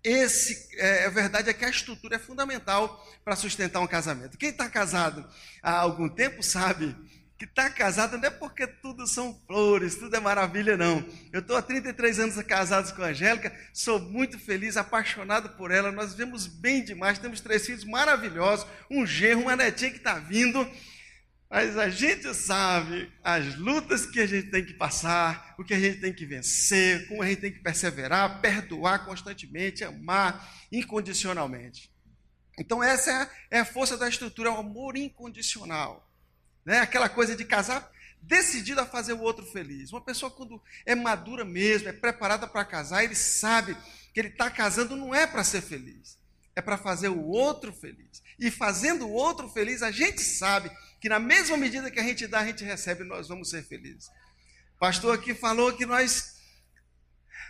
esse, 0.04 0.70
é, 0.78 1.06
a 1.06 1.10
verdade 1.10 1.50
é 1.50 1.54
que 1.54 1.66
a 1.66 1.70
estrutura 1.70 2.16
é 2.16 2.20
fundamental 2.20 3.06
para 3.24 3.36
sustentar 3.36 3.82
um 3.82 3.88
casamento. 3.88 4.38
Quem 4.38 4.50
está 4.50 4.70
casado 4.70 5.28
há 5.62 5.78
algum 5.78 6.08
tempo 6.08 6.42
sabe 6.42 6.96
que 7.42 7.46
está 7.46 7.72
casado 7.72 8.20
não 8.20 8.28
é 8.28 8.30
porque 8.30 8.68
tudo 8.68 9.08
são 9.08 9.34
flores, 9.48 9.96
tudo 9.96 10.16
é 10.16 10.20
maravilha, 10.20 10.78
não. 10.78 11.04
Eu 11.34 11.40
estou 11.40 11.58
há 11.58 11.62
33 11.64 12.20
anos 12.20 12.36
casado 12.44 12.96
com 12.96 13.02
a 13.02 13.08
Angélica, 13.08 13.52
sou 13.74 14.00
muito 14.00 14.38
feliz, 14.38 14.78
apaixonado 14.78 15.50
por 15.58 15.72
ela, 15.72 15.92
nós 15.92 16.12
vivemos 16.12 16.46
bem 16.46 16.86
demais, 16.86 17.18
temos 17.18 17.42
três 17.42 17.66
filhos 17.66 17.84
maravilhosos, 17.84 18.68
um 18.92 19.08
genro, 19.08 19.42
uma 19.42 19.56
netinha 19.56 19.90
que 19.90 19.98
está 19.98 20.20
vindo, 20.20 20.70
mas 21.50 21.80
a 21.80 21.90
gente 21.90 22.32
sabe 22.36 23.12
as 23.24 23.56
lutas 23.56 24.06
que 24.06 24.20
a 24.20 24.28
gente 24.28 24.52
tem 24.52 24.64
que 24.64 24.76
passar, 24.76 25.56
o 25.58 25.64
que 25.64 25.74
a 25.74 25.80
gente 25.80 26.00
tem 26.00 26.14
que 26.14 26.28
vencer, 26.28 27.08
como 27.08 27.24
a 27.24 27.28
gente 27.28 27.42
tem 27.42 27.52
que 27.52 27.60
perseverar, 27.60 28.40
perdoar 28.40 29.04
constantemente, 29.04 29.84
amar 29.84 30.48
incondicionalmente. 30.72 31.92
Então, 32.60 32.84
essa 32.84 33.10
é 33.10 33.58
a, 33.58 33.62
é 33.62 33.66
força 33.66 33.98
da 33.98 34.08
estrutura, 34.08 34.50
é 34.50 34.52
o 34.52 34.58
amor 34.58 34.96
incondicional. 34.96 36.11
Né? 36.66 36.80
Aquela 36.80 37.10
coisa 37.10 37.36
de 37.36 37.46
casar 37.46 37.92
decidido 38.22 38.80
a 38.82 38.86
fazer 38.86 39.14
o 39.14 39.22
outro 39.22 39.46
feliz. 39.46 39.92
Uma 39.92 40.02
pessoa, 40.02 40.32
quando 40.32 40.62
é 40.86 40.94
madura 40.94 41.44
mesmo, 41.44 41.90
é 41.90 41.94
preparada 41.94 42.48
para 42.48 42.64
casar, 42.64 43.04
ele 43.04 43.16
sabe 43.16 43.76
que 44.14 44.20
ele 44.20 44.30
está 44.30 44.50
casando 44.50 44.96
não 44.96 45.16
é 45.16 45.26
para 45.26 45.44
ser 45.44 45.62
feliz, 45.62 46.20
é 46.56 46.62
para 46.62 46.78
fazer 46.78 47.10
o 47.10 47.28
outro 47.28 47.74
feliz. 47.74 48.22
E 48.38 48.52
fazendo 48.52 49.08
o 49.08 49.12
outro 49.12 49.50
feliz, 49.50 49.82
a 49.82 49.92
gente 49.92 50.22
sabe 50.22 50.72
que 51.00 51.10
na 51.10 51.20
mesma 51.20 51.58
medida 51.58 51.90
que 51.90 52.00
a 52.00 52.04
gente 52.04 52.28
dá, 52.28 52.40
a 52.40 52.46
gente 52.46 52.64
recebe, 52.64 53.04
nós 53.04 53.28
vamos 53.28 53.50
ser 53.50 53.64
felizes. 53.64 54.08
O 54.76 54.80
pastor 54.80 55.16
aqui 55.16 55.34
falou 55.34 55.74
que 55.74 55.86
nós 55.86 56.36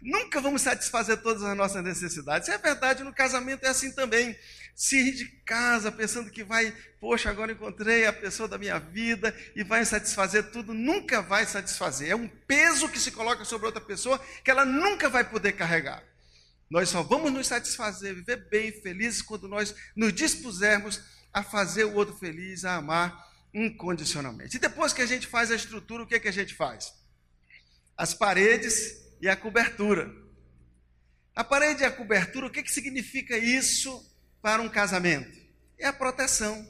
nunca 0.01 0.41
vamos 0.41 0.61
satisfazer 0.61 1.21
todas 1.21 1.43
as 1.43 1.55
nossas 1.55 1.83
necessidades. 1.83 2.49
é 2.49 2.57
verdade, 2.57 3.03
no 3.03 3.13
casamento 3.13 3.65
é 3.65 3.69
assim 3.69 3.91
também 3.91 4.37
se 4.75 4.97
ir 4.97 5.11
de 5.13 5.25
casa 5.45 5.91
pensando 5.91 6.31
que 6.31 6.43
vai, 6.43 6.75
poxa, 6.99 7.29
agora 7.29 7.51
encontrei 7.51 8.05
a 8.05 8.13
pessoa 8.13 8.47
da 8.47 8.57
minha 8.57 8.79
vida 8.79 9.35
e 9.55 9.63
vai 9.63 9.85
satisfazer 9.85 10.51
tudo, 10.51 10.73
nunca 10.73 11.21
vai 11.21 11.45
satisfazer. 11.45 12.11
É 12.11 12.15
um 12.15 12.27
peso 12.27 12.89
que 12.89 12.99
se 12.99 13.11
coloca 13.11 13.45
sobre 13.45 13.67
outra 13.67 13.81
pessoa 13.81 14.19
que 14.43 14.49
ela 14.49 14.65
nunca 14.65 15.09
vai 15.09 15.23
poder 15.23 15.53
carregar. 15.53 16.03
Nós 16.69 16.89
só 16.89 17.03
vamos 17.03 17.31
nos 17.33 17.47
satisfazer, 17.47 18.15
viver 18.15 18.47
bem, 18.49 18.71
felizes, 18.71 19.21
quando 19.21 19.47
nós 19.47 19.75
nos 19.95 20.13
dispusermos 20.13 21.01
a 21.33 21.43
fazer 21.43 21.83
o 21.83 21.93
outro 21.95 22.15
feliz, 22.15 22.63
a 22.63 22.75
amar 22.75 23.29
incondicionalmente. 23.53 24.57
E 24.57 24.59
depois 24.59 24.93
que 24.93 25.01
a 25.01 25.05
gente 25.05 25.27
faz 25.27 25.51
a 25.51 25.55
estrutura, 25.55 26.03
o 26.03 26.07
que, 26.07 26.15
é 26.15 26.19
que 26.19 26.29
a 26.29 26.33
gente 26.33 26.55
faz? 26.55 26.93
As 27.97 28.13
paredes 28.13 29.01
e 29.21 29.27
a 29.27 29.35
cobertura. 29.35 30.11
A 31.35 31.43
parede 31.43 31.83
e 31.83 31.85
a 31.85 31.91
cobertura, 31.91 32.47
o 32.47 32.49
que, 32.49 32.63
que 32.63 32.71
significa 32.71 33.37
isso 33.37 34.09
para 34.41 34.61
um 34.61 34.69
casamento? 34.69 35.39
É 35.77 35.87
a 35.87 35.93
proteção. 35.93 36.67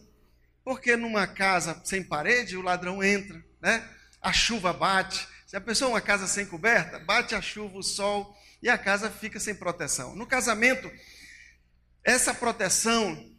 Porque 0.64 0.96
numa 0.96 1.26
casa 1.26 1.82
sem 1.84 2.04
parede, 2.04 2.56
o 2.56 2.62
ladrão 2.62 3.04
entra, 3.04 3.44
né? 3.62 3.88
A 4.22 4.32
chuva 4.32 4.72
bate. 4.72 5.28
Se 5.48 5.56
a 5.56 5.62
pessoa 5.62 5.90
é 5.90 5.94
uma 5.94 6.02
casa 6.02 6.28
sem 6.28 6.46
coberta, 6.46 7.00
bate 7.00 7.34
a 7.34 7.42
chuva, 7.42 7.78
o 7.78 7.84
sol 7.84 8.38
e 8.62 8.70
a 8.70 8.78
casa 8.78 9.10
fica 9.10 9.40
sem 9.40 9.56
proteção. 9.56 10.16
No 10.16 10.28
casamento, 10.28 10.90
essa 12.04 12.34
proteção 12.34 13.32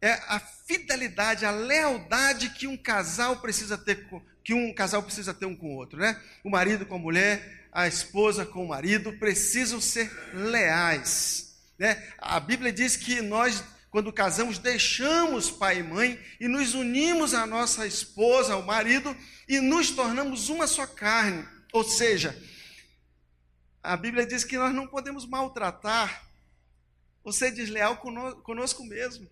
é 0.00 0.12
a 0.26 0.38
fidelidade, 0.38 1.44
a 1.44 1.50
lealdade 1.50 2.50
que 2.50 2.66
um 2.66 2.76
casal 2.76 3.36
precisa 3.40 3.78
ter 3.78 4.06
que 4.42 4.52
um 4.52 4.74
casal 4.74 5.02
precisa 5.02 5.32
ter 5.32 5.46
um 5.46 5.56
com 5.56 5.74
o 5.74 5.76
outro, 5.76 5.98
né? 5.98 6.20
O 6.42 6.50
marido 6.50 6.84
com 6.84 6.96
a 6.96 6.98
mulher, 6.98 7.66
a 7.72 7.88
esposa 7.88 8.44
com 8.44 8.64
o 8.64 8.68
marido 8.68 9.14
precisam 9.14 9.80
ser 9.80 10.12
leais. 10.34 11.43
Né? 11.78 12.12
A 12.18 12.38
Bíblia 12.38 12.72
diz 12.72 12.96
que 12.96 13.20
nós, 13.20 13.62
quando 13.90 14.12
casamos, 14.12 14.58
deixamos 14.58 15.50
pai 15.50 15.78
e 15.78 15.82
mãe 15.82 16.20
e 16.40 16.48
nos 16.48 16.74
unimos 16.74 17.34
à 17.34 17.46
nossa 17.46 17.86
esposa, 17.86 18.54
ao 18.54 18.62
marido, 18.62 19.16
e 19.48 19.60
nos 19.60 19.90
tornamos 19.90 20.48
uma 20.48 20.66
só 20.66 20.86
carne. 20.86 21.46
Ou 21.72 21.84
seja, 21.84 22.40
a 23.82 23.96
Bíblia 23.96 24.26
diz 24.26 24.44
que 24.44 24.56
nós 24.56 24.74
não 24.74 24.86
podemos 24.86 25.26
maltratar 25.26 26.30
ou 27.22 27.32
ser 27.32 27.50
desleal 27.50 27.96
conosco 27.96 28.84
mesmo. 28.84 29.28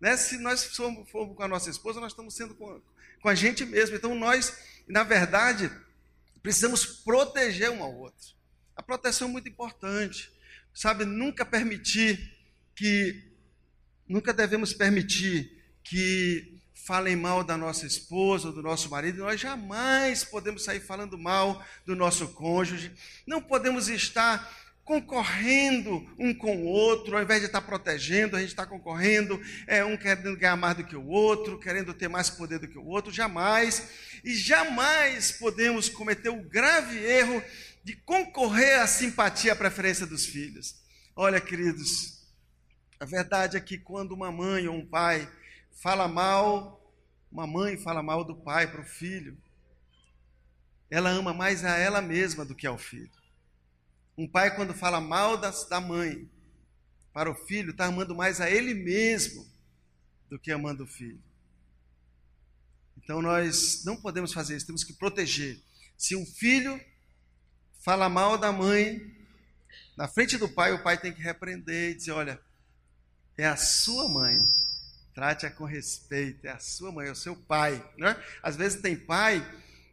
Né? 0.00 0.16
Se 0.16 0.38
nós 0.38 0.64
formos, 0.64 1.10
formos, 1.10 1.36
com 1.36 1.42
a 1.42 1.48
nossa 1.48 1.70
esposa, 1.70 2.00
nós 2.00 2.12
estamos 2.12 2.34
sendo 2.34 2.54
com, 2.54 2.80
com 3.20 3.28
a 3.28 3.34
gente 3.34 3.64
mesmo. 3.64 3.96
Então 3.96 4.14
nós, 4.14 4.56
na 4.86 5.02
verdade, 5.02 5.70
precisamos 6.42 6.86
proteger 6.86 7.70
um 7.70 7.82
ao 7.82 7.94
outro. 7.94 8.34
A 8.76 8.82
proteção 8.82 9.28
é 9.28 9.30
muito 9.30 9.48
importante 9.48 10.30
sabe, 10.76 11.06
nunca 11.06 11.42
permitir 11.42 12.36
que, 12.74 13.24
nunca 14.06 14.30
devemos 14.30 14.74
permitir 14.74 15.50
que 15.82 16.60
falem 16.74 17.16
mal 17.16 17.42
da 17.42 17.56
nossa 17.56 17.86
esposa 17.86 18.48
ou 18.48 18.52
do 18.52 18.62
nosso 18.62 18.90
marido, 18.90 19.20
nós 19.20 19.40
jamais 19.40 20.22
podemos 20.22 20.62
sair 20.62 20.80
falando 20.80 21.16
mal 21.16 21.64
do 21.86 21.96
nosso 21.96 22.28
cônjuge, 22.28 22.92
não 23.26 23.40
podemos 23.40 23.88
estar 23.88 24.54
concorrendo 24.84 26.06
um 26.18 26.32
com 26.32 26.58
o 26.58 26.66
outro, 26.66 27.16
ao 27.16 27.22
invés 27.22 27.40
de 27.40 27.46
estar 27.46 27.62
protegendo, 27.62 28.36
a 28.36 28.40
gente 28.40 28.50
está 28.50 28.66
concorrendo, 28.66 29.40
é, 29.66 29.82
um 29.82 29.96
querendo 29.96 30.36
ganhar 30.36 30.56
mais 30.56 30.76
do 30.76 30.84
que 30.84 30.94
o 30.94 31.06
outro, 31.06 31.58
querendo 31.58 31.94
ter 31.94 32.06
mais 32.06 32.28
poder 32.28 32.58
do 32.58 32.68
que 32.68 32.78
o 32.78 32.84
outro, 32.84 33.10
jamais, 33.10 33.88
e 34.22 34.34
jamais 34.34 35.32
podemos 35.32 35.88
cometer 35.88 36.28
o 36.28 36.42
grave 36.42 36.98
erro 36.98 37.42
de 37.86 37.94
concorrer 37.94 38.80
à 38.80 38.86
simpatia, 38.88 39.52
à 39.52 39.56
preferência 39.56 40.04
dos 40.04 40.26
filhos. 40.26 40.74
Olha, 41.14 41.40
queridos, 41.40 42.26
a 42.98 43.04
verdade 43.04 43.56
é 43.56 43.60
que 43.60 43.78
quando 43.78 44.10
uma 44.10 44.32
mãe 44.32 44.66
ou 44.66 44.74
um 44.74 44.84
pai 44.84 45.30
fala 45.70 46.08
mal, 46.08 46.84
uma 47.30 47.46
mãe 47.46 47.76
fala 47.76 48.02
mal 48.02 48.24
do 48.24 48.34
pai 48.34 48.68
para 48.68 48.80
o 48.80 48.84
filho, 48.84 49.38
ela 50.90 51.10
ama 51.10 51.32
mais 51.32 51.64
a 51.64 51.78
ela 51.78 52.02
mesma 52.02 52.44
do 52.44 52.56
que 52.56 52.66
ao 52.66 52.76
filho. 52.76 53.08
Um 54.18 54.26
pai, 54.26 54.56
quando 54.56 54.74
fala 54.74 55.00
mal 55.00 55.36
da, 55.36 55.50
da 55.70 55.80
mãe 55.80 56.28
para 57.12 57.30
o 57.30 57.36
filho, 57.36 57.70
está 57.70 57.86
amando 57.86 58.16
mais 58.16 58.40
a 58.40 58.50
ele 58.50 58.74
mesmo 58.74 59.46
do 60.28 60.40
que 60.40 60.50
amando 60.50 60.82
o 60.82 60.88
filho. 60.88 61.22
Então 62.96 63.22
nós 63.22 63.84
não 63.84 63.96
podemos 63.96 64.32
fazer 64.32 64.56
isso, 64.56 64.66
temos 64.66 64.82
que 64.82 64.92
proteger. 64.92 65.62
Se 65.96 66.16
um 66.16 66.26
filho 66.26 66.80
fala 67.86 68.08
mal 68.08 68.36
da 68.36 68.50
mãe, 68.50 69.00
na 69.96 70.08
frente 70.08 70.36
do 70.36 70.48
pai, 70.48 70.72
o 70.72 70.82
pai 70.82 70.98
tem 70.98 71.12
que 71.12 71.22
repreender 71.22 71.92
e 71.92 71.94
dizer: 71.94 72.10
olha, 72.10 72.40
é 73.38 73.46
a 73.46 73.54
sua 73.54 74.08
mãe, 74.08 74.36
trate-a 75.14 75.52
com 75.52 75.64
respeito, 75.64 76.48
é 76.48 76.50
a 76.50 76.58
sua 76.58 76.90
mãe, 76.90 77.06
é 77.06 77.12
o 77.12 77.14
seu 77.14 77.36
pai. 77.36 77.80
Né? 77.96 78.20
Às 78.42 78.56
vezes 78.56 78.82
tem 78.82 78.96
pai 78.96 79.40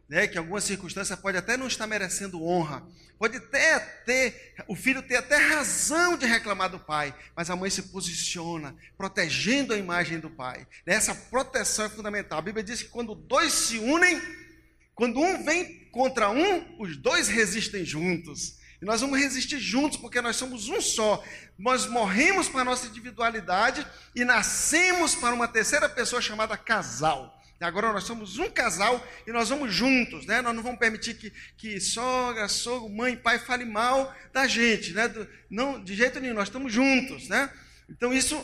né, 0.08 0.26
que 0.26 0.34
em 0.34 0.38
algumas 0.38 0.64
circunstâncias 0.64 1.16
pode 1.20 1.38
até 1.38 1.56
não 1.56 1.68
estar 1.68 1.86
merecendo 1.86 2.42
honra, 2.42 2.84
pode 3.16 3.36
até 3.36 3.78
ter, 3.78 4.56
o 4.66 4.74
filho 4.74 5.00
ter 5.00 5.18
até 5.18 5.36
razão 5.36 6.18
de 6.18 6.26
reclamar 6.26 6.70
do 6.70 6.80
pai, 6.80 7.14
mas 7.36 7.48
a 7.48 7.54
mãe 7.54 7.70
se 7.70 7.82
posiciona, 7.84 8.74
protegendo 8.98 9.72
a 9.72 9.78
imagem 9.78 10.18
do 10.18 10.28
pai. 10.28 10.66
Essa 10.84 11.14
proteção 11.14 11.84
é 11.84 11.88
fundamental. 11.88 12.40
A 12.40 12.42
Bíblia 12.42 12.64
diz 12.64 12.82
que 12.82 12.88
quando 12.88 13.14
dois 13.14 13.52
se 13.52 13.78
unem, 13.78 14.20
quando 14.96 15.20
um 15.20 15.44
vem 15.44 15.83
contra 15.94 16.28
um, 16.28 16.76
os 16.80 16.96
dois 16.96 17.28
resistem 17.28 17.84
juntos. 17.84 18.58
E 18.82 18.84
nós 18.84 19.00
vamos 19.00 19.16
resistir 19.16 19.60
juntos, 19.60 19.96
porque 19.96 20.20
nós 20.20 20.34
somos 20.34 20.68
um 20.68 20.80
só. 20.80 21.24
Nós 21.56 21.86
morremos 21.86 22.48
para 22.48 22.62
a 22.62 22.64
nossa 22.64 22.88
individualidade 22.88 23.86
e 24.12 24.24
nascemos 24.24 25.14
para 25.14 25.32
uma 25.32 25.46
terceira 25.46 25.88
pessoa 25.88 26.20
chamada 26.20 26.56
casal. 26.56 27.40
Agora 27.60 27.92
nós 27.92 28.04
somos 28.04 28.38
um 28.38 28.50
casal 28.50 29.02
e 29.24 29.30
nós 29.30 29.48
vamos 29.48 29.72
juntos, 29.72 30.26
né? 30.26 30.42
Nós 30.42 30.54
não 30.54 30.62
vamos 30.62 30.80
permitir 30.80 31.14
que, 31.14 31.32
que 31.56 31.80
sogra, 31.80 32.46
sogro, 32.48 32.90
mãe, 32.90 33.16
pai 33.16 33.38
fale 33.38 33.64
mal 33.64 34.12
da 34.32 34.48
gente, 34.48 34.92
né? 34.92 35.06
Do, 35.06 35.26
não, 35.48 35.82
de 35.82 35.94
jeito 35.94 36.18
nenhum, 36.18 36.34
nós 36.34 36.48
estamos 36.48 36.72
juntos, 36.72 37.28
né? 37.28 37.48
Então 37.88 38.12
isso 38.12 38.36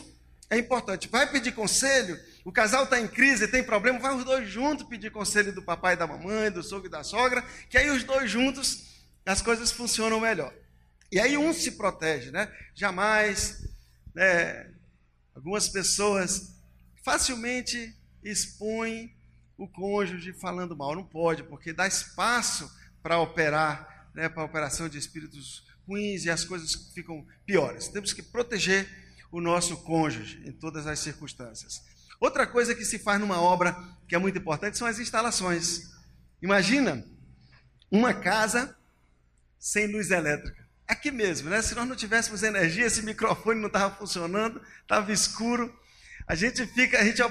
é 0.51 0.57
importante. 0.57 1.07
Vai 1.07 1.31
pedir 1.31 1.53
conselho, 1.53 2.19
o 2.43 2.51
casal 2.51 2.83
está 2.83 2.99
em 2.99 3.07
crise, 3.07 3.47
tem 3.47 3.63
problema, 3.63 3.97
vai 3.97 4.13
os 4.13 4.25
dois 4.25 4.49
juntos 4.49 4.85
pedir 4.85 5.09
conselho 5.09 5.53
do 5.53 5.63
papai 5.63 5.93
e 5.93 5.97
da 5.97 6.05
mamãe, 6.05 6.51
do 6.51 6.61
sogro 6.61 6.87
e 6.87 6.91
da 6.91 7.05
sogra, 7.05 7.41
que 7.69 7.77
aí 7.77 7.89
os 7.89 8.03
dois 8.03 8.29
juntos 8.29 8.91
as 9.25 9.41
coisas 9.41 9.71
funcionam 9.71 10.19
melhor. 10.19 10.53
E 11.09 11.19
aí 11.21 11.37
um 11.37 11.53
se 11.53 11.71
protege, 11.71 12.31
né? 12.31 12.51
Jamais, 12.75 13.65
né, 14.13 14.69
algumas 15.33 15.69
pessoas 15.69 16.53
facilmente 17.01 17.95
expõem 18.21 19.15
o 19.57 19.69
cônjuge 19.69 20.33
falando 20.33 20.75
mal. 20.75 20.93
Não 20.95 21.05
pode, 21.05 21.43
porque 21.43 21.71
dá 21.71 21.87
espaço 21.87 22.69
para 23.01 23.19
operar, 23.19 24.09
né, 24.13 24.27
para 24.27 24.43
a 24.43 24.47
operação 24.47 24.89
de 24.89 24.97
espíritos 24.97 25.65
ruins 25.87 26.25
e 26.25 26.29
as 26.29 26.43
coisas 26.43 26.73
ficam 26.93 27.25
piores. 27.45 27.87
Temos 27.87 28.11
que 28.11 28.21
proteger 28.21 29.00
o 29.31 29.39
nosso 29.39 29.77
cônjuge 29.77 30.43
em 30.45 30.51
todas 30.51 30.85
as 30.85 30.99
circunstâncias. 30.99 31.81
Outra 32.19 32.45
coisa 32.45 32.75
que 32.75 32.85
se 32.85 32.99
faz 32.99 33.19
numa 33.19 33.41
obra 33.41 33.75
que 34.07 34.13
é 34.13 34.17
muito 34.17 34.37
importante 34.37 34.77
são 34.77 34.87
as 34.87 34.99
instalações. 34.99 35.89
Imagina 36.41 37.03
uma 37.89 38.13
casa 38.13 38.77
sem 39.57 39.87
luz 39.87 40.11
elétrica. 40.11 40.61
Aqui 40.87 41.09
mesmo, 41.09 41.49
né? 41.49 41.61
Se 41.61 41.73
nós 41.73 41.87
não 41.87 41.95
tivéssemos 41.95 42.43
energia, 42.43 42.85
esse 42.85 43.01
microfone 43.01 43.59
não 43.59 43.67
estava 43.67 43.95
funcionando, 43.95 44.61
estava 44.81 45.11
escuro. 45.11 45.73
A 46.27 46.35
gente 46.35 46.65
fica, 46.67 46.99
a 46.99 47.03
gente 47.03 47.21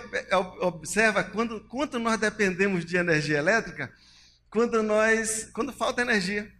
observa 0.60 1.22
quando, 1.22 1.60
quanto 1.68 1.98
nós 1.98 2.18
dependemos 2.18 2.84
de 2.84 2.96
energia 2.96 3.38
elétrica 3.38 3.92
quando 4.50 4.82
nós, 4.82 5.48
quando 5.52 5.72
falta 5.72 6.02
energia, 6.02 6.50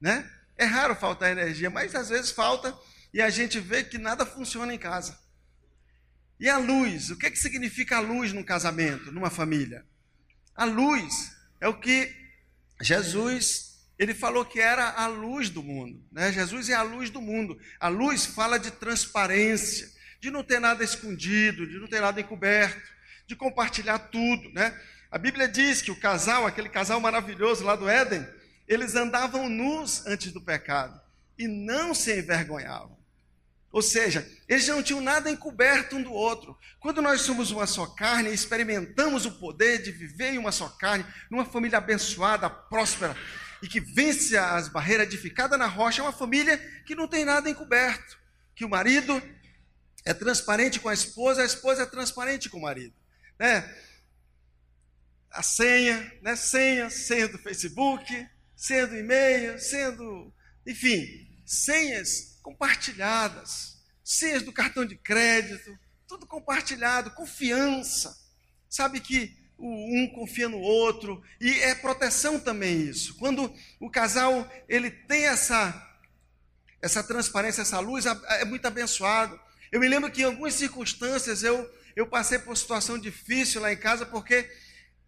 né? 0.00 0.28
É 0.56 0.64
raro 0.64 0.96
faltar 0.96 1.30
energia, 1.30 1.68
mas 1.68 1.94
às 1.94 2.08
vezes 2.08 2.30
falta 2.30 2.74
e 3.12 3.22
a 3.22 3.30
gente 3.30 3.58
vê 3.58 3.82
que 3.82 3.98
nada 3.98 4.26
funciona 4.26 4.74
em 4.74 4.78
casa. 4.78 5.18
E 6.40 6.48
a 6.48 6.58
luz, 6.58 7.10
o 7.10 7.16
que, 7.16 7.26
é 7.26 7.30
que 7.30 7.38
significa 7.38 7.96
a 7.96 8.00
luz 8.00 8.32
num 8.32 8.44
casamento, 8.44 9.10
numa 9.10 9.30
família? 9.30 9.84
A 10.54 10.64
luz 10.64 11.32
é 11.60 11.66
o 11.68 11.78
que 11.78 12.14
Jesus, 12.80 13.88
ele 13.98 14.14
falou 14.14 14.44
que 14.44 14.60
era 14.60 14.90
a 14.90 15.06
luz 15.08 15.50
do 15.50 15.62
mundo. 15.62 16.04
Né? 16.12 16.32
Jesus 16.32 16.68
é 16.68 16.74
a 16.74 16.82
luz 16.82 17.10
do 17.10 17.20
mundo. 17.20 17.58
A 17.80 17.88
luz 17.88 18.24
fala 18.26 18.58
de 18.58 18.70
transparência, 18.70 19.90
de 20.20 20.30
não 20.30 20.44
ter 20.44 20.60
nada 20.60 20.84
escondido, 20.84 21.66
de 21.66 21.78
não 21.78 21.88
ter 21.88 22.00
nada 22.00 22.20
encoberto, 22.20 22.80
de 23.26 23.34
compartilhar 23.34 23.98
tudo. 23.98 24.52
Né? 24.52 24.78
A 25.10 25.18
Bíblia 25.18 25.48
diz 25.48 25.80
que 25.80 25.90
o 25.90 25.98
casal, 25.98 26.46
aquele 26.46 26.68
casal 26.68 27.00
maravilhoso 27.00 27.64
lá 27.64 27.74
do 27.74 27.88
Éden, 27.88 28.26
eles 28.68 28.94
andavam 28.94 29.48
nus 29.48 30.06
antes 30.06 30.30
do 30.30 30.40
pecado 30.40 31.00
e 31.38 31.48
não 31.48 31.94
se 31.94 32.16
envergonhavam. 32.18 32.97
Ou 33.70 33.82
seja, 33.82 34.26
eles 34.48 34.66
não 34.66 34.82
tinham 34.82 35.00
nada 35.00 35.30
encoberto 35.30 35.96
um 35.96 36.02
do 36.02 36.12
outro. 36.12 36.56
Quando 36.80 37.02
nós 37.02 37.20
somos 37.20 37.50
uma 37.50 37.66
só 37.66 37.86
carne 37.86 38.30
e 38.30 38.34
experimentamos 38.34 39.26
o 39.26 39.38
poder 39.38 39.82
de 39.82 39.92
viver 39.92 40.32
em 40.32 40.38
uma 40.38 40.52
só 40.52 40.68
carne, 40.68 41.04
numa 41.30 41.44
família 41.44 41.78
abençoada, 41.78 42.48
próspera 42.48 43.14
e 43.62 43.68
que 43.68 43.80
vence 43.80 44.36
as 44.36 44.68
barreiras 44.68 45.06
edificada 45.06 45.56
na 45.56 45.66
rocha, 45.66 46.00
é 46.00 46.04
uma 46.04 46.12
família 46.12 46.58
que 46.86 46.94
não 46.94 47.08
tem 47.08 47.24
nada 47.24 47.50
encoberto. 47.50 48.18
Que 48.54 48.64
o 48.64 48.68
marido 48.68 49.20
é 50.04 50.14
transparente 50.14 50.80
com 50.80 50.88
a 50.88 50.94
esposa, 50.94 51.42
a 51.42 51.46
esposa 51.46 51.82
é 51.82 51.86
transparente 51.86 52.48
com 52.48 52.58
o 52.58 52.62
marido. 52.62 52.94
Né? 53.38 53.68
A 55.30 55.42
senha, 55.42 56.12
né? 56.22 56.36
senha, 56.36 56.88
senha 56.88 57.28
do 57.28 57.38
Facebook, 57.38 58.26
senha 58.56 58.86
do 58.86 58.96
e-mail, 58.96 59.58
senha 59.58 59.90
do. 59.92 60.32
Enfim, 60.66 61.28
senhas 61.44 62.27
compartilhadas, 62.48 63.76
senhas 64.02 64.42
do 64.42 64.50
cartão 64.50 64.82
de 64.86 64.96
crédito, 64.96 65.78
tudo 66.06 66.26
compartilhado, 66.26 67.10
confiança. 67.10 68.16
Sabe 68.70 69.00
que 69.00 69.36
um 69.58 70.10
confia 70.14 70.48
no 70.48 70.58
outro 70.58 71.22
e 71.38 71.50
é 71.60 71.74
proteção 71.74 72.40
também 72.40 72.80
isso. 72.80 73.16
Quando 73.16 73.52
o 73.78 73.90
casal 73.90 74.50
ele 74.66 74.90
tem 74.90 75.26
essa 75.26 75.84
essa 76.80 77.02
transparência, 77.02 77.62
essa 77.62 77.80
luz, 77.80 78.06
é 78.06 78.44
muito 78.44 78.64
abençoado. 78.64 79.38
Eu 79.70 79.80
me 79.80 79.88
lembro 79.88 80.10
que 80.10 80.22
em 80.22 80.24
algumas 80.24 80.54
circunstâncias 80.54 81.42
eu 81.42 81.70
eu 81.94 82.06
passei 82.06 82.38
por 82.38 82.56
situação 82.56 82.96
difícil 82.96 83.60
lá 83.60 83.70
em 83.70 83.76
casa 83.76 84.06
porque 84.06 84.48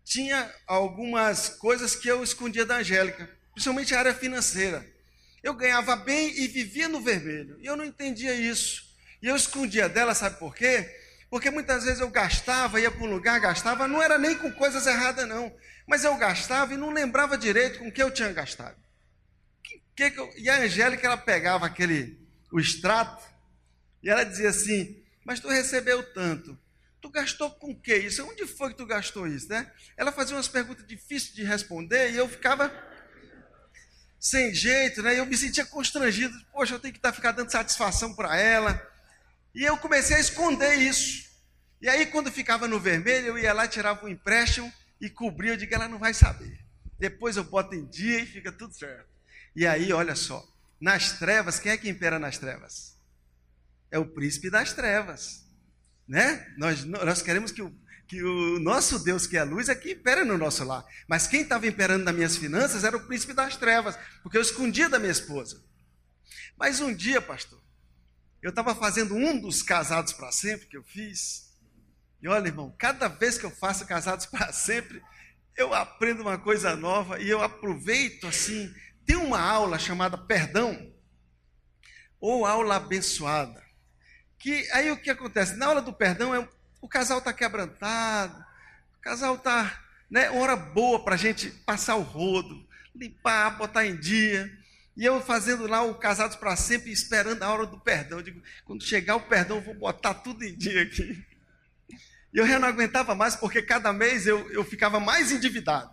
tinha 0.05 0.53
algumas 0.67 1.49
coisas 1.49 1.97
que 1.97 2.09
eu 2.09 2.23
escondia 2.23 2.67
da 2.67 2.79
Angélica, 2.79 3.31
principalmente 3.55 3.95
a 3.95 3.99
área 3.99 4.15
financeira. 4.15 5.00
Eu 5.43 5.55
ganhava 5.55 5.97
bem 5.97 6.29
e 6.39 6.47
vivia 6.47 6.89
no 6.89 7.01
vermelho. 7.01 7.59
E 7.61 7.67
eu 7.67 7.77
não 7.77 7.85
entendia 7.85 8.35
isso. 8.35 8.91
E 9.23 9.27
eu 9.27 9.37
escondia 9.37 9.89
dela, 9.89 10.15
sabe 10.15 10.39
por 10.39 10.55
quê? 10.55 10.89
Porque 11.31 11.51
muitas 11.51 11.85
vezes 11.85 12.01
eu 12.01 12.11
gastava, 12.11 12.81
ia 12.81 12.91
para 12.91 13.03
um 13.03 13.11
lugar, 13.11 13.41
gastava, 13.41 13.87
não 13.87 14.03
era 14.03 14.19
nem 14.19 14.37
com 14.37 14.51
coisas 14.53 14.87
erradas, 14.87 15.29
não. 15.29 15.55
Mas 15.87 16.05
eu 16.05 16.17
gastava 16.17 16.75
e 16.75 16.77
não 16.77 16.91
lembrava 16.91 17.39
direito 17.39 17.79
com 17.79 17.91
que 17.91 18.03
eu 18.03 18.11
tinha 18.11 18.33
gastado. 18.33 18.77
Que, 19.95 20.11
que 20.11 20.19
eu... 20.21 20.31
E 20.37 20.51
a 20.51 20.59
Angélica, 20.59 21.07
ela 21.07 21.17
pegava 21.17 21.67
aquele, 21.67 22.19
o 22.51 22.59
extrato, 22.59 23.25
e 24.03 24.09
ela 24.09 24.25
dizia 24.25 24.49
assim, 24.49 25.03
mas 25.25 25.41
tu 25.41 25.49
recebeu 25.49 26.03
tanto. 26.13 26.59
Tu 27.01 27.09
gastou 27.11 27.51
com 27.51 27.71
o 27.71 27.81
que 27.81 27.95
isso? 27.97 28.27
Onde 28.27 28.47
foi 28.47 28.71
que 28.71 28.77
tu 28.77 28.87
gastou 28.87 29.27
isso, 29.27 29.49
né? 29.49 29.71
Ela 29.97 30.13
fazia 30.13 30.37
umas 30.37 30.49
perguntas 30.49 30.87
difíceis 30.87 31.35
de 31.35 31.45
responder 31.45 32.11
e 32.11 32.17
eu 32.17 32.29
ficava 32.29 32.69
sem 34.21 34.55
jeito, 34.55 35.03
né? 35.03 35.19
Eu 35.19 35.25
me 35.25 35.37
sentia 35.37 35.65
constrangido. 35.65 36.39
Poxa, 36.53 36.75
eu 36.75 36.79
tenho 36.79 36.93
que 36.93 37.01
tá, 37.01 37.11
ficar 37.11 37.33
dando 37.33 37.51
satisfação 37.51 38.15
para 38.15 38.37
ela. 38.39 38.81
E 39.55 39.65
eu 39.65 39.79
comecei 39.79 40.17
a 40.17 40.21
esconder 40.21 40.75
isso. 40.75 41.31
E 41.81 41.89
aí, 41.89 42.05
quando 42.05 42.31
ficava 42.31 42.69
no 42.69 42.79
vermelho, 42.79 43.29
eu 43.29 43.39
ia 43.39 43.55
lá, 43.55 43.67
tirava 43.67 44.05
um 44.05 44.09
empréstimo 44.09 44.71
e 45.01 45.09
cobria. 45.09 45.53
Eu 45.53 45.57
digo, 45.57 45.75
ela 45.75 45.89
não 45.89 45.99
vai 45.99 46.13
saber. 46.13 46.61
Depois 46.99 47.39
eu 47.39 47.45
boto 47.45 47.75
em 47.75 47.87
dia 47.87 48.21
e 48.21 48.27
fica 48.27 48.53
tudo 48.53 48.75
certo. 48.75 49.09
E 49.57 49.67
aí, 49.67 49.91
olha 49.91 50.15
só, 50.15 50.47
nas 50.79 51.13
trevas, 51.13 51.59
quem 51.59 51.73
é 51.73 51.79
que 51.79 51.89
impera 51.89 52.19
nas 52.19 52.37
trevas? 52.37 52.95
É 53.91 53.99
o 53.99 54.05
príncipe 54.05 54.51
das 54.51 54.75
trevas. 54.75 55.47
Né? 56.07 56.47
Nós, 56.59 56.85
nós 56.85 57.23
queremos 57.23 57.51
que 57.51 57.63
o, 57.63 57.75
que 58.11 58.25
o 58.25 58.59
nosso 58.59 58.99
Deus, 58.99 59.25
que 59.25 59.37
é 59.37 59.41
a 59.41 59.45
luz, 59.45 59.69
é 59.69 59.75
que 59.77 59.93
impera 59.93 60.25
no 60.25 60.37
nosso 60.37 60.65
lar. 60.65 60.85
Mas 61.07 61.29
quem 61.29 61.43
estava 61.43 61.69
imperando 61.69 62.03
nas 62.03 62.13
minhas 62.13 62.37
finanças 62.37 62.83
era 62.83 62.97
o 62.97 63.07
príncipe 63.07 63.33
das 63.33 63.57
trevas, 63.57 63.97
porque 64.21 64.37
eu 64.37 64.43
escondia 64.43 64.89
da 64.89 64.99
minha 64.99 65.13
esposa. 65.13 65.63
Mas 66.59 66.81
um 66.81 66.93
dia, 66.93 67.23
pastor, 67.23 67.63
eu 68.43 68.51
estava 68.51 68.75
fazendo 68.75 69.15
um 69.15 69.41
dos 69.41 69.63
casados 69.63 70.13
para 70.13 70.33
sempre 70.33 70.67
que 70.67 70.77
eu 70.77 70.83
fiz. 70.83 71.57
E 72.21 72.27
olha, 72.27 72.49
irmão, 72.49 72.75
cada 72.77 73.07
vez 73.07 73.39
que 73.39 73.47
eu 73.47 73.51
faço 73.53 73.87
casados 73.87 74.27
para 74.27 74.53
sempre, 74.53 75.01
eu 75.57 75.73
aprendo 75.73 76.23
uma 76.23 76.37
coisa 76.37 76.75
nova 76.75 77.21
e 77.21 77.31
eu 77.31 77.41
aproveito 77.41 78.27
assim. 78.27 78.75
Tem 79.07 79.15
uma 79.15 79.41
aula 79.41 79.79
chamada 79.79 80.19
perdão 80.19 80.93
ou 82.21 82.45
aula 82.45 82.75
abençoada. 82.75 83.65
Que 84.37 84.69
aí 84.73 84.91
o 84.91 85.01
que 85.01 85.11
acontece? 85.11 85.55
Na 85.55 85.67
aula 85.67 85.81
do 85.81 85.93
perdão 85.93 86.35
é 86.35 86.49
o 86.81 86.89
casal 86.89 87.19
está 87.19 87.33
quebrantado, 87.33 88.45
o 88.99 89.03
casal 89.03 89.35
está, 89.35 89.83
né, 90.11 90.31
hora 90.31 90.57
boa 90.57 91.05
para 91.05 91.15
a 91.15 91.19
gente 91.19 91.51
passar 91.51 91.97
o 91.97 92.03
rodo, 92.03 92.67
limpar, 92.95 93.57
botar 93.57 93.87
em 93.87 93.97
dia. 93.97 94.51
E 94.97 95.05
eu 95.05 95.21
fazendo 95.23 95.67
lá 95.67 95.83
o 95.83 95.95
Casados 95.95 96.37
para 96.37 96.57
Sempre, 96.57 96.91
esperando 96.91 97.43
a 97.43 97.51
hora 97.51 97.65
do 97.65 97.79
perdão. 97.79 98.19
Eu 98.19 98.25
digo, 98.25 98.43
quando 98.65 98.85
chegar 98.85 99.17
o 99.17 99.21
perdão, 99.21 99.57
eu 99.57 99.63
vou 99.63 99.75
botar 99.75 100.15
tudo 100.15 100.45
em 100.45 100.55
dia 100.55 100.83
aqui. 100.83 101.25
E 102.33 102.39
eu 102.39 102.47
já 102.47 102.59
não 102.59 102.69
aguentava 102.69 103.15
mais, 103.15 103.35
porque 103.35 103.63
cada 103.63 103.93
mês 103.93 104.27
eu, 104.27 104.51
eu 104.51 104.65
ficava 104.65 105.01
mais 105.01 105.33
endividado. 105.33 105.91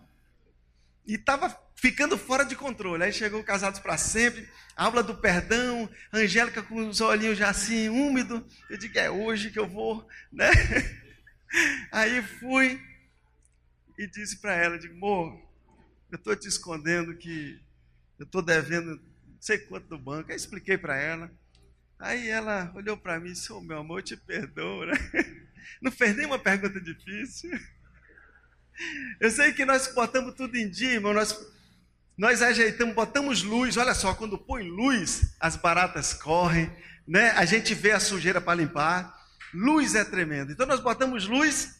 E 1.07 1.15
estava 1.15 1.57
ficando 1.75 2.17
fora 2.17 2.43
de 2.43 2.55
controle. 2.55 3.03
Aí 3.03 3.13
chegou 3.13 3.43
Casados 3.43 3.79
para 3.79 3.97
Sempre, 3.97 4.47
aula 4.75 5.01
do 5.01 5.15
perdão, 5.15 5.89
Angélica 6.11 6.61
com 6.61 6.87
os 6.87 6.99
olhinhos 6.99 7.37
já 7.37 7.49
assim, 7.49 7.87
úmido. 7.87 8.45
Eu 8.69 8.77
digo, 8.77 8.99
é 8.99 9.09
hoje 9.09 9.49
que 9.49 9.59
eu 9.59 9.67
vou, 9.67 10.05
né? 10.31 10.49
Aí 11.91 12.21
fui 12.21 12.81
e 13.97 14.05
disse 14.05 14.37
para 14.37 14.53
ela, 14.53 14.77
digo, 14.77 14.93
amor, 14.95 15.41
eu 16.11 16.17
estou 16.17 16.35
te 16.35 16.47
escondendo 16.47 17.15
que 17.15 17.59
eu 18.19 18.25
estou 18.25 18.41
devendo 18.41 18.95
não 19.27 19.41
sei 19.41 19.57
quanto 19.57 19.87
do 19.87 19.97
banco. 19.97 20.31
Aí 20.31 20.35
expliquei 20.35 20.77
para 20.77 20.97
ela. 20.97 21.31
Aí 21.99 22.29
ela 22.29 22.71
olhou 22.75 22.97
para 22.97 23.19
mim 23.19 23.29
e 23.29 23.33
disse, 23.33 23.51
oh, 23.51 23.61
meu 23.61 23.79
amor, 23.79 23.99
eu 23.99 24.03
te 24.03 24.17
perdoo, 24.17 24.85
né? 24.85 24.93
Não 25.81 25.91
fez 25.91 26.15
nenhuma 26.15 26.39
pergunta 26.39 26.79
difícil. 26.79 27.51
Eu 29.19 29.31
sei 29.31 29.53
que 29.53 29.65
nós 29.65 29.87
botamos 29.93 30.35
tudo 30.35 30.55
em 30.55 30.69
dia, 30.69 30.93
irmão. 30.93 31.13
Nós 31.13 31.37
nós 32.17 32.41
ajeitamos, 32.41 32.95
botamos 32.95 33.43
luz. 33.43 33.77
Olha 33.77 33.93
só, 33.93 34.13
quando 34.15 34.37
põe 34.37 34.63
luz, 34.63 35.35
as 35.39 35.55
baratas 35.55 36.13
correm, 36.13 36.71
né? 37.07 37.29
A 37.31 37.45
gente 37.45 37.75
vê 37.75 37.91
a 37.91 37.99
sujeira 37.99 38.41
para 38.41 38.55
limpar. 38.55 39.15
Luz 39.53 39.93
é 39.93 40.03
tremendo. 40.03 40.51
Então 40.51 40.65
nós 40.65 40.79
botamos 40.79 41.27
luz 41.27 41.75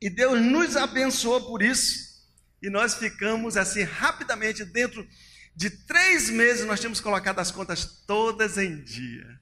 e 0.00 0.10
Deus 0.10 0.40
nos 0.40 0.76
abençoou 0.76 1.46
por 1.46 1.62
isso. 1.62 2.08
E 2.60 2.68
nós 2.68 2.94
ficamos 2.94 3.56
assim 3.56 3.82
rapidamente 3.84 4.64
dentro 4.64 5.06
de 5.54 5.70
três 5.70 6.30
meses 6.30 6.64
nós 6.64 6.78
tínhamos 6.78 7.00
colocado 7.00 7.40
as 7.40 7.50
contas 7.50 8.04
todas 8.06 8.58
em 8.58 8.82
dia. 8.82 9.40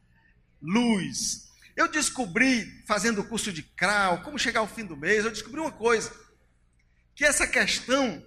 Luz. 0.62 1.46
Eu 1.76 1.88
descobri, 1.88 2.82
fazendo 2.86 3.20
o 3.20 3.24
curso 3.24 3.52
de 3.52 3.62
CRAU, 3.62 4.22
como 4.22 4.38
chegar 4.38 4.60
ao 4.60 4.68
fim 4.68 4.84
do 4.84 4.96
mês, 4.96 5.24
eu 5.24 5.30
descobri 5.30 5.60
uma 5.60 5.72
coisa: 5.72 6.10
que 7.16 7.24
essa 7.24 7.46
questão 7.46 8.22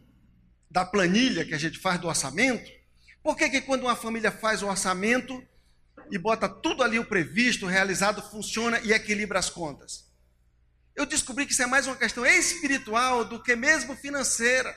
da 0.70 0.84
planilha 0.84 1.46
que 1.46 1.54
a 1.54 1.58
gente 1.60 1.78
faz 1.78 2.02
do 2.02 2.08
orçamento, 2.08 2.70
por 3.22 3.38
que, 3.38 3.48
que 3.48 3.62
quando 3.62 3.84
uma 3.84 3.96
família 3.96 4.32
faz 4.32 4.64
o 4.64 4.68
orçamento 4.68 5.48
e 6.12 6.18
bota 6.18 6.50
tudo 6.50 6.82
ali 6.82 6.98
o 6.98 7.06
previsto, 7.06 7.68
o 7.68 7.70
realizado, 7.70 8.20
funciona 8.32 8.80
e 8.80 8.92
equilibra 8.92 9.38
as 9.38 9.48
contas? 9.48 10.10
Eu 10.96 11.06
descobri 11.06 11.46
que 11.46 11.54
isso 11.54 11.62
é 11.62 11.68
mais 11.68 11.86
uma 11.86 11.96
questão 11.96 12.26
espiritual 12.26 13.24
do 13.24 13.42
que 13.42 13.56
mesmo 13.56 13.96
financeira. 13.96 14.76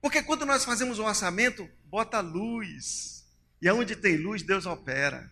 Porque 0.00 0.22
quando 0.22 0.46
nós 0.46 0.64
fazemos 0.64 0.98
um 0.98 1.04
orçamento, 1.04 1.68
bota 1.84 2.18
luz. 2.20 3.24
E 3.60 3.68
aonde 3.68 3.94
tem 3.94 4.16
luz, 4.16 4.42
Deus 4.42 4.64
opera. 4.64 5.30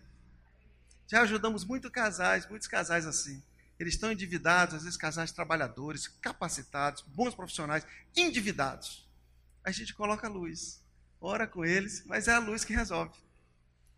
Já 1.07 1.23
ajudamos 1.23 1.65
muitos 1.65 1.91
casais, 1.91 2.47
muitos 2.47 2.67
casais 2.67 3.07
assim. 3.07 3.41
Eles 3.81 3.95
estão 3.95 4.11
endividados, 4.11 4.75
às 4.75 4.83
vezes 4.83 4.95
casais 4.95 5.31
trabalhadores, 5.31 6.07
capacitados, 6.07 7.01
bons 7.01 7.33
profissionais, 7.33 7.83
endividados. 8.15 9.09
A 9.63 9.71
gente 9.71 9.95
coloca 9.95 10.27
a 10.27 10.29
luz, 10.29 10.83
ora 11.19 11.47
com 11.47 11.65
eles, 11.65 12.05
mas 12.05 12.27
é 12.27 12.33
a 12.33 12.37
luz 12.37 12.63
que 12.63 12.75
resolve. 12.75 13.17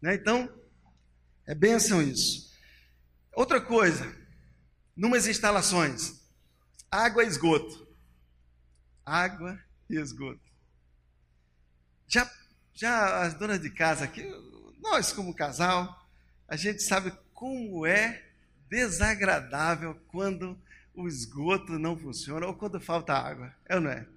Né? 0.01 0.15
Então, 0.15 0.49
é 1.45 1.53
bênção 1.53 2.01
isso. 2.01 2.49
Outra 3.34 3.59
coisa, 3.59 4.09
numas 4.95 5.27
instalações, 5.27 6.17
água 6.89 7.25
e 7.25 7.27
esgoto. 7.27 7.86
Água 9.05 9.61
e 9.89 9.97
esgoto. 9.97 10.49
Já, 12.07 12.31
já 12.73 13.21
as 13.21 13.34
donas 13.34 13.59
de 13.59 13.69
casa 13.69 14.05
aqui, 14.05 14.23
nós 14.79 15.11
como 15.11 15.36
casal, 15.36 16.07
a 16.47 16.55
gente 16.55 16.81
sabe 16.81 17.11
como 17.34 17.86
é 17.86 18.29
desagradável 18.74 19.93
quando 20.07 20.59
o 20.95 21.07
esgoto 21.07 21.78
não 21.78 21.95
funciona 21.95 22.47
ou 22.47 22.55
quando 22.55 22.82
falta 22.82 23.13
água. 23.13 23.55
É 23.69 23.76
ou 23.76 23.82
não 23.82 23.91
é? 23.91 24.07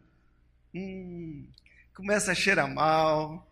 Hum, 0.75 1.47
começa 1.95 2.33
a 2.33 2.35
cheirar 2.35 2.67
mal. 2.67 3.47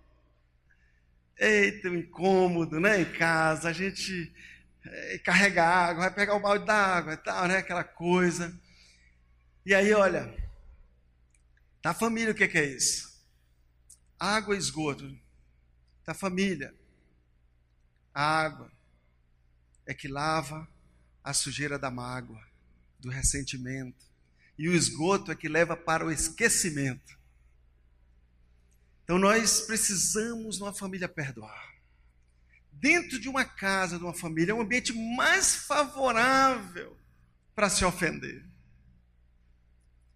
Eita, 1.36 1.90
um 1.90 1.96
incômodo, 1.96 2.80
né? 2.80 3.02
Em 3.02 3.12
casa, 3.12 3.68
a 3.68 3.72
gente 3.72 4.34
é, 4.82 5.18
carrega 5.18 5.62
água, 5.62 6.05
vai 6.05 6.14
pegar 6.14 6.36
o 6.36 6.40
balde 6.40 6.64
d'água 6.64 7.12
e 7.12 7.18
tal, 7.18 7.48
né? 7.48 7.59
Aquela 7.59 7.84
coisa. 7.84 8.59
E 9.66 9.74
aí, 9.74 9.92
olha, 9.92 10.34
tá 11.82 11.92
família, 11.92 12.32
o 12.32 12.34
que, 12.34 12.48
que 12.48 12.59
é 12.59 12.64
isso? 12.64 13.22
Água 14.18 14.55
e 14.55 14.59
esgoto. 14.59 15.14
Tá 16.02 16.14
família. 16.14 16.74
A 18.14 18.22
água 18.22 18.72
é 19.86 19.92
que 19.92 20.09
lava 20.09 20.66
a 21.25 21.33
sujeira 21.33 21.79
da 21.79 21.91
mágoa, 21.91 22.41
do 23.01 23.09
ressentimento. 23.09 24.05
E 24.59 24.68
o 24.68 24.75
esgoto 24.75 25.33
é 25.33 25.35
que 25.35 25.49
leva 25.49 25.75
para 25.75 26.05
o 26.05 26.12
esquecimento. 26.12 27.18
Então 29.03 29.18
nós 29.18 29.62
precisamos, 29.62 30.59
numa 30.59 30.72
família, 30.72 31.09
perdoar. 31.09 31.75
Dentro 32.70 33.18
de 33.18 33.29
uma 33.29 33.45
casa, 33.45 33.99
de 33.99 34.05
uma 34.05 34.14
família, 34.14 34.53
é 34.53 34.55
um 34.55 34.61
ambiente 34.61 34.93
mais 34.93 35.55
favorável 35.55 36.97
para 37.55 37.70
se 37.70 37.85
ofender. 37.85 38.45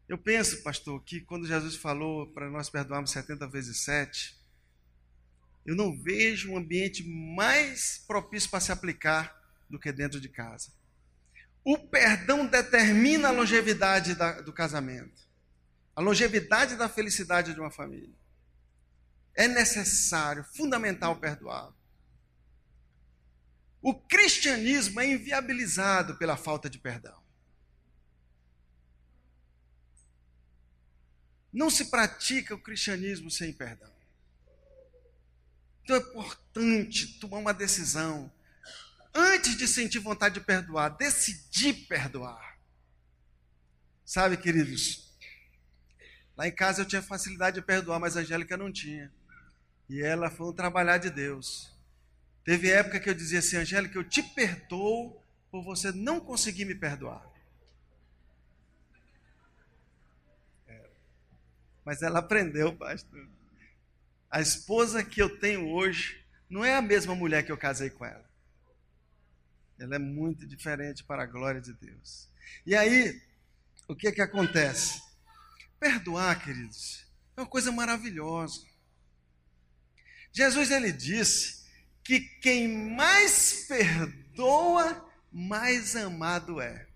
Eu 0.09 0.17
penso, 0.17 0.63
pastor, 0.63 1.03
que 1.05 1.21
quando 1.21 1.47
Jesus 1.47 1.77
falou 1.77 2.27
para 2.33 2.51
nós 2.51 2.71
perdoarmos 2.71 3.11
70 3.11 3.47
vezes 3.49 3.79
7, 3.81 4.37
eu 5.67 5.77
não 5.77 5.95
vejo 6.03 6.51
um 6.51 6.57
ambiente 6.57 7.07
mais 7.07 8.03
propício 8.07 8.49
para 8.49 8.61
se 8.61 8.73
aplicar 8.73 9.37
do 9.69 9.79
que 9.79 9.93
dentro 9.93 10.19
de 10.19 10.29
casa. 10.29 10.73
O 11.65 11.79
perdão 11.79 12.47
determina 12.47 13.29
a 13.29 13.33
longevidade 13.33 14.15
da, 14.15 14.41
do 14.41 14.53
casamento, 14.53 15.29
a 15.95 16.01
longevidade 16.01 16.77
da 16.77 16.89
felicidade 16.89 17.53
de 17.53 17.61
uma 17.61 17.71
família. 17.71 18.17
É 19.35 19.47
necessário, 19.47 20.45
fundamental 20.45 21.17
perdoar. 21.17 21.73
O 23.81 23.95
cristianismo 23.95 25.01
é 25.01 25.07
inviabilizado 25.07 26.17
pela 26.17 26.37
falta 26.37 26.69
de 26.69 26.79
perdão. 26.79 27.23
Não 31.53 31.71
se 31.71 31.87
pratica 31.87 32.55
o 32.55 32.61
cristianismo 32.61 33.31
sem 33.31 33.53
perdão. 33.53 33.93
Então 35.83 35.97
é 35.97 36.01
importante 36.01 37.19
tomar 37.19 37.39
uma 37.39 37.55
decisão 37.55 38.31
antes 39.19 39.57
de 39.57 39.67
sentir 39.67 39.99
vontade 39.99 40.35
de 40.35 40.41
perdoar, 40.41 40.91
decidir 40.91 41.87
perdoar. 41.87 42.57
Sabe, 44.05 44.37
queridos, 44.37 45.13
lá 46.37 46.47
em 46.47 46.53
casa 46.53 46.83
eu 46.83 46.87
tinha 46.87 47.03
facilidade 47.03 47.57
de 47.57 47.67
perdoar, 47.67 47.99
mas 47.99 48.17
a 48.17 48.21
Angélica 48.21 48.57
não 48.57 48.73
tinha. 48.73 49.13
E 49.89 50.01
ela 50.01 50.31
foi 50.31 50.47
um 50.47 50.53
trabalhar 50.53 50.99
de 50.99 51.11
Deus. 51.11 51.75
Teve 52.45 52.71
época 52.71 53.01
que 53.01 53.11
eu 53.11 53.15
dizia 53.15 53.41
assim, 53.41 53.57
Angélica, 53.57 53.99
eu 53.99 54.05
te 54.05 54.23
perdoo 54.23 55.21
por 55.51 55.63
você 55.65 55.91
não 55.91 56.21
conseguir 56.21 56.65
me 56.65 56.75
perdoar. 56.75 57.27
É. 60.67 60.91
Mas 61.85 62.03
ela 62.03 62.21
aprendeu, 62.21 62.75
pastor. 62.77 63.27
A 64.31 64.41
esposa 64.41 65.03
que 65.03 65.21
eu 65.21 65.39
tenho 65.39 65.69
hoje 65.71 66.25
não 66.49 66.65
é 66.65 66.77
a 66.77 66.83
mesma 66.83 67.15
mulher 67.15 67.45
que 67.45 67.51
eu 67.51 67.57
casei 67.57 67.91
com 67.91 68.05
ela. 68.05 68.28
Ela 69.79 69.97
é 69.97 69.99
muito 69.99 70.47
diferente 70.47 71.05
para 71.05 71.23
a 71.23 71.27
glória 71.27 71.61
de 71.61 71.73
Deus. 71.73 72.29
E 72.67 72.75
aí, 72.75 73.21
o 73.87 73.95
que 73.95 74.11
que 74.11 74.21
acontece? 74.21 75.01
Perdoar, 75.79 76.43
queridos, 76.43 77.07
é 77.37 77.41
uma 77.41 77.47
coisa 77.47 77.71
maravilhosa. 77.71 78.67
Jesus 80.33 80.71
ele 80.71 80.93
disse 80.93 81.67
que 82.03 82.21
quem 82.21 82.69
mais 82.97 83.67
perdoa, 83.67 85.09
mais 85.33 85.95
amado 85.95 86.61
é. 86.61 86.89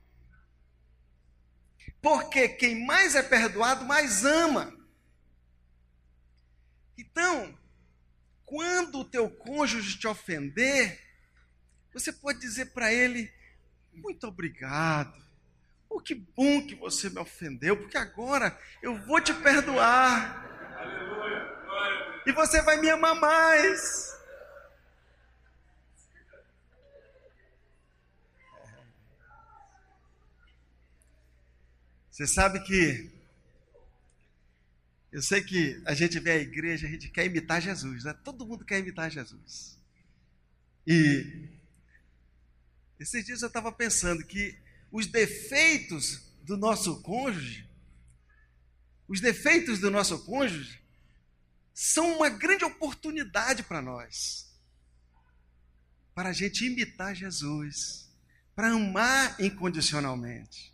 Porque 2.00 2.48
quem 2.48 2.84
mais 2.84 3.14
é 3.14 3.22
perdoado, 3.22 3.84
mais 3.84 4.24
ama. 4.24 4.76
Então, 6.98 7.56
quando 8.44 8.98
o 8.98 9.04
teu 9.04 9.30
cônjuge 9.30 9.98
te 9.98 10.08
ofender, 10.08 11.00
você 11.92 12.12
pode 12.12 12.40
dizer 12.40 12.66
para 12.72 12.92
ele: 12.92 13.32
muito 13.92 14.26
obrigado. 14.26 15.20
Oh, 15.88 16.00
que 16.00 16.14
bom 16.14 16.66
que 16.66 16.74
você 16.74 17.10
me 17.10 17.18
ofendeu, 17.18 17.76
porque 17.76 17.98
agora 17.98 18.58
eu 18.82 18.98
vou 19.06 19.20
te 19.20 19.34
perdoar. 19.34 20.50
E 22.26 22.32
você 22.32 22.62
vai 22.62 22.80
me 22.80 22.88
amar 22.88 23.14
mais. 23.14 24.12
Você 32.10 32.26
sabe 32.26 32.60
que 32.60 33.10
eu 35.10 35.20
sei 35.20 35.42
que 35.42 35.82
a 35.84 35.92
gente 35.92 36.18
vê 36.18 36.30
a 36.30 36.36
igreja, 36.36 36.86
a 36.86 36.90
gente 36.90 37.10
quer 37.10 37.26
imitar 37.26 37.60
Jesus, 37.60 38.04
né? 38.04 38.14
Todo 38.24 38.46
mundo 38.46 38.64
quer 38.64 38.78
imitar 38.78 39.10
Jesus. 39.10 39.78
E 40.86 41.48
esses 43.02 43.24
dias 43.24 43.42
eu 43.42 43.48
estava 43.48 43.72
pensando 43.72 44.24
que 44.24 44.56
os 44.90 45.06
defeitos 45.06 46.22
do 46.42 46.56
nosso 46.56 47.02
cônjuge, 47.02 47.68
os 49.08 49.20
defeitos 49.20 49.78
do 49.78 49.90
nosso 49.90 50.24
cônjuge, 50.24 50.80
são 51.74 52.16
uma 52.16 52.28
grande 52.28 52.64
oportunidade 52.64 53.62
para 53.62 53.82
nós. 53.82 54.50
Para 56.14 56.28
a 56.28 56.32
gente 56.32 56.64
imitar 56.66 57.14
Jesus, 57.14 58.08
para 58.54 58.68
amar 58.68 59.40
incondicionalmente. 59.40 60.72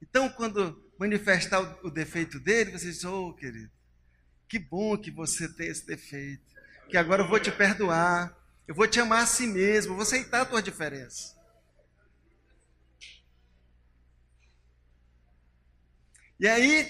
Então, 0.00 0.28
quando 0.28 0.90
manifestar 0.98 1.60
o, 1.84 1.90
defeito 1.90 2.38
dele, 2.38 2.72
você 2.72 2.86
diz: 2.86 3.04
Oh, 3.04 3.32
querido, 3.32 3.70
que 4.48 4.58
bom 4.58 4.96
que 4.96 5.10
você 5.10 5.48
tem 5.48 5.68
esse 5.68 5.86
defeito, 5.86 6.44
que 6.88 6.96
agora 6.96 7.22
eu 7.22 7.28
vou 7.28 7.40
te 7.40 7.50
perdoar. 7.50 8.36
Eu 8.70 8.74
vou 8.76 8.86
te 8.86 9.00
amar 9.00 9.24
a 9.24 9.26
si 9.26 9.48
mesmo, 9.48 9.94
vou 9.94 10.04
aceitar 10.04 10.42
a 10.42 10.44
tua 10.44 10.62
diferença. 10.62 11.36
E 16.38 16.46
aí, 16.46 16.88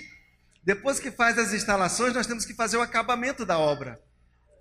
depois 0.62 1.00
que 1.00 1.10
faz 1.10 1.38
as 1.38 1.54
instalações, 1.54 2.12
nós 2.12 2.26
temos 2.26 2.44
que 2.44 2.52
fazer 2.52 2.76
o 2.76 2.82
acabamento 2.82 3.46
da 3.46 3.58
obra. 3.58 3.98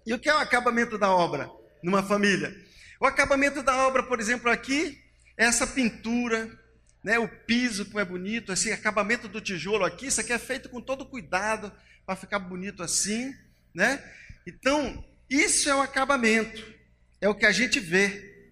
E 0.06 0.14
o 0.14 0.18
que 0.18 0.30
é 0.30 0.34
o 0.34 0.38
acabamento 0.38 0.98
da 0.98 1.14
obra 1.14 1.52
numa 1.84 2.02
família? 2.02 2.56
O 3.02 3.06
acabamento 3.06 3.62
da 3.62 3.86
obra, 3.86 4.02
por 4.02 4.22
exemplo, 4.22 4.50
aqui, 4.50 4.98
é 5.38 5.44
essa 5.44 5.68
pintura, 5.68 6.58
né, 7.04 7.20
o 7.20 7.28
piso 7.28 7.86
como 7.88 8.00
é 8.00 8.06
bonito, 8.06 8.54
esse 8.54 8.72
acabamento 8.72 9.28
do 9.28 9.42
tijolo 9.42 9.84
aqui, 9.84 10.08
isso 10.08 10.22
aqui 10.22 10.32
é 10.32 10.40
feito 10.40 10.70
com 10.70 10.80
todo 10.80 11.06
cuidado 11.06 11.70
para 12.06 12.16
ficar 12.16 12.40
bonito 12.40 12.82
assim, 12.82 13.36
né? 13.76 14.02
Então, 14.48 15.04
isso 15.30 15.70
é 15.70 15.76
o 15.76 15.82
acabamento 15.82 16.79
é 17.22 17.28
o 17.28 17.36
que 17.36 17.46
a 17.46 17.52
gente 17.52 17.80
vê, 17.80 18.52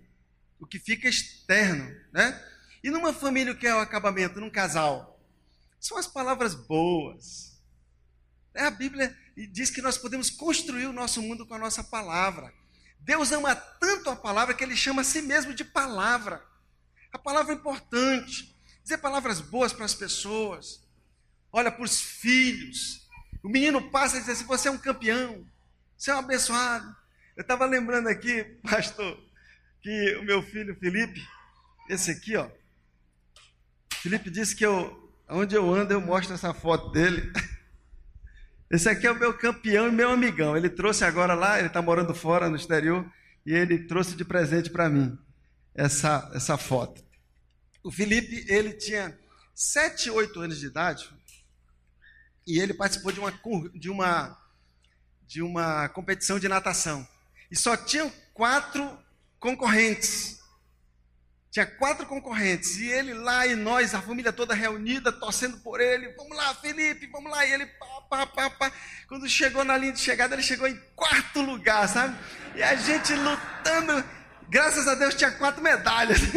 o 0.59 0.65
que 0.65 0.79
fica 0.79 1.07
externo, 1.07 1.95
né? 2.11 2.43
E 2.83 2.89
numa 2.89 3.13
família, 3.13 3.53
o 3.53 3.57
que 3.57 3.67
é 3.67 3.73
o 3.73 3.79
acabamento? 3.79 4.39
Num 4.39 4.49
casal? 4.49 5.19
São 5.79 5.97
as 5.97 6.07
palavras 6.07 6.53
boas. 6.55 7.57
É, 8.53 8.63
a 8.63 8.71
Bíblia 8.71 9.15
diz 9.51 9.69
que 9.69 9.81
nós 9.81 9.97
podemos 9.97 10.29
construir 10.29 10.87
o 10.87 10.93
nosso 10.93 11.21
mundo 11.21 11.45
com 11.45 11.53
a 11.53 11.59
nossa 11.59 11.83
palavra. 11.83 12.53
Deus 12.99 13.31
ama 13.31 13.55
tanto 13.55 14.09
a 14.09 14.15
palavra 14.15 14.53
que 14.53 14.63
ele 14.63 14.75
chama 14.75 15.01
a 15.01 15.05
si 15.05 15.21
mesmo 15.21 15.53
de 15.53 15.63
palavra. 15.63 16.43
A 17.13 17.19
palavra 17.19 17.53
é 17.53 17.55
importante. 17.55 18.55
Dizer 18.81 18.97
palavras 18.97 19.39
boas 19.39 19.71
para 19.71 19.85
as 19.85 19.93
pessoas. 19.93 20.81
Olha, 21.51 21.71
para 21.71 21.83
os 21.83 22.01
filhos. 22.01 23.07
O 23.43 23.49
menino 23.49 23.89
passa 23.91 24.17
e 24.17 24.19
diz 24.19 24.29
assim: 24.29 24.45
Você 24.45 24.67
é 24.67 24.71
um 24.71 24.77
campeão. 24.77 25.45
Você 25.97 26.11
é 26.11 26.15
um 26.15 26.19
abençoado. 26.19 26.95
Eu 27.37 27.43
estava 27.43 27.67
lembrando 27.67 28.09
aqui, 28.09 28.43
pastor, 28.67 29.15
que 29.79 30.15
o 30.15 30.23
meu 30.23 30.41
filho 30.41 30.75
Felipe, 30.75 31.23
esse 31.87 32.09
aqui, 32.09 32.35
ó. 32.35 32.49
Felipe 34.01 34.31
disse 34.31 34.55
que 34.55 34.65
eu, 34.65 35.13
onde 35.29 35.55
eu 35.55 35.71
ando, 35.71 35.93
eu 35.93 36.01
mostro 36.01 36.33
essa 36.33 36.51
foto 36.51 36.89
dele. 36.91 37.31
Esse 38.69 38.89
aqui 38.89 39.07
é 39.07 39.11
o 39.11 39.17
meu 39.17 39.33
campeão 39.33 39.87
e 39.87 39.91
meu 39.93 40.09
amigão. 40.09 40.57
Ele 40.57 40.69
trouxe 40.69 41.05
agora 41.05 41.33
lá, 41.33 41.57
ele 41.57 41.69
está 41.69 41.81
morando 41.81 42.13
fora 42.13 42.49
no 42.49 42.57
exterior, 42.57 43.09
e 43.45 43.53
ele 43.53 43.85
trouxe 43.87 44.13
de 44.13 44.25
presente 44.25 44.69
para 44.69 44.89
mim 44.89 45.17
essa, 45.73 46.29
essa 46.33 46.57
foto. 46.57 47.01
O 47.81 47.89
Felipe, 47.89 48.45
ele 48.49 48.73
tinha 48.73 49.17
7, 49.55 50.09
8 50.09 50.41
anos 50.41 50.59
de 50.59 50.65
idade, 50.65 51.09
e 52.45 52.59
ele 52.59 52.73
participou 52.73 53.13
de 53.13 53.21
uma, 53.21 53.31
de 53.73 53.89
uma, 53.89 54.37
de 55.25 55.41
uma 55.41 55.87
competição 55.87 56.37
de 56.37 56.49
natação. 56.49 57.07
E 57.49 57.55
só 57.55 57.75
tinham 57.77 58.11
quatro 58.33 58.97
concorrentes. 59.39 60.39
Tinha 61.51 61.65
quatro 61.65 62.05
concorrentes. 62.05 62.77
E 62.77 62.89
ele 62.89 63.13
lá 63.13 63.47
e 63.47 63.55
nós, 63.55 63.95
a 63.95 64.01
família 64.01 64.31
toda 64.31 64.53
reunida, 64.53 65.11
torcendo 65.11 65.57
por 65.59 65.79
ele. 65.79 66.09
Vamos 66.09 66.37
lá, 66.37 66.53
Felipe, 66.55 67.07
vamos 67.07 67.31
lá. 67.31 67.45
E 67.45 67.53
ele, 67.53 67.65
pá, 67.65 68.01
pá, 68.09 68.25
pá, 68.27 68.49
pá. 68.49 68.71
Quando 69.07 69.27
chegou 69.27 69.63
na 69.63 69.77
linha 69.77 69.93
de 69.93 69.99
chegada, 69.99 70.35
ele 70.35 70.43
chegou 70.43 70.67
em 70.67 70.79
quarto 70.95 71.41
lugar, 71.41 71.87
sabe? 71.87 72.15
E 72.55 72.61
a 72.61 72.75
gente 72.75 73.13
lutando. 73.13 74.03
Graças 74.49 74.87
a 74.87 74.95
Deus 74.95 75.15
tinha 75.15 75.31
quatro 75.31 75.61
medalhas. 75.63 76.19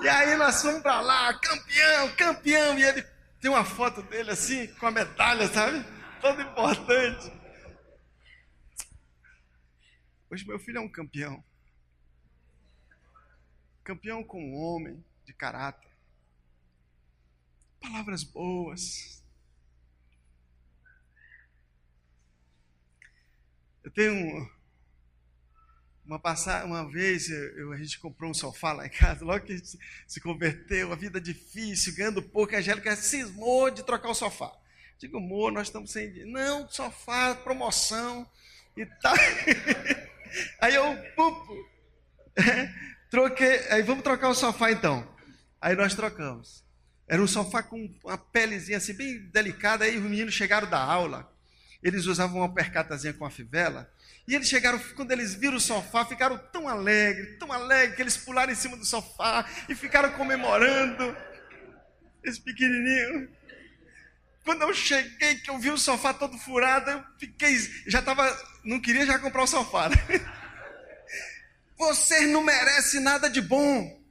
E 0.00 0.08
aí 0.08 0.36
nós 0.36 0.60
fomos 0.60 0.82
para 0.82 1.00
lá, 1.00 1.32
campeão, 1.32 2.08
campeão. 2.10 2.78
E 2.78 2.82
ele 2.82 3.06
tem 3.40 3.50
uma 3.50 3.64
foto 3.64 4.02
dele 4.02 4.32
assim, 4.32 4.66
com 4.78 4.86
a 4.86 4.90
medalha, 4.90 5.48
sabe? 5.48 5.82
Todo 6.20 6.42
importante. 6.42 7.32
Hoje 10.34 10.48
meu 10.48 10.58
filho 10.58 10.78
é 10.78 10.80
um 10.80 10.88
campeão. 10.88 11.44
Campeão 13.84 14.24
com 14.24 14.42
um 14.42 14.56
homem 14.56 15.04
de 15.24 15.32
caráter. 15.32 15.88
Palavras 17.80 18.24
boas. 18.24 19.22
Eu 23.84 23.92
tenho 23.92 24.50
uma 26.04 26.18
passagem, 26.18 26.66
uma 26.66 26.90
vez 26.90 27.30
eu, 27.30 27.70
a 27.70 27.76
gente 27.76 28.00
comprou 28.00 28.28
um 28.28 28.34
sofá 28.34 28.72
lá 28.72 28.86
em 28.88 28.90
casa, 28.90 29.24
logo 29.24 29.46
que 29.46 29.52
a 29.52 29.56
gente 29.56 29.78
se 30.04 30.20
converteu, 30.20 30.92
a 30.92 30.96
vida 30.96 31.20
difícil, 31.20 31.94
ganhando 31.94 32.20
pouco, 32.20 32.56
a 32.56 32.58
Angélica 32.58 32.96
cismou 32.96 33.70
de 33.70 33.84
trocar 33.84 34.10
o 34.10 34.14
sofá. 34.14 34.52
Digo, 34.98 35.18
amor, 35.18 35.52
nós 35.52 35.68
estamos 35.68 35.92
sem. 35.92 36.26
Não, 36.26 36.68
sofá, 36.68 37.36
promoção 37.36 38.28
e 38.76 38.84
tal. 38.84 39.14
Aí 40.60 40.74
eu, 40.74 40.96
pupo, 41.14 41.54
troquei, 43.10 43.58
aí 43.70 43.82
vamos 43.82 44.02
trocar 44.02 44.28
o 44.28 44.34
sofá 44.34 44.70
então. 44.70 45.06
Aí 45.60 45.74
nós 45.74 45.94
trocamos. 45.94 46.64
Era 47.08 47.22
um 47.22 47.26
sofá 47.26 47.62
com 47.62 47.88
uma 48.02 48.18
pelezinha 48.18 48.78
assim, 48.78 48.94
bem 48.94 49.18
delicada. 49.30 49.84
Aí 49.84 49.96
os 49.96 50.02
meninos 50.02 50.34
chegaram 50.34 50.68
da 50.68 50.78
aula. 50.78 51.30
Eles 51.82 52.06
usavam 52.06 52.40
uma 52.40 52.52
percatazinha 52.52 53.12
com 53.12 53.26
a 53.26 53.30
fivela. 53.30 53.90
E 54.26 54.34
eles 54.34 54.48
chegaram, 54.48 54.78
quando 54.96 55.12
eles 55.12 55.34
viram 55.34 55.56
o 55.56 55.60
sofá, 55.60 56.04
ficaram 56.04 56.38
tão 56.50 56.66
alegres, 56.66 57.38
tão 57.38 57.52
alegres, 57.52 57.94
que 57.94 58.02
eles 58.02 58.16
pularam 58.16 58.52
em 58.52 58.56
cima 58.56 58.76
do 58.76 58.84
sofá 58.84 59.46
e 59.68 59.74
ficaram 59.74 60.12
comemorando. 60.12 61.14
Esse 62.22 62.40
pequenininho. 62.40 63.28
Quando 64.44 64.62
eu 64.62 64.74
cheguei, 64.74 65.36
que 65.36 65.50
eu 65.50 65.58
vi 65.58 65.70
o 65.70 65.78
sofá 65.78 66.12
todo 66.12 66.36
furado, 66.36 66.90
eu 66.90 67.04
fiquei, 67.18 67.56
já 67.86 68.00
estava, 68.00 68.22
não 68.62 68.78
queria 68.78 69.06
já 69.06 69.18
comprar 69.18 69.42
o 69.42 69.46
sofá. 69.46 69.88
Né? 69.88 69.96
Vocês 71.78 72.28
não 72.30 72.42
merecem 72.42 73.00
nada 73.00 73.28
de 73.30 73.40
bom. 73.40 74.04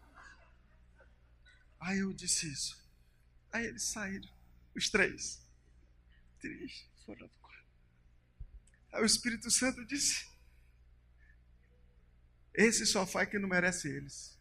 Aí 1.80 2.00
eu 2.00 2.12
disse 2.14 2.52
isso. 2.52 2.84
Aí 3.52 3.66
eles 3.68 3.84
saíram, 3.84 4.28
os 4.76 4.90
três. 4.90 5.40
Triste, 6.40 6.90
foram 7.06 7.30
Aí 8.92 9.02
o 9.02 9.06
Espírito 9.06 9.50
Santo 9.50 9.86
disse: 9.86 10.28
Esse 12.54 12.86
sofá 12.86 13.22
é 13.22 13.26
que 13.26 13.40
não 13.40 13.50
merece 13.50 13.88
eles. 13.88 14.38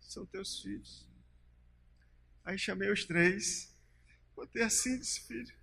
São 0.00 0.24
teus 0.26 0.60
filhos. 0.60 1.08
Aí 2.44 2.58
chamei 2.58 2.90
os 2.90 3.04
três. 3.04 3.73
Botei 4.34 4.62
assim, 4.62 4.98
disse, 4.98 5.20
filho, 5.20 5.54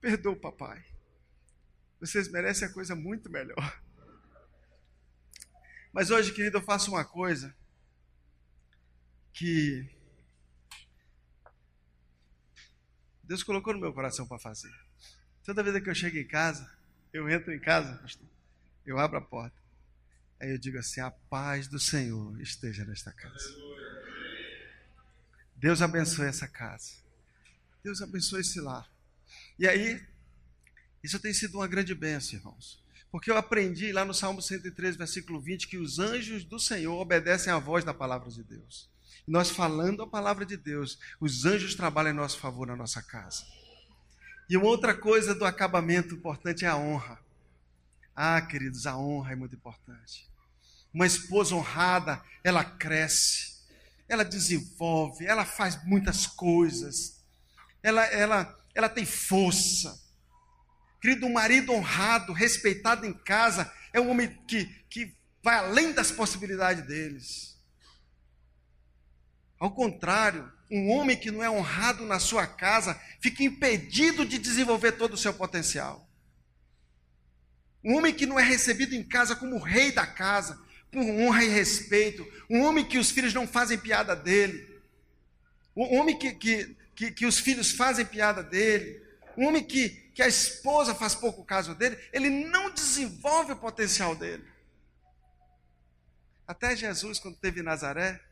perdoa 0.00 0.32
o 0.32 0.40
papai. 0.40 0.84
Vocês 2.00 2.28
merecem 2.28 2.66
a 2.66 2.72
coisa 2.72 2.94
muito 2.94 3.30
melhor. 3.30 3.80
Mas 5.92 6.10
hoje, 6.10 6.32
querido, 6.32 6.58
eu 6.58 6.62
faço 6.62 6.90
uma 6.90 7.04
coisa 7.04 7.54
que 9.32 9.88
Deus 13.22 13.42
colocou 13.42 13.72
no 13.72 13.80
meu 13.80 13.92
coração 13.92 14.26
para 14.26 14.38
fazer. 14.38 14.72
Toda 15.44 15.62
vez 15.62 15.82
que 15.82 15.90
eu 15.90 15.94
chego 15.94 16.16
em 16.16 16.26
casa, 16.26 16.70
eu 17.12 17.28
entro 17.28 17.52
em 17.52 17.60
casa, 17.60 18.02
eu 18.86 18.98
abro 18.98 19.18
a 19.18 19.20
porta. 19.20 19.56
Aí 20.40 20.50
eu 20.50 20.58
digo 20.58 20.78
assim: 20.78 21.00
a 21.00 21.10
paz 21.10 21.68
do 21.68 21.78
Senhor 21.78 22.40
esteja 22.40 22.84
nesta 22.84 23.12
casa. 23.12 23.44
Deus 25.54 25.82
abençoe 25.82 26.26
essa 26.26 26.48
casa. 26.48 26.94
Deus 27.82 28.02
abençoe 28.02 28.40
esse 28.40 28.60
lar. 28.60 28.90
E 29.58 29.66
aí, 29.66 30.02
isso 31.02 31.18
tem 31.18 31.32
sido 31.32 31.58
uma 31.58 31.66
grande 31.66 31.94
bênção, 31.94 32.38
irmãos. 32.38 32.82
Porque 33.10 33.30
eu 33.30 33.36
aprendi 33.36 33.92
lá 33.92 34.04
no 34.04 34.14
Salmo 34.14 34.40
103, 34.40 34.96
versículo 34.96 35.40
20, 35.40 35.66
que 35.66 35.78
os 35.78 35.98
anjos 35.98 36.44
do 36.44 36.58
Senhor 36.58 37.00
obedecem 37.00 37.52
à 37.52 37.58
voz 37.58 37.84
da 37.84 37.92
palavra 37.92 38.30
de 38.30 38.42
Deus. 38.42 38.88
E 39.26 39.30
nós 39.30 39.50
falando 39.50 40.02
a 40.02 40.06
palavra 40.06 40.46
de 40.46 40.56
Deus, 40.56 40.98
os 41.20 41.44
anjos 41.44 41.74
trabalham 41.74 42.10
em 42.10 42.16
nosso 42.16 42.38
favor 42.38 42.66
na 42.66 42.76
nossa 42.76 43.02
casa. 43.02 43.44
E 44.48 44.56
uma 44.56 44.66
outra 44.66 44.94
coisa 44.94 45.34
do 45.34 45.44
acabamento 45.44 46.14
importante 46.14 46.64
é 46.64 46.68
a 46.68 46.76
honra. 46.76 47.18
Ah, 48.14 48.40
queridos, 48.40 48.86
a 48.86 48.96
honra 48.96 49.32
é 49.32 49.36
muito 49.36 49.54
importante. 49.54 50.28
Uma 50.92 51.06
esposa 51.06 51.54
honrada, 51.54 52.22
ela 52.44 52.64
cresce, 52.64 53.60
ela 54.08 54.24
desenvolve, 54.24 55.24
ela 55.24 55.44
faz 55.44 55.82
muitas 55.84 56.26
coisas 56.26 57.19
ela, 57.82 58.04
ela, 58.06 58.64
ela 58.74 58.88
tem 58.88 59.04
força. 59.04 59.98
Querido, 61.00 61.26
um 61.26 61.32
marido 61.32 61.72
honrado, 61.72 62.32
respeitado 62.32 63.06
em 63.06 63.12
casa, 63.12 63.72
é 63.92 64.00
um 64.00 64.10
homem 64.10 64.28
que, 64.46 64.66
que 64.88 65.14
vai 65.42 65.56
além 65.56 65.92
das 65.92 66.10
possibilidades 66.10 66.86
deles. 66.86 67.58
Ao 69.58 69.70
contrário, 69.70 70.50
um 70.70 70.90
homem 70.90 71.16
que 71.16 71.30
não 71.30 71.42
é 71.42 71.50
honrado 71.50 72.06
na 72.06 72.18
sua 72.18 72.46
casa 72.46 73.00
fica 73.20 73.42
impedido 73.42 74.24
de 74.24 74.38
desenvolver 74.38 74.92
todo 74.92 75.14
o 75.14 75.18
seu 75.18 75.34
potencial. 75.34 76.08
Um 77.82 77.96
homem 77.96 78.12
que 78.12 78.26
não 78.26 78.38
é 78.38 78.42
recebido 78.42 78.94
em 78.94 79.02
casa 79.02 79.34
como 79.34 79.58
rei 79.58 79.90
da 79.90 80.06
casa, 80.06 80.60
com 80.92 81.26
honra 81.26 81.44
e 81.44 81.48
respeito. 81.48 82.26
Um 82.48 82.62
homem 82.62 82.84
que 82.84 82.98
os 82.98 83.10
filhos 83.10 83.32
não 83.32 83.46
fazem 83.46 83.78
piada 83.78 84.14
dele. 84.14 84.80
Um 85.74 85.98
homem 85.98 86.18
que, 86.18 86.32
que 86.32 86.76
que, 87.00 87.10
que 87.10 87.24
os 87.24 87.38
filhos 87.38 87.72
fazem 87.72 88.04
piada 88.04 88.42
dele, 88.42 89.02
um 89.34 89.46
homem 89.46 89.64
que, 89.64 89.88
que 90.12 90.20
a 90.20 90.28
esposa 90.28 90.94
faz 90.94 91.14
pouco 91.14 91.42
caso 91.42 91.74
dele, 91.74 91.96
ele 92.12 92.28
não 92.28 92.70
desenvolve 92.70 93.52
o 93.52 93.56
potencial 93.56 94.14
dele. 94.14 94.46
Até 96.46 96.76
Jesus, 96.76 97.18
quando 97.18 97.38
teve 97.38 97.62
Nazaré, 97.62 98.22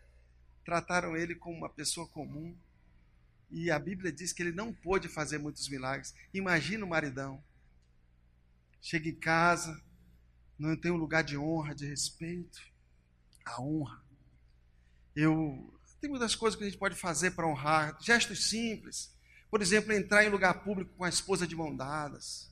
trataram 0.67 1.17
ele 1.17 1.35
como 1.35 1.57
uma 1.57 1.71
pessoa 1.71 2.07
comum. 2.09 2.55
E 3.51 3.71
a 3.71 3.79
Bíblia 3.79 4.13
diz 4.13 4.35
que 4.35 4.43
ele 4.43 4.53
não 4.53 4.71
pôde 4.71 5.09
fazer 5.09 5.39
muitos 5.39 5.67
milagres. 5.71 6.15
Imagina 6.35 6.85
o 6.85 6.89
maridão. 6.91 7.43
Chega 8.83 9.09
em 9.09 9.15
casa, 9.15 9.83
não 10.59 10.77
tem 10.77 10.91
um 10.91 10.99
lugar 10.99 11.25
de 11.25 11.39
honra, 11.39 11.75
de 11.75 11.87
respeito. 11.87 12.61
A 13.47 13.63
honra. 13.63 14.05
Eu 15.17 15.73
tem 16.01 16.11
muitas 16.11 16.35
coisas 16.35 16.57
que 16.57 16.65
a 16.65 16.69
gente 16.69 16.79
pode 16.79 16.95
fazer 16.95 17.33
para 17.33 17.47
honrar, 17.47 17.97
gestos 18.01 18.49
simples. 18.49 19.15
Por 19.51 19.63
exemplo, 19.63 19.93
entrar 19.93 20.25
em 20.25 20.31
lugar 20.31 20.63
público 20.63 20.95
com 20.97 21.05
a 21.05 21.09
esposa 21.09 21.47
de 21.47 21.57
mão 21.57 21.75
dadas. 21.75 22.51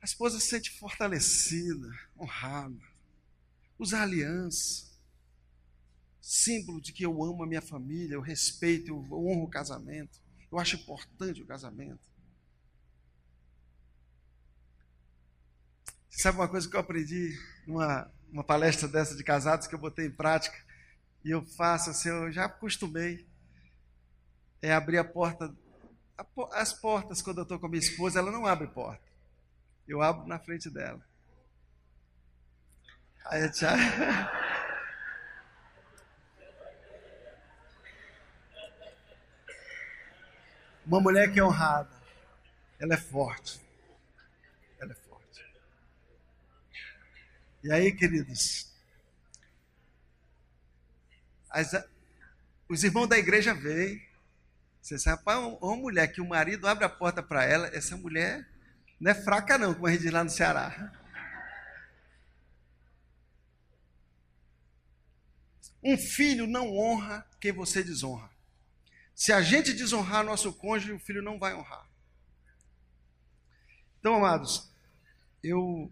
A 0.00 0.04
esposa 0.04 0.40
se 0.40 0.46
sente 0.46 0.70
fortalecida, 0.78 1.88
honrada. 2.18 2.80
Usar 3.78 4.02
aliança. 4.02 4.88
Símbolo 6.20 6.80
de 6.80 6.92
que 6.92 7.04
eu 7.04 7.22
amo 7.22 7.42
a 7.42 7.46
minha 7.46 7.62
família, 7.62 8.14
eu 8.14 8.20
respeito, 8.20 8.88
eu 8.88 8.96
honro 8.96 9.44
o 9.44 9.50
casamento. 9.50 10.20
Eu 10.50 10.58
acho 10.58 10.76
importante 10.76 11.42
o 11.42 11.46
casamento. 11.46 12.08
Sabe 16.10 16.38
uma 16.38 16.48
coisa 16.48 16.68
que 16.68 16.74
eu 16.74 16.80
aprendi 16.80 17.38
numa 17.66 18.10
uma 18.30 18.44
palestra 18.44 18.86
dessa 18.86 19.16
de 19.16 19.24
casados 19.24 19.66
que 19.66 19.74
eu 19.74 19.78
botei 19.78 20.06
em 20.06 20.10
prática? 20.10 20.67
E 21.24 21.30
eu 21.30 21.44
faço 21.44 21.90
assim, 21.90 22.08
eu 22.08 22.30
já 22.32 22.44
acostumei. 22.46 23.26
É 24.62 24.72
abrir 24.72 24.98
a 24.98 25.04
porta. 25.04 25.54
As 26.52 26.72
portas, 26.72 27.22
quando 27.22 27.38
eu 27.38 27.42
estou 27.42 27.58
com 27.58 27.66
a 27.66 27.68
minha 27.68 27.80
esposa, 27.80 28.18
ela 28.18 28.30
não 28.30 28.46
abre 28.46 28.66
porta. 28.68 29.06
eu 29.86 30.02
abro 30.02 30.26
na 30.26 30.38
frente 30.38 30.68
dela. 30.70 31.00
Aí 33.26 33.44
a 33.44 33.50
tia... 33.50 33.70
Uma 40.88 41.00
mulher 41.02 41.30
que 41.30 41.38
é 41.38 41.44
honrada, 41.44 41.94
ela 42.80 42.94
é 42.94 42.96
forte. 42.96 43.60
Ela 44.80 44.92
é 44.92 44.94
forte. 44.94 45.44
E 47.62 47.70
aí, 47.70 47.92
queridos, 47.92 48.74
as, 51.58 51.72
os 52.68 52.84
irmãos 52.84 53.08
da 53.08 53.18
igreja 53.18 53.52
veem. 53.52 54.06
Você 54.80 54.98
sabe, 54.98 55.22
uma, 55.26 55.38
uma 55.58 55.76
mulher 55.76 56.08
que 56.08 56.20
o 56.20 56.28
marido 56.28 56.66
abre 56.66 56.84
a 56.84 56.88
porta 56.88 57.22
para 57.22 57.44
ela, 57.44 57.66
essa 57.68 57.96
mulher 57.96 58.48
não 59.00 59.10
é 59.10 59.14
fraca, 59.14 59.58
não, 59.58 59.74
como 59.74 59.86
a 59.86 59.90
gente 59.90 60.02
diz 60.02 60.12
lá 60.12 60.24
no 60.24 60.30
Ceará. 60.30 60.92
Um 65.82 65.96
filho 65.96 66.46
não 66.46 66.76
honra 66.76 67.26
quem 67.40 67.52
você 67.52 67.82
desonra. 67.82 68.30
Se 69.14 69.32
a 69.32 69.42
gente 69.42 69.72
desonrar 69.72 70.24
nosso 70.24 70.52
cônjuge, 70.52 70.92
o 70.92 70.98
filho 70.98 71.22
não 71.22 71.38
vai 71.38 71.54
honrar. 71.54 71.86
Então, 73.98 74.14
amados, 74.14 74.70
eu, 75.42 75.90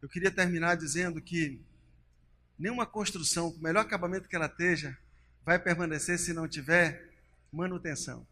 eu 0.00 0.08
queria 0.08 0.30
terminar 0.30 0.76
dizendo 0.76 1.20
que 1.20 1.60
nenhuma 2.58 2.86
construção, 2.86 3.48
o 3.48 3.58
melhor 3.58 3.80
acabamento 3.80 4.28
que 4.28 4.36
ela 4.36 4.46
esteja, 4.46 4.96
vai 5.44 5.58
permanecer 5.58 6.18
se 6.18 6.32
não 6.32 6.48
tiver 6.48 7.10
manutenção. 7.52 8.26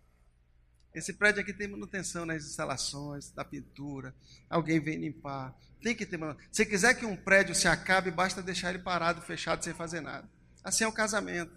Esse 0.95 1.13
prédio 1.13 1.43
aqui 1.43 1.53
tem 1.53 1.69
manutenção 1.69 2.25
nas 2.25 2.45
instalações, 2.45 3.31
da 3.31 3.45
pintura, 3.45 4.15
alguém 4.49 4.81
vem 4.81 4.99
limpar. 4.99 5.55
Tem 5.83 5.95
que 5.95 6.07
ter 6.07 6.17
manutenção. 6.17 6.49
Se 6.53 6.65
quiser 6.65 6.95
que 6.95 7.05
um 7.05 7.17
prédio 7.17 7.55
se 7.55 7.69
acabe, 7.69 8.11
basta 8.11 8.43
deixar 8.43 8.71
ele 8.71 8.83
parado, 8.83 9.21
fechado, 9.23 9.63
sem 9.63 9.75
fazer 9.75 10.01
nada. 10.01 10.29
Assim 10.65 10.85
é 10.85 10.89
o 10.89 10.93
casamento. 10.93 11.53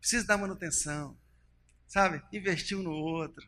Precisa 0.00 0.26
dar 0.26 0.38
manutenção 0.38 1.16
sabe? 1.92 2.22
Investir 2.32 2.78
um 2.78 2.82
no 2.82 2.90
outro. 2.90 3.46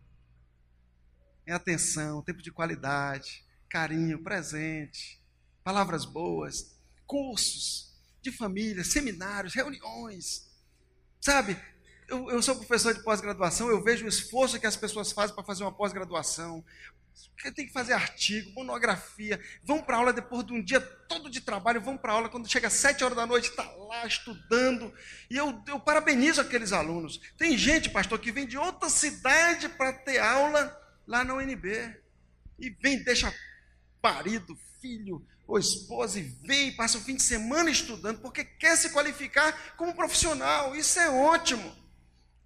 Em 1.46 1.52
atenção, 1.52 2.22
tempo 2.22 2.42
de 2.42 2.52
qualidade, 2.52 3.42
carinho, 3.70 4.22
presente, 4.22 5.18
palavras 5.62 6.04
boas, 6.04 6.78
cursos 7.06 7.93
de 8.24 8.32
família, 8.32 8.82
seminários, 8.82 9.54
reuniões. 9.54 10.50
Sabe? 11.20 11.56
Eu, 12.08 12.30
eu 12.30 12.42
sou 12.42 12.56
professor 12.56 12.92
de 12.92 13.02
pós-graduação, 13.02 13.68
eu 13.68 13.82
vejo 13.82 14.04
o 14.04 14.08
esforço 14.08 14.58
que 14.58 14.66
as 14.66 14.76
pessoas 14.76 15.12
fazem 15.12 15.34
para 15.34 15.44
fazer 15.44 15.62
uma 15.62 15.72
pós-graduação. 15.72 16.64
Tem 17.54 17.66
que 17.66 17.72
fazer 17.72 17.92
artigo, 17.92 18.50
monografia. 18.52 19.40
Vão 19.62 19.80
para 19.80 19.98
aula 19.98 20.12
depois 20.12 20.44
de 20.44 20.52
um 20.52 20.62
dia 20.62 20.80
todo 20.80 21.30
de 21.30 21.40
trabalho, 21.40 21.80
vão 21.80 21.96
para 21.96 22.12
aula. 22.12 22.28
Quando 22.28 22.50
chega 22.50 22.66
às 22.66 22.72
sete 22.72 23.04
horas 23.04 23.16
da 23.16 23.26
noite, 23.26 23.50
está 23.50 23.62
lá 23.62 24.04
estudando. 24.04 24.92
E 25.30 25.36
eu, 25.36 25.62
eu 25.68 25.78
parabenizo 25.78 26.40
aqueles 26.40 26.72
alunos. 26.72 27.20
Tem 27.36 27.56
gente, 27.56 27.90
pastor, 27.90 28.18
que 28.18 28.32
vem 28.32 28.46
de 28.46 28.58
outra 28.58 28.88
cidade 28.88 29.68
para 29.68 29.92
ter 29.92 30.18
aula 30.18 30.76
lá 31.06 31.22
na 31.22 31.34
UNB. 31.34 31.94
E 32.58 32.70
vem, 32.70 33.02
deixa 33.04 33.32
marido, 34.02 34.58
filho 34.80 35.24
ou 35.46 35.58
esposa 35.58 36.18
e 36.18 36.22
vem 36.22 36.68
e 36.68 36.72
passa 36.72 36.98
o 36.98 37.00
fim 37.00 37.16
de 37.16 37.22
semana 37.22 37.70
estudando, 37.70 38.20
porque 38.20 38.44
quer 38.44 38.76
se 38.76 38.90
qualificar 38.90 39.76
como 39.76 39.94
profissional. 39.94 40.74
Isso 40.74 40.98
é 40.98 41.10
ótimo. 41.10 41.74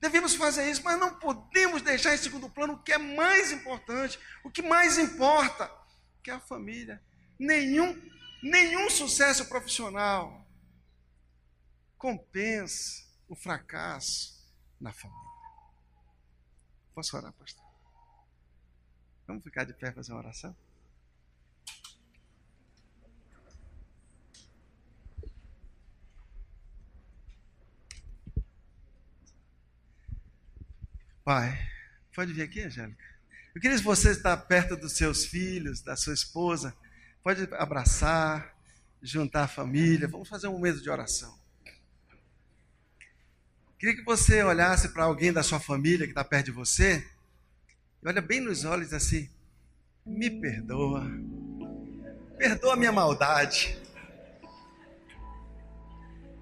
Devemos 0.00 0.34
fazer 0.34 0.70
isso, 0.70 0.82
mas 0.84 0.98
não 0.98 1.14
podemos 1.18 1.82
deixar 1.82 2.14
em 2.14 2.18
segundo 2.18 2.48
plano 2.48 2.74
o 2.74 2.82
que 2.82 2.92
é 2.92 2.98
mais 2.98 3.50
importante, 3.50 4.18
o 4.44 4.50
que 4.50 4.62
mais 4.62 4.96
importa, 4.98 5.70
que 6.22 6.30
é 6.30 6.34
a 6.34 6.40
família. 6.40 7.02
Nenhum, 7.38 8.00
nenhum 8.42 8.88
sucesso 8.90 9.46
profissional 9.46 10.46
compensa 11.96 13.04
o 13.28 13.34
fracasso 13.34 14.38
na 14.80 14.92
família. 14.92 15.28
Posso 16.94 17.16
orar, 17.16 17.32
pastor? 17.32 17.64
Vamos 19.26 19.44
ficar 19.44 19.64
de 19.64 19.74
pé 19.74 19.90
e 19.90 19.92
fazer 19.92 20.12
uma 20.12 20.20
oração? 20.20 20.56
Pai, 31.28 31.58
pode 32.14 32.32
vir 32.32 32.40
aqui, 32.40 32.62
Angélica? 32.62 33.04
Eu 33.54 33.60
queria 33.60 33.76
que 33.76 33.84
você 33.84 34.12
está 34.12 34.34
perto 34.34 34.74
dos 34.74 34.96
seus 34.96 35.26
filhos, 35.26 35.82
da 35.82 35.94
sua 35.94 36.14
esposa. 36.14 36.74
Pode 37.22 37.46
abraçar, 37.52 38.56
juntar 39.02 39.42
a 39.42 39.46
família. 39.46 40.08
Vamos 40.08 40.26
fazer 40.26 40.48
um 40.48 40.52
momento 40.52 40.80
de 40.80 40.88
oração. 40.88 41.38
Queria 43.78 43.94
que 43.94 44.04
você 44.04 44.42
olhasse 44.42 44.88
para 44.88 45.04
alguém 45.04 45.30
da 45.30 45.42
sua 45.42 45.60
família 45.60 46.06
que 46.06 46.12
está 46.12 46.24
perto 46.24 46.46
de 46.46 46.52
você 46.52 47.06
e 48.02 48.08
olha 48.08 48.22
bem 48.22 48.40
nos 48.40 48.64
olhos 48.64 48.94
assim: 48.94 49.28
me 50.06 50.30
perdoa, 50.30 51.06
perdoa 52.38 52.72
a 52.72 52.76
minha 52.76 52.90
maldade. 52.90 53.78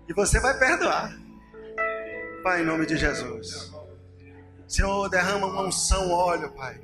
E 0.09 0.12
você 0.14 0.39
vai 0.39 0.57
perdoar. 0.57 1.12
Pai, 2.45 2.62
em 2.62 2.64
nome 2.64 2.87
de 2.87 2.97
Jesus. 2.97 3.76
Senhor, 4.69 5.09
derrama 5.09 5.47
uma 5.47 5.62
unção, 5.62 6.11
óleo, 6.11 6.51
Pai. 6.51 6.81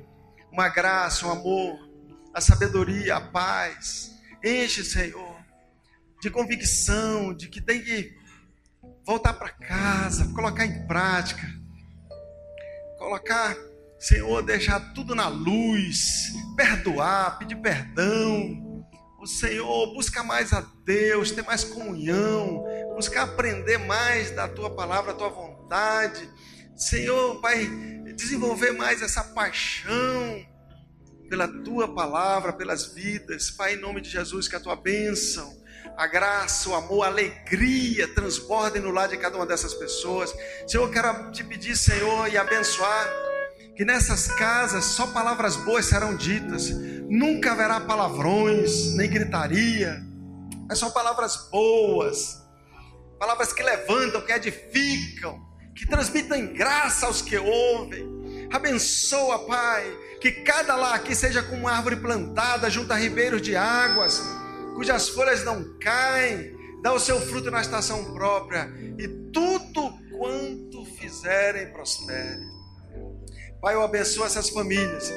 Uma 0.49 0.69
graça, 0.69 1.27
um 1.27 1.31
amor, 1.31 1.77
a 2.33 2.39
sabedoria, 2.39 3.17
a 3.17 3.21
paz. 3.21 4.11
Enche, 4.43 4.83
Senhor, 4.85 5.35
de 6.21 6.29
convicção, 6.29 7.33
de 7.33 7.49
que 7.49 7.59
tem 7.59 7.81
que 7.83 8.15
voltar 9.05 9.33
para 9.33 9.49
casa, 9.49 10.33
colocar 10.33 10.65
em 10.65 10.87
prática. 10.87 11.45
Colocar, 12.97 13.53
Senhor, 13.99 14.41
deixar 14.43 14.93
tudo 14.93 15.13
na 15.13 15.27
luz, 15.27 16.31
perdoar, 16.55 17.37
pedir 17.37 17.57
perdão. 17.57 18.85
O 19.19 19.27
Senhor 19.27 19.93
busca 19.93 20.23
mais 20.23 20.53
a 20.53 20.61
Deus, 20.85 21.31
ter 21.31 21.43
mais 21.43 21.65
comunhão, 21.65 22.63
buscar 22.95 23.23
aprender 23.23 23.77
mais 23.77 24.31
da 24.31 24.47
tua 24.47 24.73
palavra, 24.73 25.11
da 25.11 25.19
tua 25.19 25.29
vontade 25.29 26.29
Senhor, 26.75 27.39
Pai, 27.39 27.69
desenvolver 28.15 28.71
mais 28.71 29.01
essa 29.01 29.23
paixão 29.23 30.45
pela 31.29 31.47
tua 31.47 31.93
palavra, 31.93 32.51
pelas 32.51 32.85
vidas. 32.85 33.51
Pai, 33.51 33.75
em 33.75 33.79
nome 33.79 34.01
de 34.01 34.09
Jesus, 34.09 34.47
que 34.47 34.55
a 34.55 34.59
tua 34.59 34.75
bênção, 34.75 35.55
a 35.95 36.07
graça, 36.07 36.69
o 36.69 36.75
amor, 36.75 37.03
a 37.03 37.07
alegria 37.07 38.07
transbordem 38.07 38.81
no 38.81 38.91
lado 38.91 39.11
de 39.11 39.17
cada 39.17 39.35
uma 39.35 39.45
dessas 39.45 39.73
pessoas. 39.73 40.33
Senhor, 40.67 40.85
eu 40.85 40.91
quero 40.91 41.31
te 41.31 41.43
pedir, 41.43 41.75
Senhor, 41.77 42.27
e 42.27 42.37
abençoar 42.37 43.07
que 43.75 43.85
nessas 43.85 44.27
casas 44.27 44.85
só 44.85 45.07
palavras 45.07 45.55
boas 45.57 45.85
serão 45.85 46.15
ditas. 46.15 46.71
Nunca 47.07 47.51
haverá 47.51 47.79
palavrões, 47.81 48.95
nem 48.95 49.09
gritaria. 49.09 50.03
É 50.71 50.75
só 50.75 50.89
palavras 50.89 51.49
boas. 51.51 52.41
Palavras 53.19 53.53
que 53.53 53.61
levantam, 53.61 54.21
que 54.21 54.31
edificam 54.31 55.52
que 55.75 55.87
transmitam 55.87 56.53
graça 56.53 57.07
aos 57.07 57.21
que 57.21 57.37
ouvem. 57.37 58.47
Abençoa, 58.51 59.39
Pai, 59.47 59.83
que 60.21 60.31
cada 60.31 60.75
lar 60.75 60.95
aqui 60.95 61.15
seja 61.15 61.41
como 61.41 61.61
uma 61.61 61.71
árvore 61.71 61.95
plantada 61.95 62.69
junto 62.69 62.93
a 62.93 62.95
ribeiros 62.95 63.41
de 63.41 63.55
águas, 63.55 64.21
cujas 64.75 65.09
folhas 65.09 65.43
não 65.43 65.77
caem, 65.79 66.55
dá 66.81 66.93
o 66.93 66.99
seu 66.99 67.19
fruto 67.19 67.49
na 67.49 67.61
estação 67.61 68.13
própria, 68.13 68.71
e 68.97 69.07
tudo 69.31 69.97
quanto 70.11 70.85
fizerem 70.97 71.71
prospere. 71.71 72.41
Pai, 73.59 73.73
eu 73.73 73.81
abençoo 73.81 74.25
essas 74.25 74.49
famílias, 74.49 75.11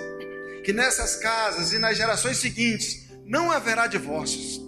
que 0.64 0.72
nessas 0.72 1.16
casas 1.16 1.72
e 1.72 1.78
nas 1.78 1.96
gerações 1.96 2.38
seguintes 2.38 3.06
não 3.24 3.50
haverá 3.50 3.86
divórcios. 3.86 4.60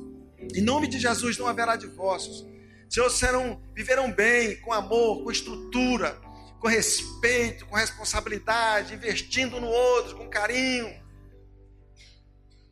Em 0.54 0.60
nome 0.60 0.88
de 0.88 0.98
Jesus 0.98 1.38
não 1.38 1.46
haverá 1.46 1.76
divórcios 1.76 2.46
Senhor, 2.88 3.10
serão, 3.10 3.60
viverão 3.74 4.10
bem, 4.10 4.56
com 4.62 4.72
amor, 4.72 5.22
com 5.22 5.30
estrutura, 5.30 6.18
com 6.58 6.68
respeito, 6.68 7.66
com 7.66 7.76
responsabilidade, 7.76 8.94
investindo 8.94 9.60
no 9.60 9.66
outro, 9.66 10.16
com 10.16 10.28
carinho. 10.28 10.90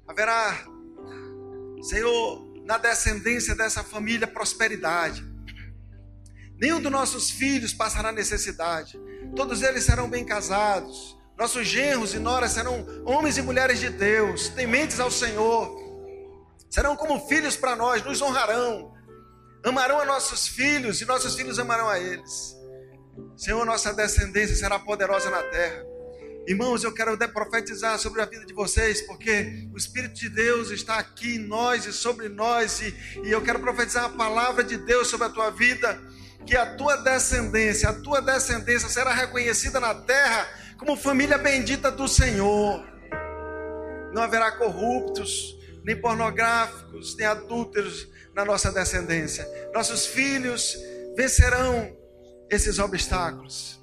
Haverá, 0.09 0.67
Senhor, 1.83 2.47
na 2.65 2.79
descendência 2.79 3.55
dessa 3.55 3.85
família, 3.85 4.27
prosperidade. 4.27 5.23
Nenhum 6.59 6.81
dos 6.81 6.91
nossos 6.91 7.31
filhos 7.31 7.75
passará 7.75 8.11
necessidade. 8.11 8.99
Todos 9.35 9.61
eles 9.63 9.85
serão 9.85 10.09
bem 10.09 10.25
casados. 10.25 11.15
Nossos 11.37 11.69
genros 11.69 12.15
e 12.15 12.19
noras 12.19 12.53
serão 12.53 12.87
homens 13.05 13.37
e 13.37 13.43
mulheres 13.43 13.79
de 13.79 13.91
Deus, 13.91 14.49
tementes 14.49 14.99
ao 14.99 15.11
Senhor. 15.11 15.77
Serão 16.71 16.97
como 16.97 17.29
filhos 17.29 17.55
para 17.55 17.77
nós, 17.77 18.03
nos 18.03 18.23
honrarão 18.23 18.96
amarão 19.69 20.01
a 20.01 20.05
nossos 20.05 20.47
filhos 20.47 21.01
e 21.01 21.05
nossos 21.05 21.35
filhos 21.35 21.59
amarão 21.59 21.89
a 21.89 21.99
eles. 21.99 22.57
Senhor, 23.37 23.65
nossa 23.65 23.93
descendência 23.93 24.55
será 24.55 24.79
poderosa 24.79 25.31
na 25.31 25.43
terra. 25.43 25.85
Irmãos, 26.47 26.85
eu 26.85 26.93
quero 26.95 27.17
profetizar 27.33 27.99
sobre 27.99 28.23
a 28.23 28.25
vida 28.25 28.47
de 28.47 28.55
vocês, 28.55 29.03
porque 29.03 29.69
o 29.75 29.77
Espírito 29.77 30.15
de 30.15 30.29
Deus 30.29 30.71
está 30.71 30.97
aqui 30.97 31.35
em 31.35 31.39
nós 31.41 31.85
e 31.87 31.93
sobre 31.93 32.29
nós, 32.29 32.81
e, 32.81 32.95
e 33.25 33.33
eu 33.33 33.43
quero 33.43 33.59
profetizar 33.59 34.05
a 34.05 34.09
palavra 34.09 34.63
de 34.63 34.77
Deus 34.77 35.09
sobre 35.09 35.27
a 35.27 35.31
tua 35.31 35.51
vida, 35.51 36.01
que 36.47 36.57
a 36.57 36.77
tua 36.77 36.97
descendência, 36.99 37.89
a 37.89 37.93
tua 37.93 38.23
descendência 38.23 38.89
será 38.89 39.13
reconhecida 39.13 39.81
na 39.81 39.93
terra 39.93 40.49
como 40.79 40.97
família 40.97 41.37
bendita 41.37 41.91
do 41.91 42.07
Senhor. 42.07 42.87
Não 44.13 44.23
haverá 44.23 44.53
corruptos, 44.53 45.57
nem 45.83 46.01
pornográficos, 46.01 47.17
nem 47.17 47.27
adúlteros 47.27 48.09
na 48.37 48.45
nossa 48.45 48.71
descendência. 48.71 49.49
Nossos 49.73 50.05
filhos 50.05 50.77
vencerão 51.17 51.97
esses 52.51 52.79
obstáculos. 52.79 53.83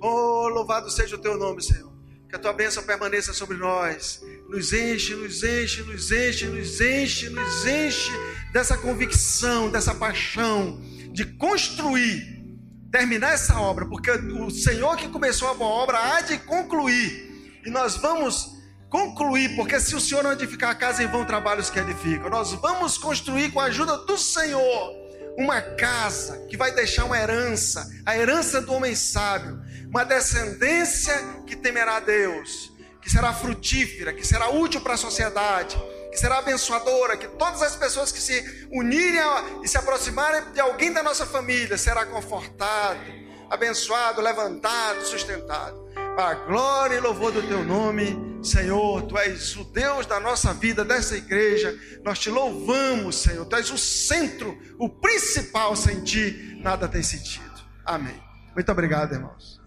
Oh, 0.00 0.48
louvado 0.48 0.88
seja 0.88 1.16
o 1.16 1.18
teu 1.18 1.36
nome, 1.36 1.60
Senhor. 1.60 1.90
Que 2.28 2.36
a 2.36 2.38
tua 2.38 2.52
bênção 2.52 2.84
permaneça 2.84 3.34
sobre 3.34 3.56
nós. 3.56 4.22
Nos 4.48 4.72
enche, 4.72 5.16
nos 5.16 5.42
enche, 5.42 5.82
nos 5.82 6.12
enche, 6.12 6.46
nos 6.46 6.80
enche, 6.80 7.28
nos 7.30 7.66
enche 7.66 8.12
dessa 8.52 8.78
convicção, 8.78 9.68
dessa 9.68 9.92
paixão 9.92 10.80
de 11.12 11.24
construir, 11.24 12.56
terminar 12.92 13.32
essa 13.32 13.58
obra, 13.58 13.84
porque 13.86 14.12
o 14.12 14.48
Senhor 14.50 14.96
que 14.96 15.08
começou 15.08 15.48
a 15.48 15.54
boa 15.54 15.68
obra 15.68 15.98
há 15.98 16.20
de 16.20 16.38
concluir. 16.38 17.60
E 17.66 17.70
nós 17.70 17.96
vamos 17.96 18.59
concluir, 18.90 19.54
porque 19.54 19.78
se 19.78 19.94
o 19.94 20.00
Senhor 20.00 20.24
não 20.24 20.32
edificar 20.32 20.70
a 20.70 20.74
casa, 20.74 21.02
em 21.02 21.06
vão 21.06 21.24
trabalhos 21.24 21.70
que 21.70 21.78
edificam. 21.78 22.28
Nós 22.28 22.52
vamos 22.54 22.98
construir 22.98 23.52
com 23.52 23.60
a 23.60 23.64
ajuda 23.64 23.98
do 23.98 24.18
Senhor 24.18 24.92
uma 25.38 25.62
casa 25.62 26.44
que 26.48 26.56
vai 26.56 26.72
deixar 26.72 27.04
uma 27.04 27.16
herança, 27.16 27.88
a 28.04 28.18
herança 28.18 28.60
do 28.60 28.74
homem 28.74 28.94
sábio, 28.94 29.62
uma 29.88 30.04
descendência 30.04 31.14
que 31.46 31.54
temerá 31.54 31.96
a 31.96 32.00
Deus, 32.00 32.72
que 33.00 33.08
será 33.08 33.32
frutífera, 33.32 34.12
que 34.12 34.26
será 34.26 34.50
útil 34.50 34.80
para 34.80 34.94
a 34.94 34.98
sociedade, 34.98 35.80
que 36.10 36.18
será 36.18 36.38
abençoadora, 36.38 37.16
que 37.16 37.28
todas 37.28 37.62
as 37.62 37.76
pessoas 37.76 38.10
que 38.10 38.20
se 38.20 38.68
unirem 38.72 39.22
e 39.62 39.68
se 39.68 39.78
aproximarem 39.78 40.50
de 40.52 40.60
alguém 40.60 40.92
da 40.92 41.02
nossa 41.02 41.24
família 41.24 41.78
será 41.78 42.04
confortado, 42.04 43.00
abençoado, 43.48 44.20
levantado, 44.20 45.06
sustentado. 45.06 45.80
A 46.20 46.34
glória 46.34 46.96
e 46.96 47.00
louvor 47.00 47.32
do 47.32 47.42
teu 47.42 47.64
nome, 47.64 48.44
Senhor, 48.44 49.00
tu 49.04 49.16
és 49.16 49.56
o 49.56 49.64
Deus 49.64 50.04
da 50.04 50.20
nossa 50.20 50.52
vida, 50.52 50.84
dessa 50.84 51.16
igreja. 51.16 51.74
Nós 52.04 52.18
te 52.18 52.28
louvamos, 52.28 53.16
Senhor. 53.16 53.46
Tu 53.46 53.56
és 53.56 53.70
o 53.70 53.78
centro, 53.78 54.54
o 54.78 54.86
principal. 54.86 55.74
Sem 55.74 56.04
ti, 56.04 56.58
nada 56.62 56.86
tem 56.86 57.02
sentido. 57.02 57.62
Amém. 57.86 58.22
Muito 58.54 58.70
obrigado, 58.70 59.14
irmãos. 59.14 59.58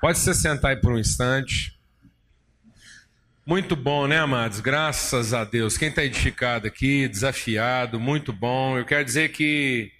Pode 0.00 0.18
se 0.18 0.32
sentar 0.34 0.70
aí 0.70 0.80
por 0.80 0.92
um 0.92 0.98
instante. 0.98 1.77
Muito 3.48 3.74
bom, 3.74 4.06
né, 4.06 4.18
amados? 4.18 4.60
Graças 4.60 5.32
a 5.32 5.42
Deus. 5.42 5.78
Quem 5.78 5.88
está 5.88 6.04
edificado 6.04 6.66
aqui, 6.66 7.08
desafiado, 7.08 7.98
muito 7.98 8.30
bom. 8.30 8.76
Eu 8.76 8.84
quero 8.84 9.02
dizer 9.02 9.30
que 9.30 9.90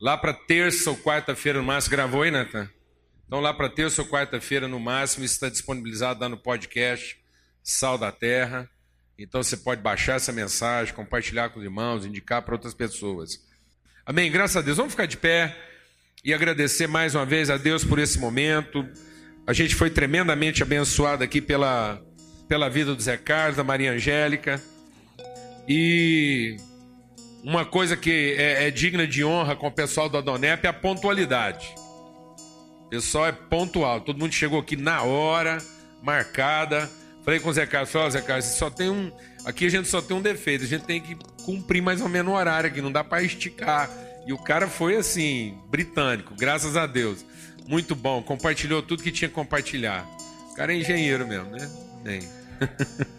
lá 0.00 0.16
para 0.16 0.32
terça 0.32 0.88
ou 0.88 0.96
quarta-feira 0.96 1.58
no 1.58 1.66
máximo, 1.66 1.90
gravou 1.90 2.22
aí, 2.22 2.30
Nathan? 2.30 2.66
Então, 3.26 3.40
lá 3.40 3.52
para 3.52 3.68
terça 3.68 4.00
ou 4.00 4.08
quarta-feira 4.08 4.66
no 4.66 4.80
máximo, 4.80 5.22
está 5.22 5.50
disponibilizado 5.50 6.18
lá 6.18 6.30
no 6.30 6.38
podcast 6.38 7.18
Sal 7.62 7.98
da 7.98 8.10
Terra. 8.10 8.70
Então, 9.18 9.42
você 9.42 9.58
pode 9.58 9.82
baixar 9.82 10.14
essa 10.14 10.32
mensagem, 10.32 10.94
compartilhar 10.94 11.50
com 11.50 11.58
os 11.58 11.64
irmãos, 11.66 12.06
indicar 12.06 12.40
para 12.40 12.54
outras 12.54 12.72
pessoas. 12.72 13.38
Amém? 14.06 14.32
Graças 14.32 14.56
a 14.56 14.62
Deus. 14.62 14.78
Vamos 14.78 14.94
ficar 14.94 15.04
de 15.04 15.18
pé 15.18 15.54
e 16.24 16.32
agradecer 16.32 16.86
mais 16.86 17.14
uma 17.14 17.26
vez 17.26 17.50
a 17.50 17.58
Deus 17.58 17.84
por 17.84 17.98
esse 17.98 18.18
momento. 18.18 18.88
A 19.46 19.52
gente 19.52 19.74
foi 19.74 19.90
tremendamente 19.90 20.62
abençoado 20.62 21.22
aqui 21.22 21.42
pela, 21.42 22.02
pela 22.48 22.68
vida 22.68 22.94
do 22.94 23.02
Zé 23.02 23.16
Carlos, 23.16 23.56
da 23.56 23.64
Maria 23.64 23.92
Angélica. 23.92 24.62
E 25.68 26.56
uma 27.42 27.64
coisa 27.64 27.96
que 27.96 28.34
é, 28.38 28.66
é 28.66 28.70
digna 28.70 29.06
de 29.06 29.24
honra 29.24 29.56
com 29.56 29.66
o 29.66 29.72
pessoal 29.72 30.08
da 30.08 30.20
Donep 30.20 30.64
é 30.64 30.68
a 30.68 30.72
pontualidade. 30.72 31.74
O 32.86 32.88
pessoal 32.88 33.26
é 33.26 33.32
pontual. 33.32 34.00
Todo 34.00 34.18
mundo 34.18 34.32
chegou 34.32 34.60
aqui 34.60 34.76
na 34.76 35.02
hora, 35.02 35.58
marcada. 36.02 36.90
Falei 37.24 37.40
com 37.40 37.48
o 37.48 37.52
Zé 37.52 37.66
Carlos, 37.66 37.90
falei, 37.90 38.08
oh, 38.08 38.10
Zé 38.10 38.20
Carlos, 38.20 38.44
só 38.44 38.68
tem 38.68 38.90
um. 38.90 39.10
Aqui 39.46 39.66
a 39.66 39.70
gente 39.70 39.88
só 39.88 40.02
tem 40.02 40.16
um 40.16 40.20
defeito, 40.20 40.64
a 40.64 40.66
gente 40.66 40.84
tem 40.84 41.00
que 41.00 41.16
cumprir 41.44 41.82
mais 41.82 42.00
ou 42.00 42.08
menos 42.08 42.32
o 42.32 42.36
horário 42.36 42.68
aqui, 42.68 42.82
não 42.82 42.92
dá 42.92 43.02
para 43.02 43.22
esticar. 43.22 43.90
E 44.26 44.32
o 44.32 44.38
cara 44.38 44.68
foi 44.68 44.96
assim, 44.96 45.58
britânico, 45.70 46.34
graças 46.34 46.76
a 46.76 46.86
Deus. 46.86 47.24
Muito 47.66 47.94
bom, 47.94 48.22
compartilhou 48.22 48.82
tudo 48.82 49.02
que 49.02 49.10
tinha 49.10 49.28
que 49.28 49.34
compartilhar. 49.34 50.06
O 50.50 50.54
cara 50.54 50.72
é 50.72 50.76
engenheiro 50.76 51.26
mesmo, 51.26 51.50
né? 51.50 51.70
Bem. 52.04 52.20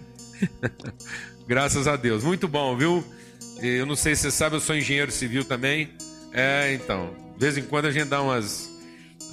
Graças 1.48 1.88
a 1.88 1.96
Deus. 1.96 2.24
Muito 2.24 2.48
bom, 2.48 2.78
viu? 2.78 3.04
Eu 3.60 3.88
não 3.88 3.96
sei 3.96 4.16
se 4.16 4.22
você 4.22 4.32
sabe, 4.32 4.56
eu 4.56 4.60
sou 4.60 4.76
engenheiro 4.76 5.12
civil 5.12 5.44
também. 5.44 5.90
É, 6.32 6.76
então. 6.76 7.16
De 7.34 7.40
vez 7.40 7.58
em 7.58 7.64
quando 7.64 7.86
a 7.86 7.92
gente 7.92 8.08
dá 8.08 8.22
umas. 8.22 8.70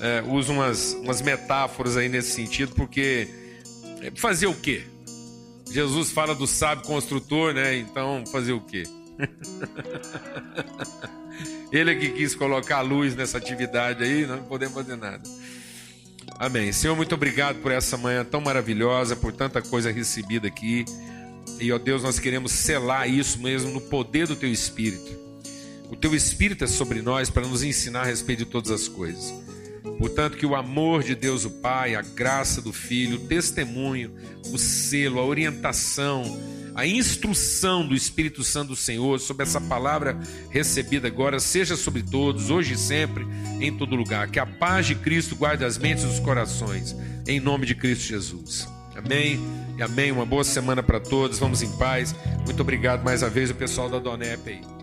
É, 0.01 0.23
usa 0.27 0.53
umas, 0.53 0.95
umas 0.95 1.21
metáforas 1.21 1.99
aí 1.99 2.09
nesse 2.09 2.33
sentido, 2.33 2.75
porque. 2.75 3.29
Fazer 4.17 4.47
o 4.47 4.55
quê? 4.55 4.85
Jesus 5.71 6.11
fala 6.11 6.35
do 6.35 6.47
sábio 6.47 6.87
construtor, 6.87 7.53
né? 7.53 7.77
Então, 7.77 8.25
fazer 8.27 8.53
o 8.53 8.61
quê? 8.61 8.85
Ele 11.71 11.93
é 11.93 11.95
que 11.95 12.11
quis 12.11 12.35
colocar 12.35 12.79
a 12.79 12.81
luz 12.81 13.15
nessa 13.15 13.39
atividade 13.39 14.03
aí, 14.03 14.27
não 14.27 14.43
podemos 14.43 14.75
fazer 14.75 14.97
nada. 14.97 15.23
Amém. 16.39 16.73
Senhor, 16.73 16.97
muito 16.97 17.15
obrigado 17.15 17.61
por 17.61 17.71
essa 17.71 17.97
manhã 17.97 18.25
tão 18.25 18.41
maravilhosa, 18.41 19.15
por 19.15 19.33
tanta 19.33 19.63
coisa 19.63 19.91
recebida 19.91 20.49
aqui. 20.49 20.85
E, 21.61 21.71
ó 21.73 21.79
Deus, 21.79 22.03
nós 22.03 22.19
queremos 22.19 22.53
selar 22.53 23.09
isso 23.09 23.41
mesmo 23.41 23.71
no 23.71 23.81
poder 23.81 24.27
do 24.27 24.37
Teu 24.37 24.51
Espírito. 24.51 25.17
O 25.91 25.97
Teu 25.97 26.15
Espírito 26.15 26.65
é 26.65 26.67
sobre 26.67 27.03
nós 27.03 27.31
para 27.31 27.47
nos 27.47 27.63
ensinar 27.63 28.01
a 28.01 28.07
respeito 28.07 28.41
de 28.41 28.51
todas 28.51 28.71
as 28.71 28.89
coisas. 28.89 29.33
Portanto, 30.03 30.37
que 30.37 30.45
o 30.45 30.57
amor 30.57 31.05
de 31.05 31.15
Deus, 31.15 31.45
o 31.45 31.51
Pai, 31.51 31.95
a 31.95 32.03
graça 32.03 32.61
do 32.61 32.73
Filho, 32.73 33.19
o 33.19 33.21
testemunho, 33.21 34.11
o 34.53 34.59
selo, 34.59 35.21
a 35.21 35.25
orientação, 35.25 36.25
a 36.75 36.85
instrução 36.85 37.87
do 37.87 37.95
Espírito 37.95 38.43
Santo 38.43 38.71
do 38.71 38.77
Senhor 38.77 39.21
sobre 39.21 39.45
essa 39.45 39.61
palavra 39.61 40.19
recebida 40.51 41.07
agora 41.07 41.39
seja 41.39 41.77
sobre 41.77 42.03
todos, 42.03 42.51
hoje 42.51 42.75
e 42.75 42.77
sempre, 42.77 43.25
em 43.61 43.73
todo 43.73 43.95
lugar. 43.95 44.29
Que 44.29 44.41
a 44.41 44.47
paz 44.47 44.87
de 44.87 44.97
Cristo 44.97 45.37
guarde 45.37 45.65
as 45.65 45.79
mentes 45.79 46.03
e 46.03 46.09
os 46.09 46.19
corações, 46.19 46.97
em 47.25 47.39
nome 47.39 47.65
de 47.65 47.77
Cristo 47.77 48.03
Jesus. 48.03 48.67
Amém 48.97 49.39
e 49.79 49.83
amém. 49.85 50.11
Uma 50.11 50.27
boa 50.27 50.43
semana 50.43 50.83
para 50.83 50.99
todos. 50.99 51.39
Vamos 51.39 51.63
em 51.63 51.71
paz. 51.77 52.13
Muito 52.45 52.61
obrigado 52.61 53.05
mais 53.05 53.23
uma 53.23 53.31
vez, 53.31 53.51
o 53.51 53.55
pessoal 53.55 53.89
da 53.89 54.01
Donep 54.01 54.51
aí. 54.51 54.82